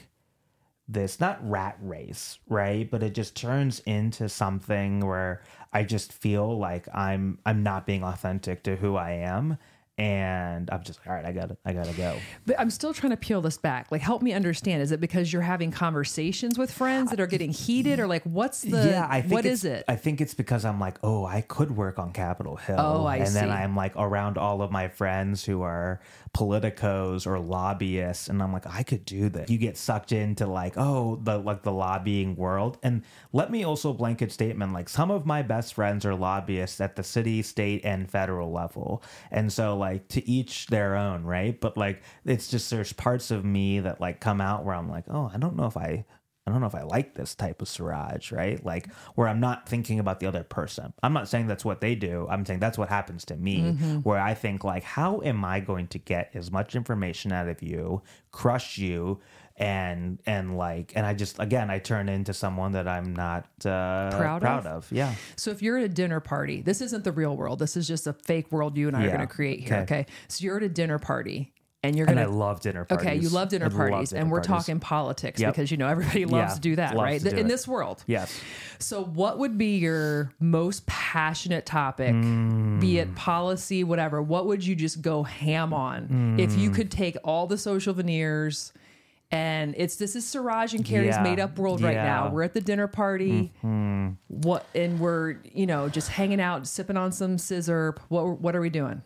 this 0.89 1.21
not 1.21 1.39
rat 1.49 1.77
race, 1.81 2.39
right? 2.49 2.89
But 2.91 3.03
it 3.03 3.15
just 3.15 3.37
turns 3.37 3.81
into 3.81 4.29
something 4.29 5.01
where 5.01 5.43
I 5.73 5.83
just 5.85 6.13
feel 6.13 6.59
like 6.59 6.89
I'm 6.95 7.39
I'm 7.47 7.63
not 7.63 7.87
being 7.87 8.05
authentic 8.05 8.63
to 8.65 8.77
who 8.77 8.97
I 8.97 9.13
am. 9.13 9.59
And 9.99 10.69
I'm 10.71 10.83
just 10.83 11.01
like, 11.01 11.09
all 11.09 11.15
right, 11.15 11.25
I 11.25 11.33
gotta 11.33 11.57
I 11.65 11.73
gotta 11.73 11.95
go. 11.95 12.19
But 12.45 12.61
I'm 12.61 12.69
still 12.69 12.93
trying 12.93 13.13
to 13.13 13.17
peel 13.17 13.41
this 13.41 13.57
back. 13.57 13.91
Like, 13.91 14.03
help 14.03 14.21
me 14.21 14.35
understand. 14.35 14.83
Is 14.83 14.93
it 14.93 15.01
because 15.01 15.33
you're 15.33 15.41
having 15.41 15.71
conversations 15.71 16.59
with 16.59 16.71
friends 16.71 17.11
that 17.11 17.21
are 17.21 17.27
getting 17.27 17.51
heated, 17.51 17.99
or 17.99 18.07
like, 18.07 18.23
what's 18.25 18.61
the? 18.61 18.77
yeah, 18.77 19.07
I 19.09 19.23
think 19.23 19.33
what 19.33 19.47
is 19.47 19.65
it? 19.65 19.85
I 19.89 19.97
think 19.97 20.21
it's 20.21 20.35
because 20.35 20.67
I'm 20.67 20.79
like, 20.79 20.99
oh, 21.03 21.25
I 21.25 21.41
could 21.41 21.75
work 21.75 21.99
on 21.99 22.13
Capitol 22.13 22.57
Hill. 22.57 22.77
Oh, 22.79 23.07
I 23.07 23.17
and 23.17 23.29
then. 23.29 23.51
I'm 23.51 23.75
like 23.75 23.95
around 23.97 24.37
all 24.37 24.61
of 24.61 24.71
my 24.71 24.89
friends 24.89 25.45
who 25.45 25.63
are 25.63 26.01
politicos 26.37 27.27
or 27.27 27.39
lobbyists, 27.39 28.29
and 28.29 28.43
I'm 28.43 28.53
like, 28.53 28.67
I 28.67 28.83
could 28.83 29.07
do 29.07 29.31
this. 29.31 29.49
You 29.49 29.57
get 29.57 29.79
sucked 29.79 30.13
into 30.13 30.47
like, 30.47 30.75
oh, 30.77 31.19
the 31.23 31.39
like 31.39 31.63
the 31.63 31.73
lobbying 31.73 32.37
world. 32.37 32.77
And 32.83 33.03
let 33.33 33.51
me 33.51 33.65
also 33.65 33.95
blanket 33.95 34.31
statement, 34.31 34.75
like 34.75 34.91
some 34.91 35.11
of 35.11 35.25
my 35.25 35.41
best 35.41 35.73
friends 35.73 36.05
are 36.05 36.15
lobbyists 36.15 36.83
at 36.83 36.97
the 36.97 37.03
city, 37.03 37.41
state, 37.41 37.83
and 37.85 38.11
federal 38.11 38.53
level. 38.53 39.03
And 39.31 39.51
so 39.51 39.77
like 39.77 39.86
to 40.09 40.29
each 40.29 40.67
their 40.67 40.97
own, 40.97 41.25
right? 41.25 41.59
But 41.61 41.77
like 41.77 42.03
it's 42.25 42.49
just 42.49 42.71
there's 42.71 42.93
parts 42.93 43.31
of 43.31 43.45
me 43.45 43.81
that 43.81 44.01
like 44.01 44.21
come 44.21 44.41
out 44.41 44.65
where 44.65 44.75
I'm 44.75 44.91
like, 44.91 45.05
oh, 45.09 45.31
I 45.33 45.39
don't 45.39 45.57
know 45.57 45.67
if 45.67 45.77
I 45.77 46.05
I 46.47 46.53
don't 46.53 46.61
know 46.61 46.69
if 46.69 46.77
I 46.77 46.83
like 46.83 47.15
this 47.15 47.35
type 47.35 47.61
of 47.61 47.69
Suraj, 47.69 48.31
right? 48.31 48.65
Like 48.65 48.93
where 49.17 49.27
I'm 49.27 49.41
not 49.41 49.69
thinking 49.69 49.99
about 49.99 50.21
the 50.21 50.27
other 50.27 50.45
person. 50.45 50.93
I'm 51.03 51.13
not 51.13 51.29
saying 51.29 51.49
that's 51.49 51.65
what 51.65 51.81
they 51.81 51.97
do. 51.97 52.29
I'm 52.31 52.47
saying 52.47 52.61
that's 52.61 52.79
what 52.79 52.89
happens 52.89 53.25
to 53.27 53.37
me, 53.37 53.63
mm-hmm. 53.63 53.97
where 53.99 54.21
I 54.21 54.35
think 54.35 54.63
like, 54.63 54.85
how 54.85 55.21
am 55.23 55.45
I 55.45 55.59
going 55.59 55.89
to 55.89 55.99
get 55.99 56.31
as 56.35 56.53
much 56.53 56.77
information 56.77 57.33
out 57.33 57.49
of 57.49 57.63
you, 57.63 58.03
crush 58.31 58.79
you, 58.79 59.21
and 59.59 60.19
and 60.27 60.57
like, 60.59 60.93
and 60.97 61.07
I 61.07 61.15
just 61.15 61.39
again 61.39 61.71
I 61.71 61.79
turn 61.79 62.09
into 62.09 62.35
someone 62.35 62.73
that 62.73 62.87
I'm 62.87 63.15
not 63.15 63.45
uh, 63.65 64.11
Proud 64.17 64.45
of? 64.45 64.67
of. 64.67 64.93
Yeah, 64.93 65.15
So 65.37 65.51
if 65.51 65.63
you're 65.63 65.79
at 65.79 65.85
a 65.85 65.89
dinner 65.89 66.21
party, 66.21 66.61
this 66.63 66.81
isn't 66.81 67.05
the 67.05 67.13
real 67.13 67.37
world. 67.37 67.59
This 67.59 67.77
is 67.77 67.89
just 67.89 68.07
a 68.07 68.13
fake 68.13 68.53
world 68.53 68.77
you 68.77 68.89
and 68.89 68.97
I 68.97 69.05
are 69.05 69.09
going 69.09 69.21
to 69.21 69.27
create 69.27 69.61
here. 69.61 69.75
Okay. 69.79 69.83
Okay. 70.01 70.07
So 70.29 70.45
you're 70.45 70.57
at 70.59 70.63
a 70.63 70.69
dinner 70.69 70.99
party 70.99 71.53
and 71.83 71.95
you're 71.97 72.05
gonna. 72.07 72.23
and 72.23 72.31
I 72.31 72.33
love 72.35 72.61
dinner 72.61 72.85
parties. 72.85 73.07
Okay, 73.07 73.17
you 73.17 73.29
love 73.29 73.49
dinner 73.49 73.67
I 73.67 73.69
love 73.69 73.77
parties, 73.77 74.11
dinner 74.11 74.23
and 74.23 74.31
we're 74.31 74.39
parties. 74.41 74.67
talking 74.67 74.81
politics 74.81 75.41
Yep. 75.41 75.55
because 75.55 75.71
you 75.71 75.77
know 75.77 75.87
everybody 75.89 76.25
loves 76.25 76.51
Yeah, 76.51 76.55
to 76.55 76.61
do 76.61 76.77
that, 76.77 76.95
right? 76.97 77.23
do 77.23 77.29
In 77.31 77.39
it. 77.39 77.49
this 77.49 77.67
world, 77.69 78.03
Yes. 78.07 78.39
So, 78.79 79.05
what 79.05 79.39
would 79.39 79.57
be 79.57 79.77
your 79.79 80.33
most 80.41 80.85
passionate 80.87 81.65
topic, 81.65 82.11
Hmm. 82.13 82.79
be 82.81 82.99
it 82.99 83.15
policy, 83.15 83.85
whatever? 83.85 84.21
What 84.21 84.47
would 84.47 84.67
you 84.67 84.75
just 84.75 85.01
go 85.01 85.23
ham 85.23 85.73
on 85.73 86.37
if 86.39 86.55
Hmm. 86.55 86.61
you 86.61 86.71
could 86.71 86.91
take 86.91 87.17
all 87.25 87.47
the 87.47 87.57
social 87.59 87.95
veneers? 87.95 88.73
And 89.31 89.75
it's 89.77 89.97
this 89.97 90.15
is 90.15 90.27
Suraj 90.27 90.73
and 90.75 90.85
Carrie's 90.85 91.17
Yeah. 91.17 91.23
made 91.23 91.41
up 91.41 91.59
world 91.59 91.81
right 91.83 91.97
now. 91.97 92.31
We're 92.31 92.45
at 92.45 92.55
the 92.55 92.61
dinner 92.61 92.87
party. 92.87 93.53
Mm-hmm. 93.65 94.11
What 94.29 94.67
and 94.75 95.01
we're 95.01 95.37
you 95.53 95.67
know 95.67 95.89
just 95.89 96.09
hanging 96.11 96.41
out, 96.41 96.67
sipping 96.67 96.97
on 96.97 97.11
some 97.13 97.37
scissor. 97.39 97.97
What 98.09 98.41
what 98.41 98.55
are 98.55 98.61
we 98.61 98.71
doing? 98.71 99.03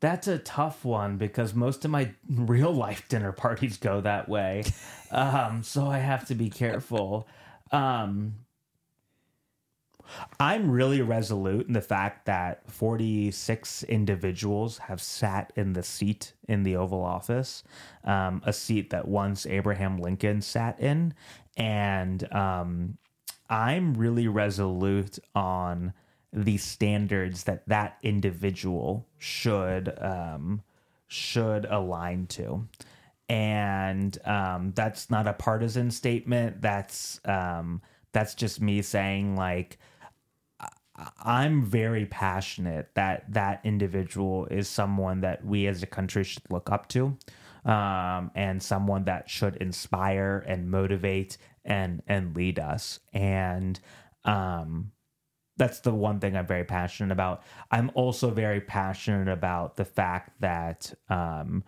That's 0.00 0.28
a 0.28 0.38
tough 0.38 0.84
one 0.84 1.16
because 1.16 1.54
most 1.54 1.84
of 1.84 1.90
my 1.90 2.12
real 2.30 2.72
life 2.72 3.08
dinner 3.08 3.32
parties 3.32 3.76
go 3.78 4.00
that 4.02 4.28
way. 4.28 4.64
Um, 5.10 5.62
so 5.62 5.86
I 5.86 6.00
have 6.00 6.26
to 6.26 6.34
be 6.34 6.50
careful. 6.50 7.26
Um, 7.72 8.34
I'm 10.40 10.70
really 10.70 11.02
resolute 11.02 11.66
in 11.66 11.72
the 11.72 11.80
fact 11.80 12.26
that 12.26 12.70
46 12.70 13.82
individuals 13.84 14.78
have 14.78 15.00
sat 15.00 15.52
in 15.56 15.72
the 15.72 15.82
seat 15.82 16.32
in 16.48 16.62
the 16.62 16.76
Oval 16.76 17.02
Office, 17.02 17.62
um, 18.04 18.42
a 18.44 18.52
seat 18.52 18.90
that 18.90 19.06
once 19.08 19.46
Abraham 19.46 19.98
Lincoln 19.98 20.40
sat 20.40 20.80
in. 20.80 21.14
And 21.56 22.32
um, 22.32 22.98
I'm 23.50 23.94
really 23.94 24.28
resolute 24.28 25.18
on 25.34 25.92
the 26.32 26.58
standards 26.58 27.44
that 27.44 27.66
that 27.68 27.98
individual 28.02 29.06
should 29.16 29.92
um, 29.98 30.62
should 31.06 31.64
align 31.64 32.26
to. 32.26 32.68
And 33.30 34.16
um, 34.26 34.72
that's 34.74 35.10
not 35.10 35.26
a 35.26 35.32
partisan 35.32 35.90
statement. 35.90 36.60
That's 36.60 37.20
um, 37.24 37.82
that's 38.12 38.34
just 38.34 38.60
me 38.60 38.82
saying 38.82 39.36
like 39.36 39.78
I'm 41.24 41.62
very 41.62 42.06
passionate 42.06 42.90
that 42.94 43.32
that 43.32 43.60
individual 43.64 44.46
is 44.46 44.68
someone 44.68 45.20
that 45.20 45.44
we 45.44 45.66
as 45.66 45.82
a 45.82 45.86
country 45.86 46.24
should 46.24 46.42
look 46.50 46.70
up 46.70 46.88
to, 46.88 47.16
um, 47.64 48.30
and 48.34 48.62
someone 48.62 49.04
that 49.04 49.30
should 49.30 49.56
inspire 49.56 50.44
and 50.46 50.70
motivate 50.70 51.38
and 51.64 52.02
and 52.06 52.34
lead 52.36 52.58
us. 52.58 53.00
And 53.12 53.78
um, 54.24 54.92
that's 55.56 55.80
the 55.80 55.92
one 55.92 56.20
thing 56.20 56.36
I'm 56.36 56.46
very 56.46 56.64
passionate 56.64 57.12
about. 57.12 57.42
I'm 57.70 57.90
also 57.94 58.30
very 58.30 58.60
passionate 58.60 59.28
about 59.30 59.76
the 59.76 59.84
fact 59.84 60.40
that 60.40 60.94
um, 61.08 61.64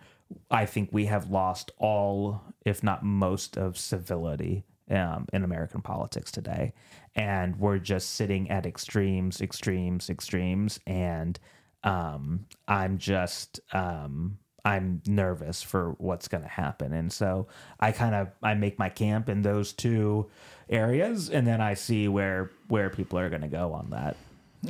I 0.49 0.65
think 0.65 0.89
we 0.91 1.05
have 1.05 1.29
lost 1.29 1.71
all, 1.77 2.41
if 2.65 2.83
not 2.83 3.03
most, 3.03 3.57
of 3.57 3.77
civility 3.77 4.63
um, 4.89 5.25
in 5.33 5.43
American 5.43 5.81
politics 5.81 6.31
today. 6.31 6.73
And 7.15 7.57
we're 7.57 7.79
just 7.79 8.11
sitting 8.15 8.49
at 8.49 8.65
extremes, 8.65 9.41
extremes, 9.41 10.09
extremes. 10.09 10.79
And 10.87 11.39
um, 11.83 12.45
I'm 12.67 12.97
just, 12.97 13.59
um, 13.73 14.37
I'm 14.63 15.01
nervous 15.05 15.61
for 15.61 15.95
what's 15.97 16.27
going 16.27 16.43
to 16.43 16.49
happen. 16.49 16.93
And 16.93 17.11
so 17.11 17.47
I 17.79 17.91
kind 17.91 18.15
of, 18.15 18.29
I 18.41 18.53
make 18.53 18.79
my 18.79 18.89
camp 18.89 19.27
in 19.27 19.41
those 19.41 19.73
two 19.73 20.29
areas. 20.69 21.29
And 21.29 21.45
then 21.45 21.59
I 21.59 21.73
see 21.73 22.07
where, 22.07 22.51
where 22.67 22.89
people 22.89 23.19
are 23.19 23.29
going 23.29 23.41
to 23.41 23.47
go 23.47 23.73
on 23.73 23.89
that. 23.89 24.15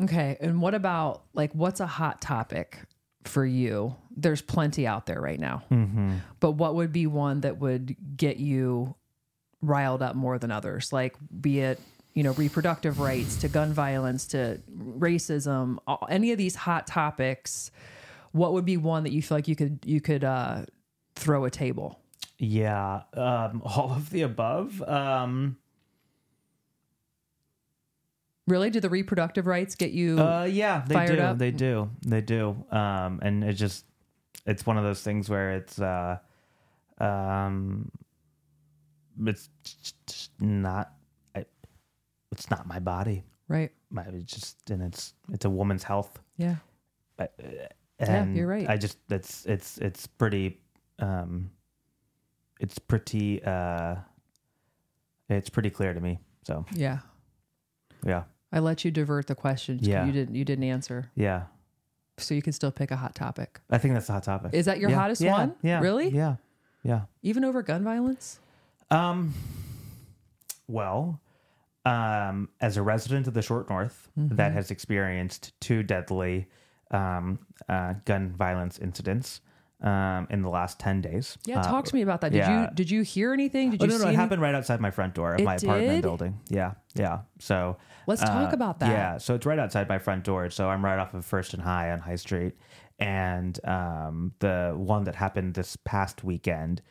Okay. 0.03 0.37
And 0.39 0.61
what 0.61 0.73
about 0.73 1.23
like 1.33 1.53
what's 1.53 1.79
a 1.79 1.85
hot 1.87 2.21
topic 2.21 2.79
for 3.25 3.45
you? 3.45 3.95
There's 4.15 4.41
plenty 4.41 4.87
out 4.87 5.05
there 5.05 5.19
right 5.19 5.39
now. 5.39 5.63
Mm-hmm. 5.69 6.15
But 6.39 6.51
what 6.51 6.75
would 6.75 6.91
be 6.91 7.07
one 7.07 7.41
that 7.41 7.59
would 7.59 7.95
get 8.15 8.37
you 8.37 8.95
riled 9.61 10.01
up 10.01 10.15
more 10.15 10.39
than 10.39 10.51
others? 10.51 10.93
Like 10.93 11.15
be 11.41 11.59
it, 11.59 11.79
you 12.13 12.23
know, 12.23 12.33
reproductive 12.33 12.99
rights 12.99 13.37
to 13.37 13.47
gun 13.47 13.73
violence 13.73 14.25
to 14.27 14.59
racism, 14.97 15.77
all- 15.87 16.05
any 16.09 16.31
of 16.31 16.37
these 16.37 16.55
hot 16.55 16.85
topics, 16.87 17.71
what 18.33 18.53
would 18.53 18.65
be 18.65 18.77
one 18.77 19.03
that 19.03 19.11
you 19.11 19.21
feel 19.21 19.37
like 19.37 19.47
you 19.47 19.55
could 19.55 19.79
you 19.85 20.01
could 20.01 20.23
uh 20.23 20.65
throw 21.15 21.45
a 21.45 21.49
table? 21.49 21.99
Yeah, 22.37 23.01
um, 23.13 23.61
all 23.65 23.91
of 23.91 24.09
the 24.09 24.21
above. 24.23 24.81
Um, 24.83 25.57
Really? 28.47 28.69
Do 28.69 28.79
the 28.79 28.89
reproductive 28.89 29.45
rights 29.47 29.75
get 29.75 29.91
you 29.91 30.19
uh, 30.19 30.43
yeah, 30.43 30.83
they 30.87 31.05
do. 31.05 31.21
up? 31.21 31.37
They 31.37 31.51
do. 31.51 31.89
They 32.05 32.21
do. 32.21 32.65
Um, 32.71 33.19
and 33.21 33.43
it 33.43 33.53
just, 33.53 33.85
it's 34.45 34.65
one 34.65 34.77
of 34.77 34.83
those 34.83 35.01
things 35.01 35.29
where 35.29 35.51
it's, 35.51 35.79
uh, 35.79 36.17
um, 36.99 37.89
it's 39.25 39.49
not. 40.39 40.91
It's 42.31 42.49
not 42.49 42.67
my 42.67 42.79
body. 42.79 43.23
Right. 43.47 43.71
My, 43.89 44.03
it's 44.03 44.31
just 44.33 44.69
and 44.69 44.81
it's 44.81 45.13
it's 45.31 45.45
a 45.45 45.49
woman's 45.49 45.83
health. 45.83 46.19
Yeah. 46.37 46.55
But, 47.17 47.33
and 47.99 48.35
you're 48.35 48.47
right. 48.47 48.69
I 48.69 48.77
just 48.77 48.97
it's 49.09 49.45
it's 49.45 49.77
it's 49.77 50.07
pretty. 50.07 50.59
Um, 50.99 51.51
it's 52.59 52.79
pretty. 52.79 53.43
Uh, 53.43 53.95
it's 55.29 55.49
pretty 55.49 55.69
clear 55.69 55.93
to 55.93 55.99
me. 55.99 56.19
So 56.43 56.65
Yeah. 56.73 56.99
yeah, 58.05 58.23
I 58.51 58.59
let 58.59 58.83
you 58.83 58.91
divert 58.91 59.27
the 59.27 59.35
questions. 59.35 59.87
Yeah. 59.87 60.05
You 60.05 60.11
didn't 60.11 60.35
you 60.35 60.43
didn't 60.45 60.63
answer. 60.65 61.11
yeah. 61.15 61.43
So 62.17 62.35
you 62.35 62.41
can 62.41 62.53
still 62.53 62.71
pick 62.71 62.91
a 62.91 62.95
hot 62.95 63.15
topic. 63.15 63.59
I 63.69 63.77
think 63.79 63.93
that's 63.95 64.05
the 64.07 64.13
hot 64.13 64.23
topic. 64.23 64.53
Is 64.53 64.65
that 64.65 64.79
your 64.79 64.89
Yeah, 64.91 64.95
hottest 64.97 65.21
yeah, 65.21 65.31
one? 65.31 65.55
Yeah. 65.63 65.79
Really? 65.79 66.09
Yeah. 66.09 66.35
Yeah. 66.83 67.01
Even 67.23 67.43
over 67.43 67.63
gun 67.63 67.83
violence? 67.83 68.39
Um, 68.91 69.33
well, 70.67 71.19
um, 71.85 72.49
as 72.59 72.77
a 72.77 72.81
resident 72.81 73.27
of 73.27 73.33
the 73.33 73.41
short 73.41 73.69
north 73.69 74.09
Mm-hmm. 74.19 74.35
that 74.35 74.51
has 74.53 74.71
experienced 74.71 75.53
two 75.61 75.83
deadly 75.83 76.47
um, 76.91 77.39
uh, 77.69 77.93
gun 78.05 78.33
violence 78.37 78.77
incidents 78.77 79.41
um, 79.81 80.27
in 80.29 80.41
the 80.43 80.49
last 80.49 80.77
10 80.79 81.01
days. 81.01 81.37
Yeah, 81.45 81.61
uh, 81.61 81.63
talk 81.63 81.85
to 81.85 81.95
me 81.95 82.01
about 82.01 82.21
that. 82.21 82.31
Did 82.33 82.39
yeah. 82.39 82.61
you 82.63 82.67
did 82.75 82.91
you 82.91 83.01
hear 83.01 83.33
anything? 83.33 83.71
Did 83.71 83.81
Oh, 83.81 83.85
you 83.85 83.91
no, 83.91 83.97
no, 83.97 84.03
it 84.03 84.07
any- 84.09 84.15
happened 84.17 84.41
right 84.41 84.53
outside 84.53 84.79
my 84.81 84.91
front 84.91 85.13
door 85.15 85.33
of 85.33 85.39
It 85.39 85.43
my 85.45 85.55
apartment 85.55 85.89
did? 85.89 86.01
building. 86.03 86.39
Yeah, 86.49 86.73
yeah. 86.93 87.19
So 87.39 87.77
Let's 88.05 88.21
talk 88.21 88.51
uh, 88.51 88.55
about 88.55 88.79
that. 88.81 88.89
Yeah, 88.89 89.17
so 89.17 89.33
it's 89.35 89.45
right 89.45 89.57
outside 89.57 89.87
my 89.89 89.97
front 89.97 90.23
door. 90.23 90.49
So 90.49 90.69
I'm 90.69 90.83
right 90.85 90.99
off 90.99 91.13
of 91.13 91.25
First 91.25 91.53
and 91.53 91.63
High 91.63 91.91
on 91.91 91.99
High 91.99 92.15
Street, 92.17 92.53
and 92.99 93.57
um, 93.65 94.33
the 94.39 94.73
one 94.75 95.05
that 95.05 95.15
happened 95.15 95.53
this 95.55 95.77
past 95.77 96.23
weekend. 96.23 96.81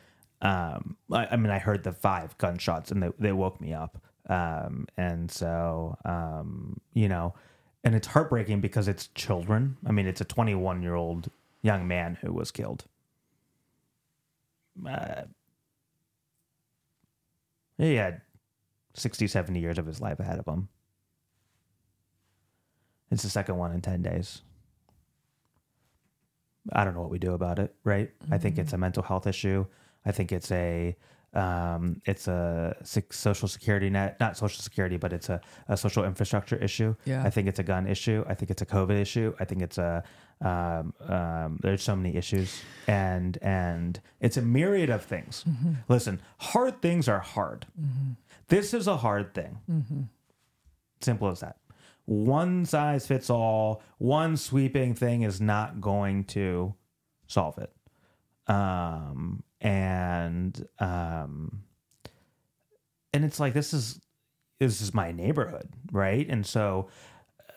Um, 0.41 0.97
I, 1.13 1.27
I 1.31 1.35
mean, 1.37 1.51
I 1.51 1.59
heard 1.59 1.83
the 1.83 1.91
five 1.93 2.35
gunshots, 2.39 2.91
and 2.91 3.03
they 3.03 3.09
they 3.19 3.31
woke 3.31 3.61
me 3.61 3.73
up. 3.73 4.01
Um, 4.29 4.87
and 4.97 5.29
so 5.31 5.97
um, 6.05 6.79
you 6.93 7.07
know, 7.09 7.33
and 7.83 7.95
it's 7.95 8.07
heartbreaking 8.07 8.61
because 8.61 8.87
it's 8.87 9.07
children. 9.15 9.77
I 9.85 9.91
mean, 9.91 10.07
it's 10.07 10.21
a 10.21 10.25
21 10.25 10.81
year 10.81 10.95
old 10.95 11.29
young 11.61 11.87
man 11.87 12.17
who 12.21 12.31
was 12.33 12.51
killed. 12.51 12.85
Uh, 14.87 15.23
he 17.77 17.95
had 17.95 18.21
60, 18.93 19.27
70 19.27 19.59
years 19.59 19.77
of 19.77 19.85
his 19.85 19.99
life 20.01 20.19
ahead 20.19 20.39
of 20.39 20.45
him. 20.45 20.69
It's 23.09 23.23
the 23.23 23.29
second 23.29 23.57
one 23.57 23.73
in 23.73 23.81
10 23.81 24.01
days. 24.01 24.41
I 26.71 26.83
don't 26.83 26.93
know 26.93 27.01
what 27.01 27.09
we 27.09 27.19
do 27.19 27.33
about 27.33 27.59
it, 27.59 27.73
right? 27.83 28.11
I 28.31 28.37
think 28.37 28.57
it's 28.57 28.73
a 28.73 28.77
mental 28.77 29.03
health 29.03 29.25
issue. 29.25 29.65
I 30.05 30.11
think 30.11 30.31
it's 30.31 30.51
a 30.51 30.95
um, 31.33 32.01
it's 32.05 32.27
a 32.27 32.75
social 32.83 33.47
security 33.47 33.89
net, 33.89 34.19
not 34.19 34.37
social 34.37 34.61
security, 34.61 34.97
but 34.97 35.13
it's 35.13 35.29
a, 35.29 35.39
a 35.67 35.77
social 35.77 36.03
infrastructure 36.03 36.57
issue. 36.57 36.95
Yeah. 37.05 37.23
I 37.23 37.29
think 37.29 37.47
it's 37.47 37.59
a 37.59 37.63
gun 37.63 37.87
issue. 37.87 38.25
I 38.27 38.33
think 38.33 38.51
it's 38.51 38.61
a 38.61 38.65
COVID 38.65 38.99
issue. 38.99 39.33
I 39.39 39.45
think 39.45 39.61
it's 39.61 39.77
a 39.77 40.03
um, 40.41 40.93
um, 41.07 41.59
there's 41.61 41.83
so 41.83 41.95
many 41.95 42.15
issues, 42.15 42.61
and 42.87 43.37
and 43.43 44.01
it's 44.19 44.37
a 44.37 44.41
myriad 44.41 44.89
of 44.89 45.03
things. 45.03 45.45
Listen, 45.87 46.19
hard 46.39 46.81
things 46.81 47.07
are 47.07 47.19
hard. 47.19 47.67
This 48.47 48.73
is 48.73 48.87
a 48.87 48.97
hard 48.97 49.33
thing. 49.33 49.59
Simple 50.99 51.29
as 51.29 51.39
that. 51.41 51.57
One 52.05 52.65
size 52.65 53.05
fits 53.07 53.29
all, 53.29 53.83
one 53.99 54.35
sweeping 54.35 54.95
thing 54.95 55.21
is 55.21 55.39
not 55.39 55.79
going 55.79 56.23
to 56.25 56.73
solve 57.27 57.57
it. 57.59 57.71
Um, 58.51 59.43
and 59.61 60.67
um, 60.79 61.63
and 63.13 63.23
it's 63.23 63.39
like 63.39 63.53
this 63.53 63.73
is 63.73 64.01
this 64.59 64.81
is 64.81 64.93
my 64.93 65.11
neighborhood, 65.11 65.69
right? 65.91 66.27
And 66.29 66.45
so 66.45 66.89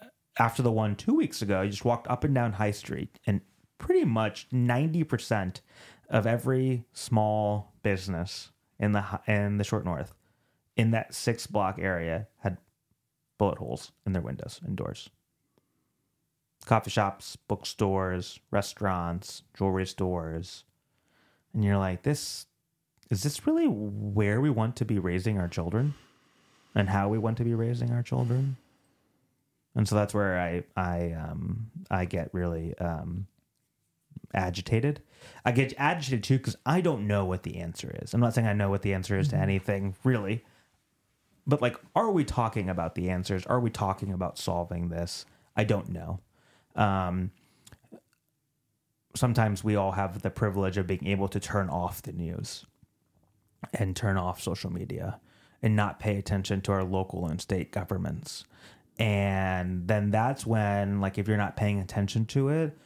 uh, 0.03 0.07
after 0.39 0.63
the 0.63 0.73
one 0.73 0.97
two 0.97 1.15
weeks 1.15 1.43
ago, 1.43 1.61
I 1.61 1.69
just 1.69 1.85
walked 1.85 2.09
up 2.09 2.25
and 2.25 2.35
down 2.35 2.53
High 2.53 2.71
Street, 2.71 3.19
and 3.27 3.41
pretty 3.79 4.05
much 4.05 4.47
ninety 4.53 5.05
percent 5.05 5.61
of 6.11 6.27
every 6.27 6.85
small 6.93 7.73
business 7.83 8.51
in 8.79 8.93
the 8.93 9.21
in 9.27 9.59
the 9.59 9.65
short 9.65 9.85
north 9.85 10.15
in 10.77 10.91
that 10.91 11.15
six 11.15 11.47
block 11.47 11.79
area 11.79 12.27
had 12.39 12.59
bullet 13.39 13.59
holes 13.59 13.93
in 14.07 14.13
their 14.13 14.23
windows 14.23 14.61
and 14.65 14.77
doors. 14.77 15.09
Coffee 16.65 16.91
shops, 16.91 17.37
bookstores, 17.37 18.41
restaurants, 18.51 19.43
jewelry 19.57 19.87
stores. 19.87 20.65
And 21.55 21.65
you're 21.65 21.79
like, 21.79 22.03
this 22.03 22.47
is 23.11 23.23
this 23.23 23.47
really 23.47 23.67
where 23.67 24.41
we 24.41 24.51
want 24.51 24.77
to 24.77 24.85
be 24.85 24.99
raising 24.99 25.39
our 25.39 25.49
children? 25.49 25.95
And 26.75 26.89
how 26.89 27.09
we 27.09 27.19
want 27.19 27.37
to 27.39 27.45
be 27.45 27.55
raising 27.55 27.93
our 27.93 28.03
children? 28.03 28.57
And 29.77 29.89
so 29.89 29.95
that's 29.95 30.13
where 30.13 30.39
I 30.39 30.65
I 30.77 31.13
um 31.13 31.71
I 31.91 32.05
get 32.05 32.31
really 32.33 32.77
um 32.79 33.27
agitated. 34.35 35.01
I 35.45 35.53
get 35.53 35.73
agitated 35.79 36.25
too 36.25 36.39
because 36.39 36.57
I 36.67 36.81
don't 36.81 37.07
know 37.07 37.25
what 37.25 37.45
the 37.45 37.57
answer 37.57 37.97
is. 38.03 38.13
I'm 38.13 38.21
not 38.21 38.35
saying 38.35 38.49
I 38.49 38.53
know 38.53 38.71
what 38.71 38.83
the 38.83 38.95
answer 38.95 39.19
is 39.19 39.29
to 39.29 39.37
anything, 39.37 39.95
really 40.03 40.45
but 41.47 41.63
like 41.63 41.77
are 41.95 42.11
we 42.11 42.25
talking 42.25 42.69
about 42.69 42.95
the 42.95 43.11
answers 43.11 43.47
are 43.47 43.61
we 43.61 43.71
talking 43.71 44.13
about 44.13 44.39
solving 44.39 44.89
this 44.89 45.27
i 45.57 45.65
don't 45.65 45.89
know 45.89 46.21
um 46.77 47.31
sometimes 49.15 49.62
we 49.62 49.77
all 49.77 49.93
have 49.93 50.23
the 50.23 50.31
privilege 50.31 50.77
of 50.77 50.87
being 50.87 51.07
able 51.07 51.29
to 51.29 51.41
turn 51.41 51.69
off 51.69 52.03
the 52.03 52.12
news 52.12 52.67
and 53.73 53.97
turn 53.97 54.17
off 54.17 54.43
social 54.43 54.73
media 54.73 55.21
and 55.62 55.75
not 55.75 55.99
pay 55.99 56.17
attention 56.17 56.61
to 56.61 56.73
our 56.73 56.85
local 56.85 57.27
and 57.27 57.41
state 57.41 57.73
governments. 57.73 58.45
And 58.99 59.89
then 59.89 60.11
that's 60.11 60.47
when 60.47 61.01
like 61.01 61.19
if 61.19 61.27
you're 61.27 61.37
not 61.37 61.57
paying 61.57 61.81
attention 61.81 62.27
to 62.27 62.49
it 62.51 62.77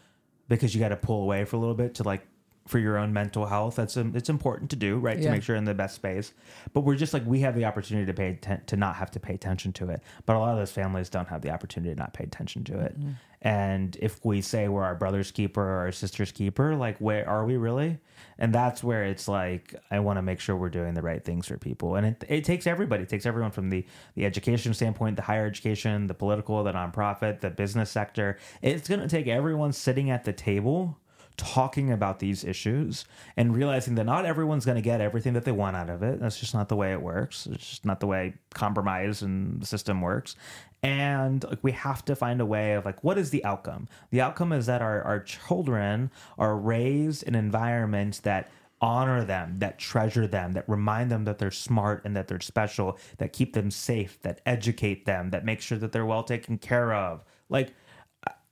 because 0.49 0.75
you 0.75 0.81
got 0.81 0.89
to 0.89 0.97
pull 0.97 1.23
away 1.23 1.45
for 1.45 1.57
a 1.57 1.59
little 1.59 1.75
bit 1.75 1.95
to 1.97 2.03
like 2.03 2.27
for 2.69 2.79
your 2.79 2.99
own 2.99 3.13
mental 3.13 3.47
health 3.47 3.77
that's 3.77 3.97
um, 3.97 4.13
it's 4.15 4.29
important 4.29 4.71
to 4.71 4.77
do 4.77 4.99
right 4.99 5.17
to 5.23 5.31
make 5.31 5.43
sure 5.43 5.55
you're 5.55 5.59
in 5.59 5.65
the 5.65 5.75
best 5.75 5.95
space. 5.95 6.33
But 6.73 6.83
we're 6.83 6.97
just 6.97 7.15
like 7.15 7.25
we 7.27 7.41
have 7.41 7.55
the 7.55 7.65
opportunity 7.65 8.07
to 8.07 8.13
pay 8.13 8.31
atten- 8.31 8.65
to 8.67 8.77
not 8.77 8.97
have 8.97 9.11
to 9.13 9.21
pay 9.21 9.35
attention 9.35 9.73
to 9.75 9.89
it. 9.91 10.03
But 10.27 10.37
a 10.37 10.39
lot 10.39 10.53
of 10.53 10.59
those 10.59 10.71
families 10.71 11.09
don't 11.09 11.29
have 11.29 11.41
the 11.43 11.51
opportunity 11.51 11.95
to 11.95 11.99
not 11.99 12.13
pay 12.13 12.25
attention 12.25 12.65
to 12.65 12.79
it. 12.81 12.97
And 13.41 13.97
if 14.01 14.25
we 14.25 14.41
say 14.41 14.67
we're 14.69 14.83
our 14.83 14.97
brother's 14.97 15.31
keeper 15.31 15.63
or 15.63 15.79
our 15.79 15.93
sister's 15.93 16.33
keeper 16.33 16.75
like 16.75 16.99
where 16.99 17.27
are 17.29 17.45
we 17.47 17.57
really? 17.57 17.99
And 18.37 18.53
that's 18.53 18.83
where 18.85 19.05
it's 19.05 19.29
like 19.29 19.75
i 19.91 19.99
want 20.01 20.19
to 20.19 20.23
make 20.23 20.41
sure 20.41 20.57
we're 20.57 20.69
doing 20.69 20.95
the 20.95 21.03
right 21.03 21.25
things 21.25 21.47
for 21.47 21.57
people. 21.57 21.95
And 21.97 22.07
it, 22.07 22.25
it 22.29 22.45
takes 22.45 22.67
everybody. 22.67 23.05
It 23.05 23.09
takes 23.09 23.27
everyone 23.27 23.53
from 23.53 23.71
the 23.71 23.85
the 24.15 24.27
education 24.27 24.75
standpoint 24.75 25.17
the 25.17 25.23
higher 25.23 25.47
education 25.47 26.07
the 26.07 26.15
political 26.15 26.63
the 26.65 26.73
nonprofit 26.73 27.41
the 27.41 27.51
business 27.51 27.91
sector. 27.91 28.39
It's 28.61 28.89
going 28.89 29.01
to 29.01 29.09
take 29.09 29.27
everyone 29.29 29.73
sitting 29.73 30.11
at 30.11 30.25
the 30.25 30.33
table 30.33 30.99
talking 31.39 31.91
about 31.91 32.19
these 32.19 32.45
issues 32.45 33.07
and 33.37 33.57
realizing 33.57 33.95
that 33.95 34.05
not 34.05 34.27
everyone's 34.27 34.67
going 34.67 34.77
to 34.77 34.83
get 34.83 35.01
everything 35.01 35.33
that 35.33 35.45
they 35.45 35.53
want 35.53 35.77
out 35.77 35.89
of 35.89 36.03
it. 36.03 36.21
That's 36.21 36.39
just 36.39 36.53
not 36.53 36.69
the 36.69 36.77
way 36.77 36.93
it 36.93 37.01
works. 37.01 37.47
It's 37.47 37.71
just 37.71 37.87
not 37.87 38.01
the 38.01 38.07
way 38.07 38.35
compromise 38.53 39.23
and 39.23 39.63
the 39.63 39.67
system 39.67 40.03
works. 40.03 40.37
And 40.83 41.43
like 41.45 41.61
we 41.63 41.73
have 41.73 42.05
to 42.05 42.15
find 42.15 42.41
a 42.41 42.47
way 42.47 42.75
of 42.75 42.85
like 42.85 43.03
what 43.03 43.17
is 43.17 43.31
the 43.31 43.45
outcome? 43.45 43.89
The 44.11 44.21
outcome 44.21 44.53
is 44.53 44.67
that 44.67 44.83
our, 44.83 45.03
our 45.03 45.21
children 45.21 46.11
are 46.37 46.57
raised 46.57 47.23
in 47.23 47.35
environments 47.35 48.21
that 48.21 48.51
honor 48.81 49.25
them, 49.25 49.57
that 49.59 49.79
treasure 49.79 50.27
them, 50.27 50.53
that 50.53 50.69
remind 50.69 51.11
them 51.11 51.25
that 51.25 51.39
they're 51.39 51.51
smart 51.51 52.05
and 52.05 52.15
that 52.17 52.29
they're 52.29 52.41
special, 52.41 52.99
that 53.19 53.33
keep 53.33 53.55
them 53.55 53.71
safe, 53.71 54.21
that 54.23 54.41
educate 54.45 55.05
them, 55.05 55.31
that 55.31 55.45
make 55.45 55.61
sure 55.61 55.79
that 55.79 55.93
they're 55.93 56.07
well 56.07 56.23
taken 56.23 56.59
care 56.59 56.93
of. 56.93 57.25
Like 57.49 57.75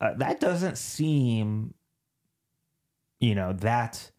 uh, 0.01 0.15
that 0.15 0.41
doesn't 0.41 0.79
seem 0.79 1.75
you 3.21 3.35
know 3.35 3.53
that 3.55 4.11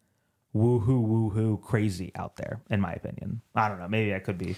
woohoo 0.54 1.06
woohoo 1.06 1.60
crazy 1.62 2.10
out 2.16 2.36
there 2.36 2.60
in 2.70 2.80
my 2.80 2.92
opinion 2.92 3.40
i 3.54 3.68
don't 3.68 3.78
know 3.78 3.88
maybe 3.88 4.14
i 4.14 4.18
could 4.18 4.38
be 4.38 4.56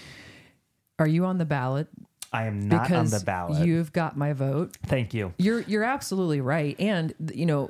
Are 0.99 1.07
you 1.07 1.25
on 1.25 1.37
the 1.37 1.45
ballot? 1.45 1.87
i 2.33 2.45
am 2.45 2.67
not 2.67 2.83
Because 2.83 3.13
on 3.13 3.19
the 3.19 3.25
ballot 3.25 3.65
you've 3.67 3.91
got 3.91 4.17
my 4.17 4.33
vote. 4.33 4.77
thank 4.85 5.13
you 5.13 5.33
You're 5.37 5.61
you're 5.61 5.83
absolutely 5.83 6.41
right, 6.41 6.75
and 6.79 7.13
you 7.33 7.45
know, 7.45 7.69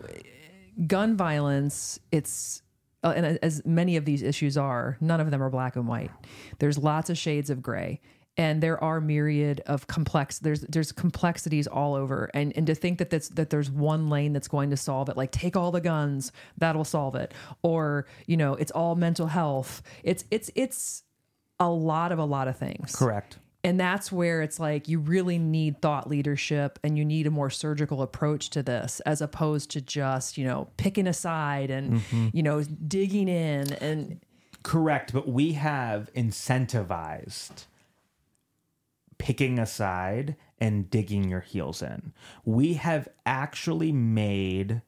gun 0.87 1.17
violence. 1.17 1.99
It's 2.11 2.61
uh, 3.03 3.13
and 3.15 3.39
as 3.41 3.65
many 3.65 3.97
of 3.97 4.05
these 4.05 4.21
issues 4.21 4.55
are, 4.57 4.95
none 5.01 5.19
of 5.19 5.31
them 5.31 5.41
are 5.41 5.49
black 5.49 5.75
and 5.75 5.87
white. 5.87 6.11
There's 6.59 6.77
lots 6.77 7.09
of 7.09 7.17
shades 7.17 7.49
of 7.49 7.61
gray, 7.63 7.99
and 8.41 8.63
there 8.63 8.83
are 8.83 8.99
myriad 8.99 9.61
of 9.67 9.85
complex. 9.85 10.39
There's 10.39 10.61
there's 10.61 10.91
complexities 10.91 11.67
all 11.67 11.93
over, 11.93 12.31
and 12.33 12.51
and 12.55 12.65
to 12.65 12.73
think 12.73 12.97
that 12.97 13.11
that's 13.11 13.29
that 13.29 13.51
there's 13.51 13.69
one 13.69 14.09
lane 14.09 14.33
that's 14.33 14.47
going 14.47 14.71
to 14.71 14.77
solve 14.77 15.09
it, 15.09 15.15
like 15.15 15.31
take 15.31 15.55
all 15.55 15.69
the 15.69 15.79
guns, 15.79 16.31
that'll 16.57 16.83
solve 16.83 17.13
it, 17.13 17.35
or 17.61 18.07
you 18.25 18.37
know, 18.37 18.55
it's 18.55 18.71
all 18.71 18.95
mental 18.95 19.27
health. 19.27 19.83
It's 20.03 20.25
it's 20.31 20.49
it's 20.55 21.03
a 21.59 21.69
lot 21.69 22.11
of 22.11 22.17
a 22.17 22.25
lot 22.25 22.47
of 22.47 22.57
things. 22.57 22.95
correct 22.95 23.37
And 23.63 23.79
that's 23.79 24.11
where 24.11 24.41
it's 24.41 24.59
like 24.59 24.87
you 24.87 24.97
really 24.97 25.37
need 25.37 25.79
thought 25.79 26.09
leadership 26.09 26.79
and 26.83 26.97
you 26.97 27.05
need 27.05 27.27
a 27.27 27.29
more 27.29 27.51
surgical 27.51 28.01
approach 28.01 28.49
to 28.51 28.63
this 28.63 28.99
as 29.01 29.21
opposed 29.21 29.69
to 29.71 29.81
just, 29.81 30.35
you 30.39 30.45
know, 30.45 30.69
picking 30.77 31.05
a 31.05 31.13
side 31.13 31.69
and, 31.69 31.93
mm-hmm. 31.93 32.29
you 32.33 32.41
know, 32.41 32.63
digging 32.63 33.27
in. 33.27 33.71
And 33.73 34.19
Correct, 34.63 35.13
but 35.13 35.27
we 35.27 35.53
have 35.53 36.09
incentivized 36.15 37.65
picking 39.21 39.59
a 39.59 39.67
side 39.67 40.35
and 40.57 40.89
digging 40.89 41.29
your 41.29 41.41
heels 41.41 41.83
in. 41.83 42.11
We 42.43 42.73
have 42.73 43.07
actually 43.23 43.91
made 43.91 44.81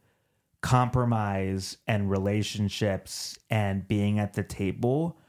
compromise 0.62 1.78
and 1.88 2.10
relationships 2.10 3.38
and 3.52 3.88
being 3.88 4.18
at 4.18 4.34
the 4.34 4.42
table 4.42 5.20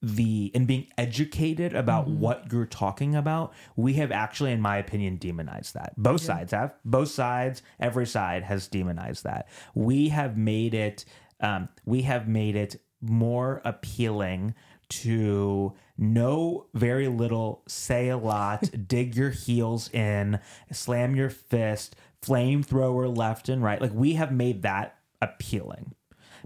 the 0.00 0.50
and 0.54 0.66
being 0.66 0.86
educated 0.96 1.74
about 1.74 2.08
what 2.08 2.50
you're 2.50 2.64
talking 2.64 3.14
about. 3.14 3.52
We 3.76 3.94
have 3.94 4.12
actually 4.12 4.52
in 4.52 4.62
my 4.62 4.78
opinion 4.78 5.16
demonized 5.16 5.74
that. 5.74 5.92
Both 5.98 6.22
sides 6.22 6.52
have. 6.52 6.74
Both 6.84 7.10
sides 7.10 7.62
every 7.78 8.06
side 8.06 8.44
has 8.44 8.66
demonized 8.68 9.24
that. 9.24 9.48
We 9.74 10.08
have 10.08 10.38
made 10.38 10.72
it 10.72 11.04
um, 11.40 11.68
we 11.84 12.02
have 12.02 12.28
made 12.28 12.56
it 12.56 12.80
more 13.02 13.60
appealing 13.64 14.54
to 14.88 15.74
know 15.96 16.66
very 16.74 17.08
little, 17.08 17.62
say 17.66 18.08
a 18.08 18.16
lot, 18.16 18.70
dig 18.88 19.16
your 19.16 19.30
heels 19.30 19.92
in, 19.92 20.40
slam 20.72 21.14
your 21.14 21.30
fist, 21.30 21.96
flamethrower 22.22 23.14
left 23.14 23.48
and 23.48 23.62
right. 23.62 23.80
Like 23.80 23.92
we 23.92 24.14
have 24.14 24.32
made 24.32 24.62
that 24.62 24.98
appealing 25.20 25.94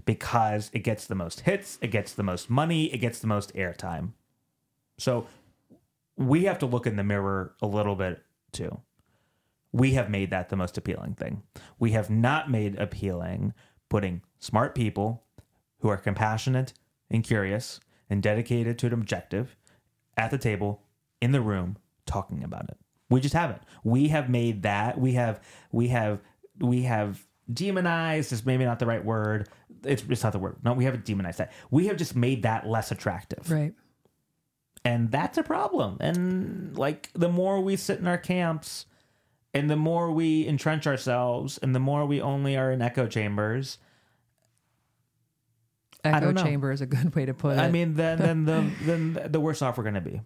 because 0.05 0.69
it 0.73 0.79
gets 0.79 1.05
the 1.05 1.15
most 1.15 1.41
hits, 1.41 1.77
it 1.81 1.91
gets 1.91 2.13
the 2.13 2.23
most 2.23 2.49
money, 2.49 2.85
it 2.93 2.97
gets 2.97 3.19
the 3.19 3.27
most 3.27 3.53
airtime. 3.53 4.11
So 4.97 5.27
we 6.17 6.43
have 6.45 6.59
to 6.59 6.65
look 6.65 6.85
in 6.85 6.95
the 6.95 7.03
mirror 7.03 7.55
a 7.61 7.67
little 7.67 7.95
bit 7.95 8.21
too. 8.51 8.79
We 9.71 9.93
have 9.93 10.09
made 10.09 10.29
that 10.29 10.49
the 10.49 10.55
most 10.55 10.77
appealing 10.77 11.15
thing. 11.15 11.43
We 11.79 11.91
have 11.91 12.09
not 12.09 12.49
made 12.49 12.79
appealing 12.79 13.53
putting 13.89 14.21
smart 14.39 14.75
people 14.75 15.23
who 15.79 15.89
are 15.89 15.97
compassionate 15.97 16.73
and 17.09 17.23
curious 17.23 17.79
and 18.13 18.21
dedicated 18.21 18.77
to 18.77 18.85
an 18.85 18.93
objective 18.93 19.57
at 20.15 20.29
the 20.29 20.37
table 20.37 20.83
in 21.19 21.31
the 21.31 21.41
room 21.41 21.77
talking 22.05 22.43
about 22.43 22.69
it. 22.69 22.77
We 23.09 23.19
just 23.19 23.33
haven't. 23.33 23.61
We 23.83 24.09
have 24.09 24.29
made 24.29 24.61
that. 24.63 24.99
We 24.99 25.13
have 25.13 25.41
we 25.71 25.87
have 25.87 26.21
we 26.59 26.83
have 26.83 27.25
demonized 27.51 28.31
is 28.31 28.45
maybe 28.45 28.65
not 28.65 28.77
the 28.77 28.85
right 28.85 29.03
word. 29.03 29.49
It's, 29.83 30.03
it's 30.07 30.23
not 30.23 30.31
the 30.31 30.39
word. 30.39 30.57
No, 30.63 30.73
we 30.73 30.85
haven't 30.85 31.05
demonized 31.05 31.39
that. 31.39 31.51
We 31.71 31.87
have 31.87 31.97
just 31.97 32.15
made 32.15 32.43
that 32.43 32.67
less 32.67 32.91
attractive. 32.91 33.49
Right. 33.51 33.73
And 34.85 35.11
that's 35.11 35.37
a 35.39 35.43
problem. 35.43 35.97
And 35.99 36.77
like 36.77 37.09
the 37.13 37.29
more 37.29 37.61
we 37.61 37.75
sit 37.75 37.99
in 37.99 38.07
our 38.07 38.17
camps 38.17 38.85
and 39.55 39.69
the 39.69 39.75
more 39.75 40.11
we 40.11 40.47
entrench 40.47 40.85
ourselves 40.85 41.57
and 41.57 41.73
the 41.73 41.79
more 41.79 42.05
we 42.05 42.21
only 42.21 42.55
are 42.57 42.71
in 42.71 42.81
echo 42.81 43.07
chambers, 43.07 43.79
Echo 46.03 46.33
chamber 46.33 46.71
is 46.71 46.81
a 46.81 46.85
good 46.85 47.15
way 47.15 47.25
to 47.25 47.33
put 47.33 47.57
it. 47.57 47.59
I 47.59 47.69
mean, 47.69 47.93
then 47.93 48.17
then 48.19 48.45
the 48.45 48.71
then 48.83 49.31
the 49.31 49.39
worse 49.39 49.61
off 49.61 49.77
we're 49.77 49.83
going 49.83 49.95
to 49.95 50.01
be. 50.01 50.21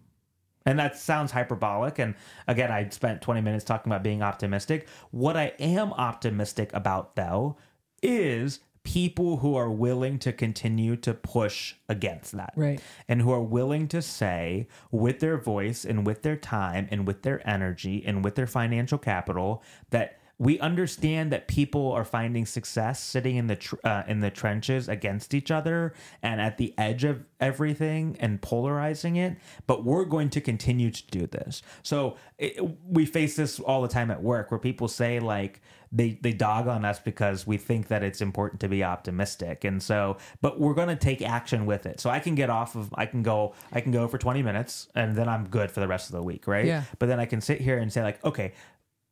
And 0.65 0.77
that 0.79 0.97
sounds 0.97 1.31
hyperbolic. 1.31 1.97
And 1.97 2.13
again, 2.45 2.71
I 2.71 2.89
spent 2.89 3.21
20 3.21 3.39
minutes 3.39 3.63
talking 3.63 3.89
about 3.89 4.03
being 4.03 4.21
optimistic. 4.21 4.89
What 5.11 5.37
I 5.37 5.53
am 5.59 5.93
optimistic 5.93 6.71
about, 6.73 7.15
though, 7.15 7.55
is 8.03 8.59
people 8.83 9.37
who 9.37 9.55
are 9.55 9.69
willing 9.69 10.17
to 10.17 10.31
continue 10.31 10.95
to 10.95 11.13
push 11.13 11.75
against 11.89 12.33
that. 12.33 12.53
Right. 12.55 12.81
And 13.07 13.21
who 13.21 13.31
are 13.31 13.41
willing 13.41 13.87
to 13.89 14.01
say, 14.01 14.67
with 14.91 15.19
their 15.19 15.37
voice 15.37 15.83
and 15.85 16.05
with 16.05 16.21
their 16.21 16.37
time 16.37 16.87
and 16.89 17.05
with 17.05 17.21
their 17.21 17.45
energy 17.47 18.03
and 18.05 18.23
with 18.23 18.35
their 18.35 18.47
financial 18.47 18.97
capital, 18.97 19.63
that 19.89 20.16
we 20.39 20.59
understand 20.59 21.31
that 21.31 21.47
people 21.47 21.91
are 21.91 22.05
finding 22.05 22.45
success 22.45 23.03
sitting 23.03 23.37
in 23.37 23.47
the 23.47 23.55
tr- 23.55 23.75
uh, 23.83 24.03
in 24.07 24.19
the 24.19 24.29
trenches 24.29 24.87
against 24.87 25.33
each 25.33 25.49
other 25.51 25.93
and 26.21 26.39
at 26.39 26.57
the 26.57 26.73
edge 26.77 27.03
of 27.03 27.23
everything 27.39 28.15
and 28.19 28.41
polarizing 28.41 29.15
it 29.15 29.35
but 29.65 29.83
we're 29.83 30.05
going 30.05 30.29
to 30.29 30.41
continue 30.41 30.91
to 30.91 31.03
do 31.07 31.27
this. 31.27 31.61
So 31.83 32.17
it, 32.37 32.59
we 32.87 33.05
face 33.05 33.35
this 33.35 33.59
all 33.59 33.81
the 33.81 33.87
time 33.87 34.11
at 34.11 34.21
work 34.21 34.51
where 34.51 34.59
people 34.59 34.87
say 34.87 35.19
like 35.19 35.61
they 35.91 36.19
they 36.21 36.33
dog 36.33 36.67
on 36.67 36.83
us 36.83 36.99
because 36.99 37.47
we 37.47 37.57
think 37.57 37.87
that 37.87 38.03
it's 38.03 38.21
important 38.21 38.59
to 38.61 38.67
be 38.67 38.83
optimistic. 38.83 39.63
And 39.63 39.81
so 39.81 40.17
but 40.41 40.59
we're 40.59 40.73
going 40.73 40.89
to 40.89 40.95
take 40.95 41.21
action 41.21 41.65
with 41.65 41.85
it. 41.85 41.99
So 41.99 42.09
i 42.09 42.19
can 42.19 42.35
get 42.35 42.49
off 42.49 42.75
of 42.75 42.93
i 42.95 43.05
can 43.05 43.23
go 43.23 43.53
i 43.71 43.81
can 43.81 43.91
go 43.91 44.07
for 44.07 44.17
20 44.17 44.41
minutes 44.43 44.87
and 44.95 45.15
then 45.15 45.27
i'm 45.27 45.47
good 45.47 45.71
for 45.71 45.79
the 45.79 45.87
rest 45.87 46.09
of 46.09 46.15
the 46.15 46.21
week 46.23 46.47
right? 46.47 46.65
Yeah. 46.65 46.83
but 46.99 47.07
then 47.07 47.19
i 47.19 47.25
can 47.25 47.41
sit 47.41 47.61
here 47.61 47.77
and 47.77 47.91
say 47.91 48.03
like 48.03 48.23
okay 48.23 48.53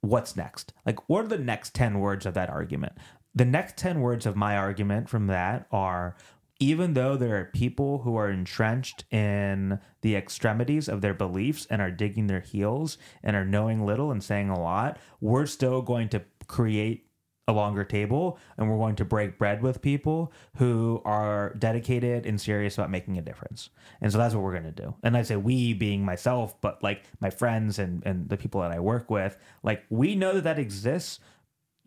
what's 0.06 0.36
next? 0.36 0.74
Like, 0.86 1.10
what 1.10 1.26
are 1.26 1.28
the 1.28 1.38
next 1.38 1.74
10 1.74 2.00
words 2.00 2.26
of 2.26 2.34
that 2.36 2.50
argument? 2.50 2.94
The 3.34 3.46
next 3.46 3.78
10 3.78 4.02
words 4.02 4.26
of 4.26 4.36
my 4.36 4.56
argument 4.58 5.10
from 5.10 5.28
that 5.28 5.68
are 5.72 6.16
even 6.60 6.94
though 6.94 7.18
there 7.18 7.38
are 7.38 7.46
people 7.46 8.00
who 8.00 8.16
are 8.16 8.30
entrenched 8.30 9.04
in 9.12 9.80
the 10.02 10.16
extremities 10.16 10.88
of 10.88 11.02
their 11.02 11.14
beliefs 11.14 11.68
and 11.70 11.82
are 11.82 11.92
digging 11.92 12.28
their 12.28 12.40
heels 12.40 12.98
and 13.22 13.36
are 13.36 13.44
knowing 13.44 13.86
little 13.86 14.10
and 14.10 14.24
saying 14.24 14.50
a 14.50 14.60
lot, 14.60 14.98
we're 15.20 15.46
still 15.46 15.82
going 15.82 16.08
to 16.08 16.22
create 16.48 17.08
a 17.48 17.54
longer 17.54 17.84
table 17.84 18.40
and 18.58 18.70
we're 18.70 18.78
going 18.78 18.96
to 18.96 19.06
break 19.06 19.38
bread 19.38 19.62
with 19.62 19.82
people 19.82 20.32
who 20.58 21.02
are 21.06 21.54
dedicated 21.60 22.26
and 22.26 22.42
serious 22.42 22.76
about 22.78 22.90
making 22.90 23.18
a 23.18 23.22
difference. 23.22 23.70
And 24.02 24.12
so 24.12 24.18
that's 24.18 24.34
what 24.34 24.44
we're 24.44 24.54
going 24.54 24.64
to 24.64 24.72
do. 24.72 24.96
And 25.04 25.16
I 25.16 25.22
say 25.22 25.36
we 25.36 25.74
being 25.74 26.04
myself, 26.04 26.60
but 26.62 26.82
like 26.82 27.04
my 27.20 27.30
friends 27.30 27.78
and, 27.78 28.02
and 28.06 28.30
the 28.30 28.38
people 28.38 28.62
that 28.62 28.72
I 28.72 28.80
work 28.80 29.12
with, 29.12 29.38
like 29.62 29.84
we 29.90 30.16
know 30.16 30.40
that 30.40 30.56
that 30.56 30.60
exists. 30.60 31.20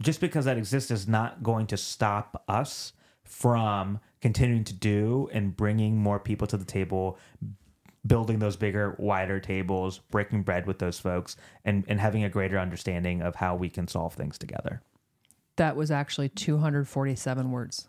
Just 0.01 0.21
because 0.21 0.45
that 0.45 0.57
exists 0.57 0.93
is 0.93 1.09
not 1.09 1.43
going 1.43 1.67
to 1.69 1.77
stop 1.77 2.45
us 2.47 2.93
from 3.25 3.99
continuing 4.21 4.63
to 4.65 4.73
do 4.73 5.29
and 5.33 5.57
bringing 5.57 5.97
more 5.97 6.21
people 6.21 6.47
to 6.47 6.57
the 6.57 6.65
table, 6.65 7.19
building 8.07 8.39
those 8.39 8.57
bigger, 8.57 8.95
wider 8.99 9.41
tables, 9.41 9.99
breaking 10.11 10.43
bread 10.45 10.67
with 10.67 10.79
those 10.79 11.01
folks, 11.01 11.37
and, 11.65 11.85
and 11.89 11.99
having 11.99 12.23
a 12.23 12.29
greater 12.29 12.59
understanding 12.61 13.23
of 13.23 13.35
how 13.35 13.57
we 13.57 13.69
can 13.69 13.89
solve 13.89 14.15
things 14.15 14.39
together. 14.39 14.81
That 15.59 15.77
was 15.77 15.91
actually 15.91 16.31
247 16.31 17.51
words. 17.51 17.89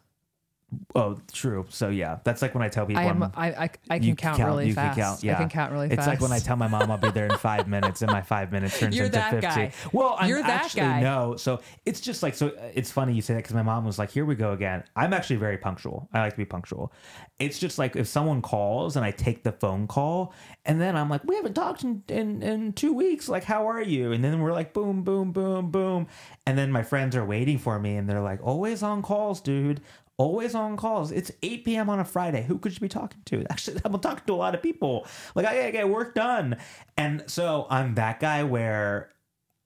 Oh, 0.93 1.17
true. 1.31 1.65
So 1.69 1.89
yeah, 1.89 2.19
that's 2.23 2.41
like 2.41 2.53
when 2.53 2.63
I 2.63 2.69
tell 2.69 2.85
people 2.85 3.01
I 3.01 3.05
am. 3.05 3.23
I'm- 3.23 3.31
I 3.35 3.47
I, 3.65 3.69
I 3.89 3.99
can 3.99 4.15
count, 4.15 4.37
count- 4.37 4.49
really 4.49 4.67
you 4.67 4.75
can 4.75 4.83
fast. 4.85 4.99
count, 4.99 5.23
yeah. 5.23 5.33
I 5.33 5.37
can 5.39 5.49
count 5.49 5.71
really 5.71 5.87
it's 5.87 5.95
fast. 5.95 6.07
like 6.07 6.21
when 6.21 6.31
I 6.31 6.39
tell 6.39 6.55
my 6.57 6.67
mom 6.67 6.91
I'll 6.91 6.97
be 6.97 7.09
there 7.11 7.25
in 7.25 7.37
five 7.37 7.67
minutes, 7.67 8.01
and 8.03 8.11
my 8.11 8.21
five 8.21 8.51
minutes 8.51 8.77
turns 8.79 8.95
You're 8.95 9.05
into 9.07 9.17
that 9.17 9.31
fifty. 9.31 9.47
guy. 9.47 9.71
Well, 9.93 10.15
I'm 10.19 10.29
You're 10.29 10.41
that 10.43 10.65
actually 10.65 10.81
guy. 10.81 11.01
no. 11.01 11.35
So 11.37 11.61
it's 11.85 12.01
just 12.01 12.21
like 12.21 12.35
so. 12.35 12.51
It's 12.75 12.91
funny 12.91 13.13
you 13.13 13.21
say 13.21 13.33
that 13.33 13.39
because 13.39 13.55
my 13.55 13.63
mom 13.63 13.83
was 13.85 13.97
like, 13.97 14.11
"Here 14.11 14.25
we 14.25 14.35
go 14.35 14.51
again." 14.53 14.83
I'm 14.95 15.13
actually 15.13 15.37
very 15.37 15.57
punctual. 15.57 16.07
I 16.13 16.19
like 16.21 16.33
to 16.33 16.37
be 16.37 16.45
punctual. 16.45 16.91
It's 17.39 17.57
just 17.57 17.79
like 17.79 17.95
if 17.95 18.07
someone 18.07 18.41
calls 18.41 18.95
and 18.95 19.03
I 19.05 19.11
take 19.11 19.43
the 19.43 19.51
phone 19.53 19.87
call, 19.87 20.33
and 20.65 20.79
then 20.79 20.95
I'm 20.95 21.09
like, 21.09 21.23
"We 21.23 21.35
haven't 21.35 21.53
talked 21.55 21.83
in 21.83 22.03
in, 22.09 22.43
in 22.43 22.73
two 22.73 22.93
weeks. 22.93 23.27
Like, 23.29 23.43
how 23.43 23.67
are 23.69 23.81
you?" 23.81 24.11
And 24.11 24.23
then 24.23 24.39
we're 24.39 24.53
like, 24.53 24.73
"Boom, 24.73 25.03
boom, 25.03 25.31
boom, 25.31 25.71
boom," 25.71 26.07
and 26.45 26.57
then 26.57 26.71
my 26.71 26.83
friends 26.83 27.15
are 27.15 27.25
waiting 27.25 27.57
for 27.57 27.79
me, 27.79 27.95
and 27.95 28.07
they're 28.09 28.21
like, 28.21 28.39
"Always 28.43 28.83
on 28.83 29.01
calls, 29.01 29.41
dude." 29.41 29.81
Always 30.19 30.53
on 30.53 30.77
calls. 30.77 31.11
It's 31.11 31.31
8 31.41 31.65
p.m. 31.65 31.89
on 31.89 31.99
a 31.99 32.05
Friday. 32.05 32.43
Who 32.43 32.59
could 32.59 32.73
you 32.73 32.79
be 32.79 32.89
talking 32.89 33.21
to? 33.25 33.43
Actually, 33.49 33.81
I'm 33.83 33.97
talking 33.99 34.23
to 34.27 34.33
a 34.33 34.35
lot 34.35 34.53
of 34.53 34.61
people. 34.61 35.07
Like, 35.33 35.47
I 35.47 35.55
gotta 35.55 35.71
get 35.71 35.89
work 35.89 36.13
done. 36.13 36.57
And 36.97 37.23
so 37.25 37.65
I'm 37.71 37.95
that 37.95 38.19
guy 38.19 38.43
where 38.43 39.11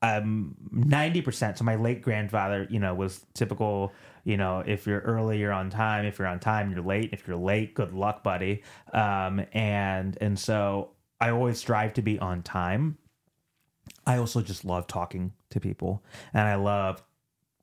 I'm 0.02 0.56
90%. 0.74 1.58
So 1.58 1.64
my 1.64 1.76
late 1.76 2.02
grandfather, 2.02 2.68
you 2.70 2.80
know, 2.80 2.94
was 2.94 3.26
typical, 3.34 3.92
you 4.24 4.38
know, 4.38 4.64
if 4.66 4.86
you're 4.86 5.00
early, 5.00 5.40
you're 5.40 5.52
on 5.52 5.70
time. 5.70 6.06
If 6.06 6.20
you're 6.20 6.28
on 6.28 6.40
time, 6.40 6.72
you're 6.72 6.84
late. 6.84 7.10
If 7.14 7.28
you're 7.28 7.38
late, 7.38 7.74
good 7.74 7.94
luck, 7.94 8.24
buddy. 8.24 8.64
Um, 8.94 9.46
and 9.54 10.18
and 10.22 10.38
so 10.38 10.92
I 11.20 11.32
always 11.32 11.58
strive 11.58 11.94
to 11.94 12.02
be 12.02 12.20
on 12.20 12.44
time. 12.44 12.98
I 14.06 14.18
also 14.18 14.42
just 14.42 14.66
love 14.66 14.88
talking 14.88 15.34
to 15.50 15.60
people 15.60 16.04
and 16.34 16.48
I 16.48 16.56
love 16.56 17.02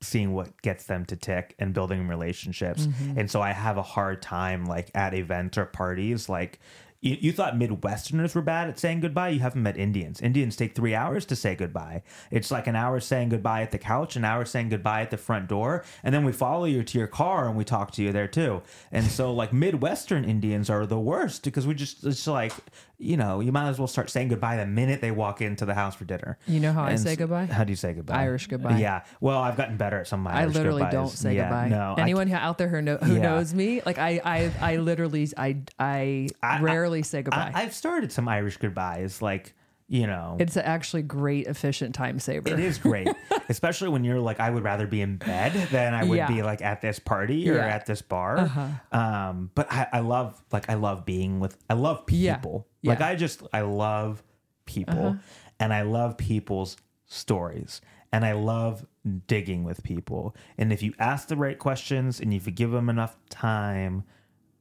seeing 0.01 0.33
what 0.33 0.61
gets 0.61 0.85
them 0.85 1.05
to 1.05 1.15
tick 1.15 1.55
and 1.59 1.73
building 1.73 2.07
relationships. 2.07 2.87
Mm-hmm. 2.87 3.19
And 3.19 3.31
so 3.31 3.41
I 3.41 3.51
have 3.51 3.77
a 3.77 3.83
hard 3.83 4.21
time 4.21 4.65
like 4.65 4.89
at 4.95 5.13
events 5.13 5.57
or 5.57 5.65
parties 5.65 6.27
like 6.27 6.59
you, 7.01 7.17
you 7.19 7.31
thought 7.31 7.55
Midwesterners 7.55 8.35
were 8.35 8.41
bad 8.43 8.69
at 8.69 8.79
saying 8.79 8.99
goodbye. 9.01 9.29
You 9.29 9.39
haven't 9.39 9.63
met 9.63 9.75
Indians. 9.77 10.21
Indians 10.21 10.55
take 10.55 10.75
three 10.75 10.93
hours 10.93 11.25
to 11.25 11.35
say 11.35 11.55
goodbye. 11.55 12.03
It's 12.29 12.51
like 12.51 12.67
an 12.67 12.75
hour 12.75 12.99
saying 12.99 13.29
goodbye 13.29 13.63
at 13.63 13.71
the 13.71 13.79
couch, 13.79 14.15
an 14.15 14.23
hour 14.23 14.45
saying 14.45 14.69
goodbye 14.69 15.01
at 15.01 15.09
the 15.11 15.17
front 15.17 15.47
door, 15.47 15.83
and 16.03 16.13
then 16.13 16.23
we 16.23 16.31
follow 16.31 16.65
you 16.65 16.83
to 16.83 16.97
your 16.97 17.07
car 17.07 17.47
and 17.47 17.57
we 17.57 17.63
talk 17.63 17.91
to 17.93 18.03
you 18.03 18.11
there 18.11 18.27
too. 18.27 18.61
And 18.91 19.05
so, 19.05 19.33
like 19.33 19.51
Midwestern 19.51 20.23
Indians 20.25 20.69
are 20.69 20.85
the 20.85 20.99
worst 20.99 21.43
because 21.43 21.65
we 21.65 21.73
just 21.73 22.03
it's 22.05 22.27
like 22.27 22.53
you 22.99 23.17
know 23.17 23.39
you 23.39 23.51
might 23.51 23.67
as 23.67 23.79
well 23.79 23.87
start 23.87 24.11
saying 24.11 24.27
goodbye 24.27 24.57
the 24.57 24.65
minute 24.67 25.01
they 25.01 25.09
walk 25.09 25.41
into 25.41 25.65
the 25.65 25.73
house 25.73 25.95
for 25.95 26.05
dinner. 26.05 26.37
You 26.45 26.59
know 26.59 26.71
how 26.71 26.83
I 26.83 26.95
say 26.97 27.15
goodbye? 27.15 27.45
How 27.47 27.63
do 27.63 27.71
you 27.71 27.75
say 27.75 27.93
goodbye? 27.93 28.21
Irish 28.21 28.45
goodbye. 28.45 28.77
Yeah. 28.77 29.01
Well, 29.19 29.39
I've 29.39 29.57
gotten 29.57 29.75
better 29.77 29.97
at 30.01 30.07
some 30.07 30.19
of 30.19 30.31
my 30.31 30.37
I 30.37 30.41
Irish 30.43 30.53
literally 30.53 30.81
goodbyes. 30.83 30.93
don't 30.93 31.09
say 31.09 31.35
Yeah, 31.35 31.43
goodbye. 31.49 31.67
No. 31.69 31.95
I- 31.97 32.01
Anyone 32.01 32.31
out 32.31 32.59
there 32.59 32.67
who, 32.67 32.79
know, 32.81 32.97
who 32.97 33.15
Yeah. 33.15 33.21
knows 33.21 33.55
me, 33.55 33.81
like 33.87 33.97
I, 33.97 34.21
I, 34.23 34.73
I 34.73 34.77
literally, 34.77 35.27
I, 35.35 35.57
I, 35.79 36.27
I- 36.43 36.61
rarely 36.61 36.90
say 37.03 37.21
goodbye. 37.23 37.51
I, 37.55 37.63
I've 37.63 37.73
started 37.73 38.11
some 38.11 38.27
Irish 38.27 38.57
goodbyes, 38.57 39.21
like 39.21 39.53
you 39.87 40.07
know, 40.07 40.37
It's 40.39 40.55
actually 40.55 41.01
great, 41.01 41.47
efficient 41.47 41.93
time 41.93 42.17
saver. 42.19 42.47
it 42.47 42.59
is 42.59 42.77
great, 42.77 43.09
especially 43.49 43.89
when 43.89 44.05
you're 44.05 44.21
like, 44.21 44.39
I 44.39 44.49
would 44.49 44.63
rather 44.63 44.87
be 44.87 45.01
in 45.01 45.17
bed 45.17 45.51
than 45.69 45.93
I 45.93 46.05
would 46.05 46.15
Yeah. 46.17 46.27
be 46.29 46.43
like 46.43 46.61
at 46.61 46.79
this 46.79 46.97
party 46.97 47.49
or 47.49 47.55
Yeah. 47.55 47.59
Uh-huh. 47.65 47.69
at 47.75 47.85
this 47.87 48.01
bar. 48.01 48.71
Um, 48.93 49.51
but 49.53 49.69
I, 49.69 49.87
I 49.91 49.99
love, 49.99 50.41
like, 50.53 50.69
I 50.69 50.75
love 50.75 51.03
being 51.03 51.41
with, 51.41 51.57
I 51.69 51.73
love 51.73 52.05
people. 52.05 52.67
Yeah. 52.81 52.91
Uh-huh. 52.93 53.01
Like, 53.01 53.11
I 53.11 53.15
just, 53.17 53.41
I 53.51 53.61
love 53.61 54.23
people 54.65 55.17
and 55.59 55.73
I 55.73 55.81
love 55.81 56.17
people's 56.17 56.77
stories 57.07 57.81
and 58.13 58.23
I 58.25 58.31
love 58.31 58.85
digging 59.27 59.65
with 59.65 59.83
people. 59.83 60.37
And 60.57 60.71
if 60.71 60.81
you 60.81 60.93
ask 60.99 61.27
the 61.27 61.35
right 61.35 61.59
questions 61.59 62.21
and 62.21 62.33
if 62.33 62.45
you 62.45 62.53
give 62.53 62.71
them 62.71 62.87
enough 62.89 63.17
time, 63.29 64.05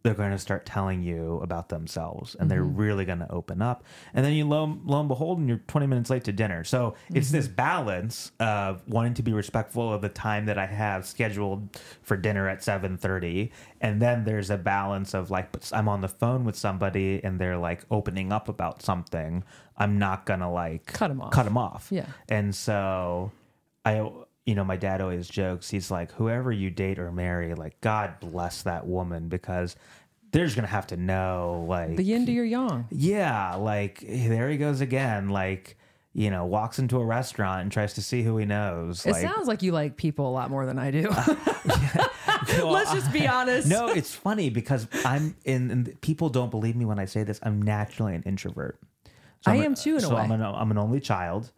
they're 0.03 0.15
going 0.15 0.31
to 0.31 0.39
start 0.39 0.65
telling 0.65 1.03
you 1.03 1.39
about 1.43 1.69
themselves 1.69 2.35
and 2.35 2.51
they're 2.51 2.65
mm-hmm. 2.65 2.77
really 2.77 3.05
going 3.05 3.19
to 3.19 3.31
open 3.31 3.61
up. 3.61 3.85
And 4.15 4.25
then 4.25 4.33
you 4.33 4.47
lo, 4.47 4.79
lo 4.85 5.01
and 5.01 5.09
behold, 5.09 5.39
and 5.39 5.49
you're 5.49 5.59
20 5.59 5.87
minutes 5.87 6.09
late 6.09 6.25
to 6.25 6.33
dinner. 6.33 6.65
So 6.65 6.95
it's 7.13 7.29
mm-hmm. 7.29 7.37
this 7.37 7.49
balance 7.49 8.33
of 8.41 8.83
wanting 8.89 9.15
to 9.15 9.23
be 9.23 9.33
respectful 9.33 9.93
of 9.93 10.01
the 10.01 10.09
time 10.09 10.47
that 10.47 10.59
I 10.59 10.67
have 10.67 11.07
scheduled 11.07 11.79
for 12.03 12.17
dinner 12.17 12.49
at 12.49 12.61
7:30, 12.61 13.51
and 13.81 14.01
then 14.01 14.25
there's 14.25 14.51
a 14.51 14.57
balance 14.57 15.15
of 15.15 15.31
like, 15.31 15.53
but 15.53 15.71
I'm 15.75 15.89
on 15.89 16.01
the 16.01 16.09
phone 16.09 16.45
with 16.45 16.57
somebody 16.57 17.23
and 17.23 17.39
they're 17.39 17.59
like 17.59 17.85
opening 17.91 18.33
up 18.33 18.49
about 18.49 18.83
something. 18.83 19.45
I'm 19.77 19.99
not 19.99 20.27
gonna 20.27 20.51
like 20.51 20.87
Cut 20.87 21.11
'em 21.11 21.21
off. 21.21 21.33
Cut 21.33 21.45
them 21.45 21.59
off. 21.59 21.89
Yeah. 21.91 22.07
And 22.29 22.55
so 22.55 23.33
I 23.85 24.11
you 24.47 24.55
know, 24.55 24.65
my 24.65 24.77
dad 24.77 25.01
always 25.01 25.29
jokes, 25.29 25.71
he's 25.71 25.91
like, 25.91 26.13
whoever 26.13 26.51
you 26.51 26.71
date 26.71 26.99
or 26.99 27.13
marry, 27.13 27.55
like, 27.55 27.81
God 27.81 28.15
bless 28.21 28.63
that 28.63 28.87
woman 28.87 29.29
because 29.29 29.77
they're 30.33 30.45
just 30.45 30.57
gonna 30.57 30.69
have 30.69 30.87
to 30.89 30.97
know, 30.97 31.65
like 31.69 31.97
the 31.97 32.03
yin 32.05 32.27
to 32.27 32.33
your 32.33 32.45
yang. 32.45 32.87
Yeah, 32.91 33.57
like 33.57 34.01
there 34.01 34.49
he 34.49 34.57
goes 34.57 34.81
again, 34.81 35.29
like, 35.29 35.77
you 36.13 36.31
know, 36.31 36.45
walks 36.45 36.79
into 36.79 36.99
a 36.99 37.05
restaurant 37.05 37.63
and 37.63 37.73
tries 37.73 37.95
to 37.95 38.03
see 38.03 38.23
who 38.23 38.37
he 38.37 38.45
knows. 38.45 39.05
It 39.07 39.13
like 39.13 39.23
sounds 39.23 39.47
like 39.47 39.63
you 39.63 39.73
like 39.73 39.97
people 39.97 40.29
a 40.29 40.33
lot 40.33 40.51
more 40.51 40.67
than 40.67 40.79
I 40.79 40.91
do. 40.91 41.09
Let's 42.65 42.93
just 42.93 43.13
be 43.13 43.27
honest. 43.29 43.69
No, 43.69 43.89
it's 43.89 44.15
funny 44.15 44.51
because 44.51 44.87
I'm 45.05 45.37
in 45.45 45.71
and 45.71 46.01
people 46.01 46.29
don't 46.29 46.51
believe 46.51 46.77
me 46.77 46.85
when 46.85 46.99
I 46.99 47.05
say 47.05 47.23
this. 47.25 47.39
I'm 47.43 47.63
naturally 47.63 48.15
an 48.15 48.23
introvert. 48.23 48.79
I 49.47 49.55
I'm 49.57 49.63
am 49.63 49.75
too, 49.75 49.93
in 49.93 49.99
a 49.99 50.01
so 50.01 50.15
way. 50.15 50.23
I'm 50.23 50.31
an, 50.33 50.43
I'm 50.43 50.71
an 50.71 50.79
only 50.79 51.01
child. 51.01 51.53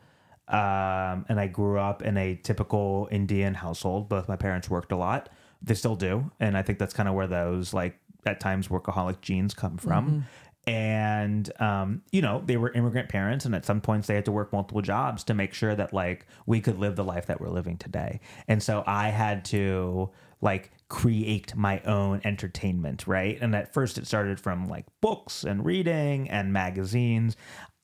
Um, 0.52 1.24
and 1.28 1.40
I 1.40 1.46
grew 1.46 1.78
up 1.78 2.02
in 2.02 2.16
a 2.16 2.36
typical 2.36 3.08
Indian 3.10 3.54
household. 3.54 4.08
Both 4.08 4.28
my 4.28 4.36
parents 4.36 4.68
worked 4.68 4.92
a 4.92 4.96
lot. 4.96 5.30
They 5.62 5.74
still 5.74 5.96
do. 5.96 6.30
And 6.40 6.56
I 6.56 6.62
think 6.62 6.78
that's 6.78 6.92
kind 6.92 7.08
of 7.08 7.14
where 7.14 7.26
those 7.26 7.72
like 7.72 7.98
at 8.26 8.38
times 8.38 8.68
workaholic 8.68 9.20
genes 9.22 9.54
come 9.54 9.78
from. 9.78 10.06
Mm-hmm. 10.06 10.20
And 10.64 11.60
um, 11.60 12.02
you 12.12 12.22
know, 12.22 12.42
they 12.44 12.56
were 12.56 12.70
immigrant 12.72 13.08
parents 13.08 13.44
and 13.44 13.54
at 13.54 13.64
some 13.64 13.80
points 13.80 14.06
they 14.06 14.14
had 14.14 14.26
to 14.26 14.32
work 14.32 14.52
multiple 14.52 14.82
jobs 14.82 15.24
to 15.24 15.34
make 15.34 15.54
sure 15.54 15.74
that 15.74 15.92
like 15.92 16.26
we 16.46 16.60
could 16.60 16.78
live 16.78 16.96
the 16.96 17.04
life 17.04 17.26
that 17.26 17.40
we're 17.40 17.48
living 17.48 17.78
today. 17.78 18.20
And 18.46 18.62
so 18.62 18.84
I 18.86 19.08
had 19.08 19.44
to 19.46 20.10
like 20.40 20.70
create 20.88 21.56
my 21.56 21.80
own 21.80 22.20
entertainment, 22.24 23.06
right? 23.06 23.38
And 23.40 23.56
at 23.56 23.72
first 23.72 23.96
it 23.96 24.06
started 24.06 24.38
from 24.38 24.68
like 24.68 24.84
books 25.00 25.42
and 25.44 25.64
reading 25.64 26.28
and 26.28 26.52
magazines. 26.52 27.36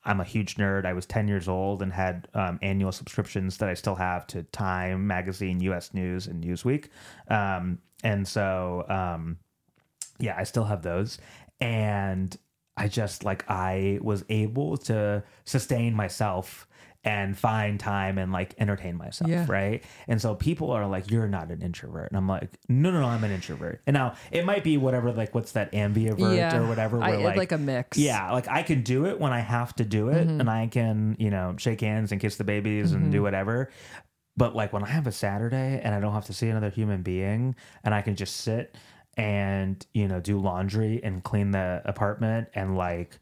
I'm 0.05 0.21
a 0.21 0.25
huge 0.25 0.57
nerd. 0.57 0.87
I 0.87 0.93
was 0.93 1.07
10 1.07 1.29
years 1.29 1.49
old 1.49 1.83
and 1.83 1.93
had 1.93 2.29
um, 2.35 2.59
annual 2.63 2.93
subscriptions 2.93 3.59
that 3.59 3.69
I 3.69 3.75
still 3.75 3.97
have 3.97 4.27
to 4.29 4.45
Time 4.45 5.07
Magazine, 5.07 5.61
US 5.61 5.93
News, 5.93 6.27
and 6.27 6.43
Newsweek. 6.43 6.89
Um, 7.29 7.79
and 8.05 8.27
so, 8.27 8.85
um, 8.89 9.39
yeah, 10.19 10.37
I 10.39 10.45
still 10.45 10.65
have 10.65 10.83
those. 10.83 11.19
And 11.61 12.37
I 12.77 12.87
just 12.87 13.25
like, 13.25 13.45
I 13.49 13.99
was 14.01 14.25
able 14.29 14.77
to 14.79 15.25
sustain 15.45 15.95
myself 15.95 16.68
and 17.05 17.39
find 17.39 17.79
time 17.79 18.19
and 18.19 18.33
like 18.33 18.55
entertain 18.59 18.97
myself, 18.97 19.31
Yeah. 19.31 19.47
right? 19.49 19.85
And 20.09 20.21
so 20.21 20.35
people 20.35 20.73
are 20.73 20.87
like, 20.87 21.11
"You're 21.11 21.29
not 21.29 21.51
an 21.51 21.63
introvert," 21.63 22.11
and 22.11 22.17
I'm 22.19 22.29
like, 22.29 22.51
"No, 22.69 22.91
no, 22.91 23.01
no, 23.01 23.07
I'm 23.07 23.23
an 23.25 23.31
introvert." 23.31 23.81
And 23.87 23.95
now 23.95 24.15
it 24.33 24.45
might 24.45 24.65
be 24.65 24.77
whatever, 24.77 25.13
like, 25.13 25.35
what's 25.35 25.53
that 25.53 25.71
ambivert 25.73 26.37
Yeah. 26.37 26.57
or 26.59 26.67
whatever, 26.67 27.01
I- 27.03 27.17
like, 27.17 27.37
like 27.37 27.53
a 27.53 27.59
mix. 27.59 27.97
Yeah, 27.99 28.33
like 28.33 28.49
I 28.49 28.63
can 28.63 28.83
do 28.83 29.07
it 29.07 29.21
when 29.21 29.33
I 29.33 29.39
have 29.41 29.75
to 29.77 29.85
do 29.85 30.09
it, 30.09 30.27
Mm-hmm. 30.27 30.41
and 30.41 30.51
I 30.51 30.67
can, 30.67 31.17
you 31.21 31.31
know, 31.31 31.55
shake 31.57 31.81
hands 31.81 32.11
and 32.13 32.21
kiss 32.21 32.37
the 32.37 32.45
babies 32.45 32.93
and 32.93 33.13
do 33.13 33.23
whatever. 33.23 33.71
But 34.37 34.55
like 34.57 34.73
when 34.73 34.83
I 34.85 34.89
have 34.89 35.07
a 35.07 35.13
Saturday 35.13 35.81
and 35.83 35.95
I 35.95 36.01
don't 36.01 36.13
have 36.13 36.27
to 36.27 36.33
see 36.33 36.49
another 36.49 36.71
human 36.71 37.03
being, 37.03 37.55
and 37.85 37.95
I 37.95 38.03
can 38.03 38.17
just 38.17 38.37
sit 38.39 38.77
and 39.17 39.85
you 39.95 40.07
know 40.07 40.21
do 40.21 40.39
laundry 40.39 41.01
and 41.03 41.25
clean 41.25 41.51
the 41.51 41.83
apartment 41.85 42.49
and 42.55 42.77
like 42.77 43.19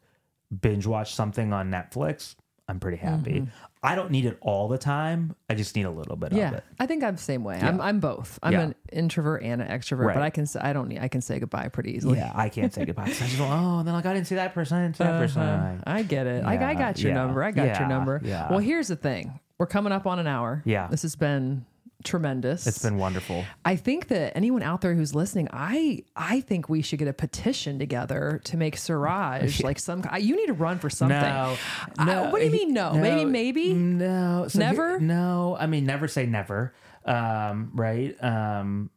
binge 0.61 0.85
watch 0.85 1.13
something 1.15 1.53
on 1.53 1.69
Netflix, 1.71 2.35
I'm 2.69 2.79
pretty 2.81 2.97
happy. 2.97 3.47
I 3.81 3.95
don't 3.95 4.11
need 4.11 4.25
it 4.25 4.37
all 4.41 4.67
the 4.67 4.77
time. 4.77 5.35
I 5.49 5.55
just 5.55 5.73
need 5.75 5.85
a 5.85 5.89
little 5.89 6.17
bit 6.17 6.33
of 6.33 6.37
Mm-hmm. 6.37 6.53
Yeah, 6.53 6.57
it. 6.57 6.63
I 6.79 6.85
think 6.85 7.01
I'm 7.03 7.15
the 7.15 7.21
same 7.21 7.45
way. 7.45 7.57
I'm, 7.61 7.79
I'm 7.79 7.99
both. 8.01 8.37
I'm 8.43 8.51
Yeah. 8.51 8.61
an 8.63 8.75
introvert 8.91 9.41
and 9.43 9.61
an 9.61 9.69
extrovert, 9.69 10.07
Right. 10.07 10.13
but 10.15 10.23
I 10.23 10.29
can 10.29 10.45
say 10.45 10.59
I 10.61 10.73
don't 10.73 10.89
need. 10.89 10.99
I 10.99 11.07
can 11.07 11.21
say 11.21 11.39
goodbye 11.39 11.69
pretty 11.69 11.91
easily. 11.95 12.17
Yeah, 12.17 12.31
I 12.35 12.49
can't 12.49 12.73
say 12.73 12.83
goodbye. 12.83 13.03
I 13.03 13.09
just 13.13 13.37
go, 13.37 13.45
oh, 13.45 13.79
and 13.79 13.87
then 13.87 13.93
like 13.93 14.05
I 14.05 14.13
didn't 14.13 14.27
see 14.27 14.35
that 14.35 14.53
person, 14.53 14.77
I 14.77 14.83
didn't 14.83 14.97
see 14.97 15.05
that 15.05 15.17
person. 15.19 15.41
Uh-huh. 15.43 15.83
I 15.85 16.03
get 16.03 16.27
it. 16.27 16.43
I, 16.43 16.71
I 16.71 16.73
got 16.73 16.99
your 16.99 17.11
yeah, 17.11 17.15
number. 17.17 17.41
I 17.43 17.51
got 17.51 17.67
yeah, 17.67 17.79
your 17.79 17.87
number. 17.87 18.19
yeah. 18.23 18.49
Well, 18.49 18.59
here's 18.59 18.89
the 18.89 18.97
thing. 18.97 19.39
We're 19.57 19.67
coming 19.67 19.93
up 19.93 20.05
on 20.05 20.19
an 20.19 20.27
hour. 20.27 20.61
Yeah. 20.65 20.87
This 20.87 21.03
has 21.03 21.15
been 21.15 21.65
tremendous. 22.03 22.67
It's 22.67 22.81
been 22.81 22.97
wonderful. 22.97 23.43
I 23.65 23.75
think 23.75 24.07
that 24.09 24.33
anyone 24.35 24.63
out 24.63 24.81
there 24.81 24.93
who's 24.93 25.13
listening, 25.15 25.47
I 25.51 26.03
I 26.15 26.41
think 26.41 26.69
we 26.69 26.81
should 26.81 26.99
get 26.99 27.07
a 27.07 27.13
petition 27.13 27.79
together 27.79 28.39
to 28.45 28.57
make 28.57 28.77
Suraj 28.77 29.61
like 29.63 29.79
some. 29.79 30.03
You 30.19 30.35
need 30.35 30.47
to 30.47 30.53
run 30.53 30.79
for 30.79 30.89
something. 30.89 31.17
No, 31.19 31.57
I- 31.97 32.31
what 32.31 32.39
do 32.39 32.45
you 32.45 32.51
mean 32.51 32.73
no? 32.73 32.93
Maybe, 32.93 33.25
maybe? 33.25 33.73
No. 33.73 34.45
So 34.47 34.59
Never? 34.59 34.91
here- 34.91 34.99
no. 34.99 35.57
I 35.59 35.67
mean, 35.67 35.85
never 35.85 36.07
say 36.07 36.25
never. 36.25 36.73
Um, 37.05 37.71
right. 37.73 38.15
Um, 38.23 38.89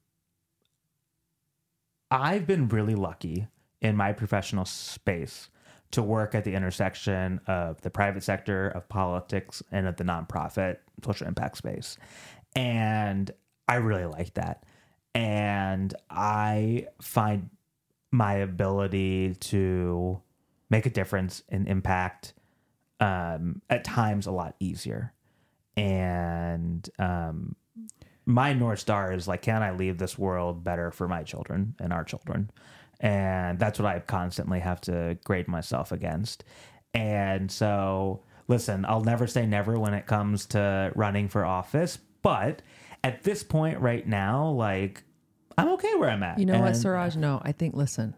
I've 2.11 2.47
been 2.47 2.69
really 2.69 2.95
lucky 2.95 3.47
in 3.81 3.97
my 3.97 4.13
professional 4.13 4.65
space 4.65 5.49
to 5.93 6.03
work 6.03 6.35
at 6.35 6.45
the 6.45 6.55
intersection 6.55 7.41
of 7.47 7.81
the 7.83 7.91
private 7.91 8.23
sector, 8.23 8.69
of 8.69 8.89
politics, 8.89 9.63
and 9.73 9.87
of 9.87 9.97
the 9.97 10.05
nonprofit 10.05 10.79
social 11.05 11.27
impact 11.27 11.57
space. 11.57 11.97
And 12.55 13.31
I 13.69 13.77
really 13.77 14.07
like 14.07 14.35
that. 14.35 14.65
And 15.15 15.95
I 16.09 16.87
find 17.01 17.51
my 18.11 18.35
ability 18.35 19.35
to 19.35 20.21
make 20.69 20.87
a 20.87 20.91
difference 20.91 21.43
and 21.49 21.69
impact 21.69 22.33
um, 23.01 23.63
at 23.71 23.85
times 23.85 24.27
a 24.27 24.33
lot 24.33 24.55
easier. 24.61 25.13
And 25.77 26.89
um, 26.99 27.57
my 28.27 28.53
North 28.53 28.81
Star 28.81 29.13
is 29.13 29.27
like, 29.27 29.43
can 29.43 29.63
I 29.63 29.73
leave 29.73 29.99
this 29.99 30.19
world 30.19 30.63
better 30.63 30.91
for 30.91 31.09
my 31.09 31.23
children 31.23 31.75
and 31.81 31.93
our 31.93 32.05
children? 32.05 32.51
And 33.01 33.59
that's 33.59 33.79
what 33.79 33.87
I 33.87 33.99
constantly 34.01 34.61
have 34.61 34.81
to 34.83 35.19
grade 35.25 35.49
myself 35.49 35.91
against. 35.91 36.45
And 36.93 37.51
so, 37.51 38.23
listen, 38.47 38.85
I'll 38.85 39.01
never 39.01 39.27
say 39.27 39.47
never 39.47 39.79
when 39.79 39.95
it 39.95 40.07
comes 40.07 40.47
to 40.47 40.93
running 40.95 41.29
for 41.29 41.45
office, 41.45 41.99
but 42.23 42.63
at 43.05 43.23
this 43.23 43.43
point 43.43 43.79
right 43.81 44.07
now, 44.07 44.49
like, 44.51 45.03
I'm 45.59 45.69
okay 45.71 45.95
where 45.97 46.11
I'm 46.11 46.23
at. 46.23 46.39
You 46.39 46.47
know 46.47 46.59
what, 46.61 46.69
And- 46.69 46.77
Suraj? 46.77 47.17
No, 47.17 47.41
I 47.45 47.53
think. 47.53 47.75
Listen, 47.75 48.15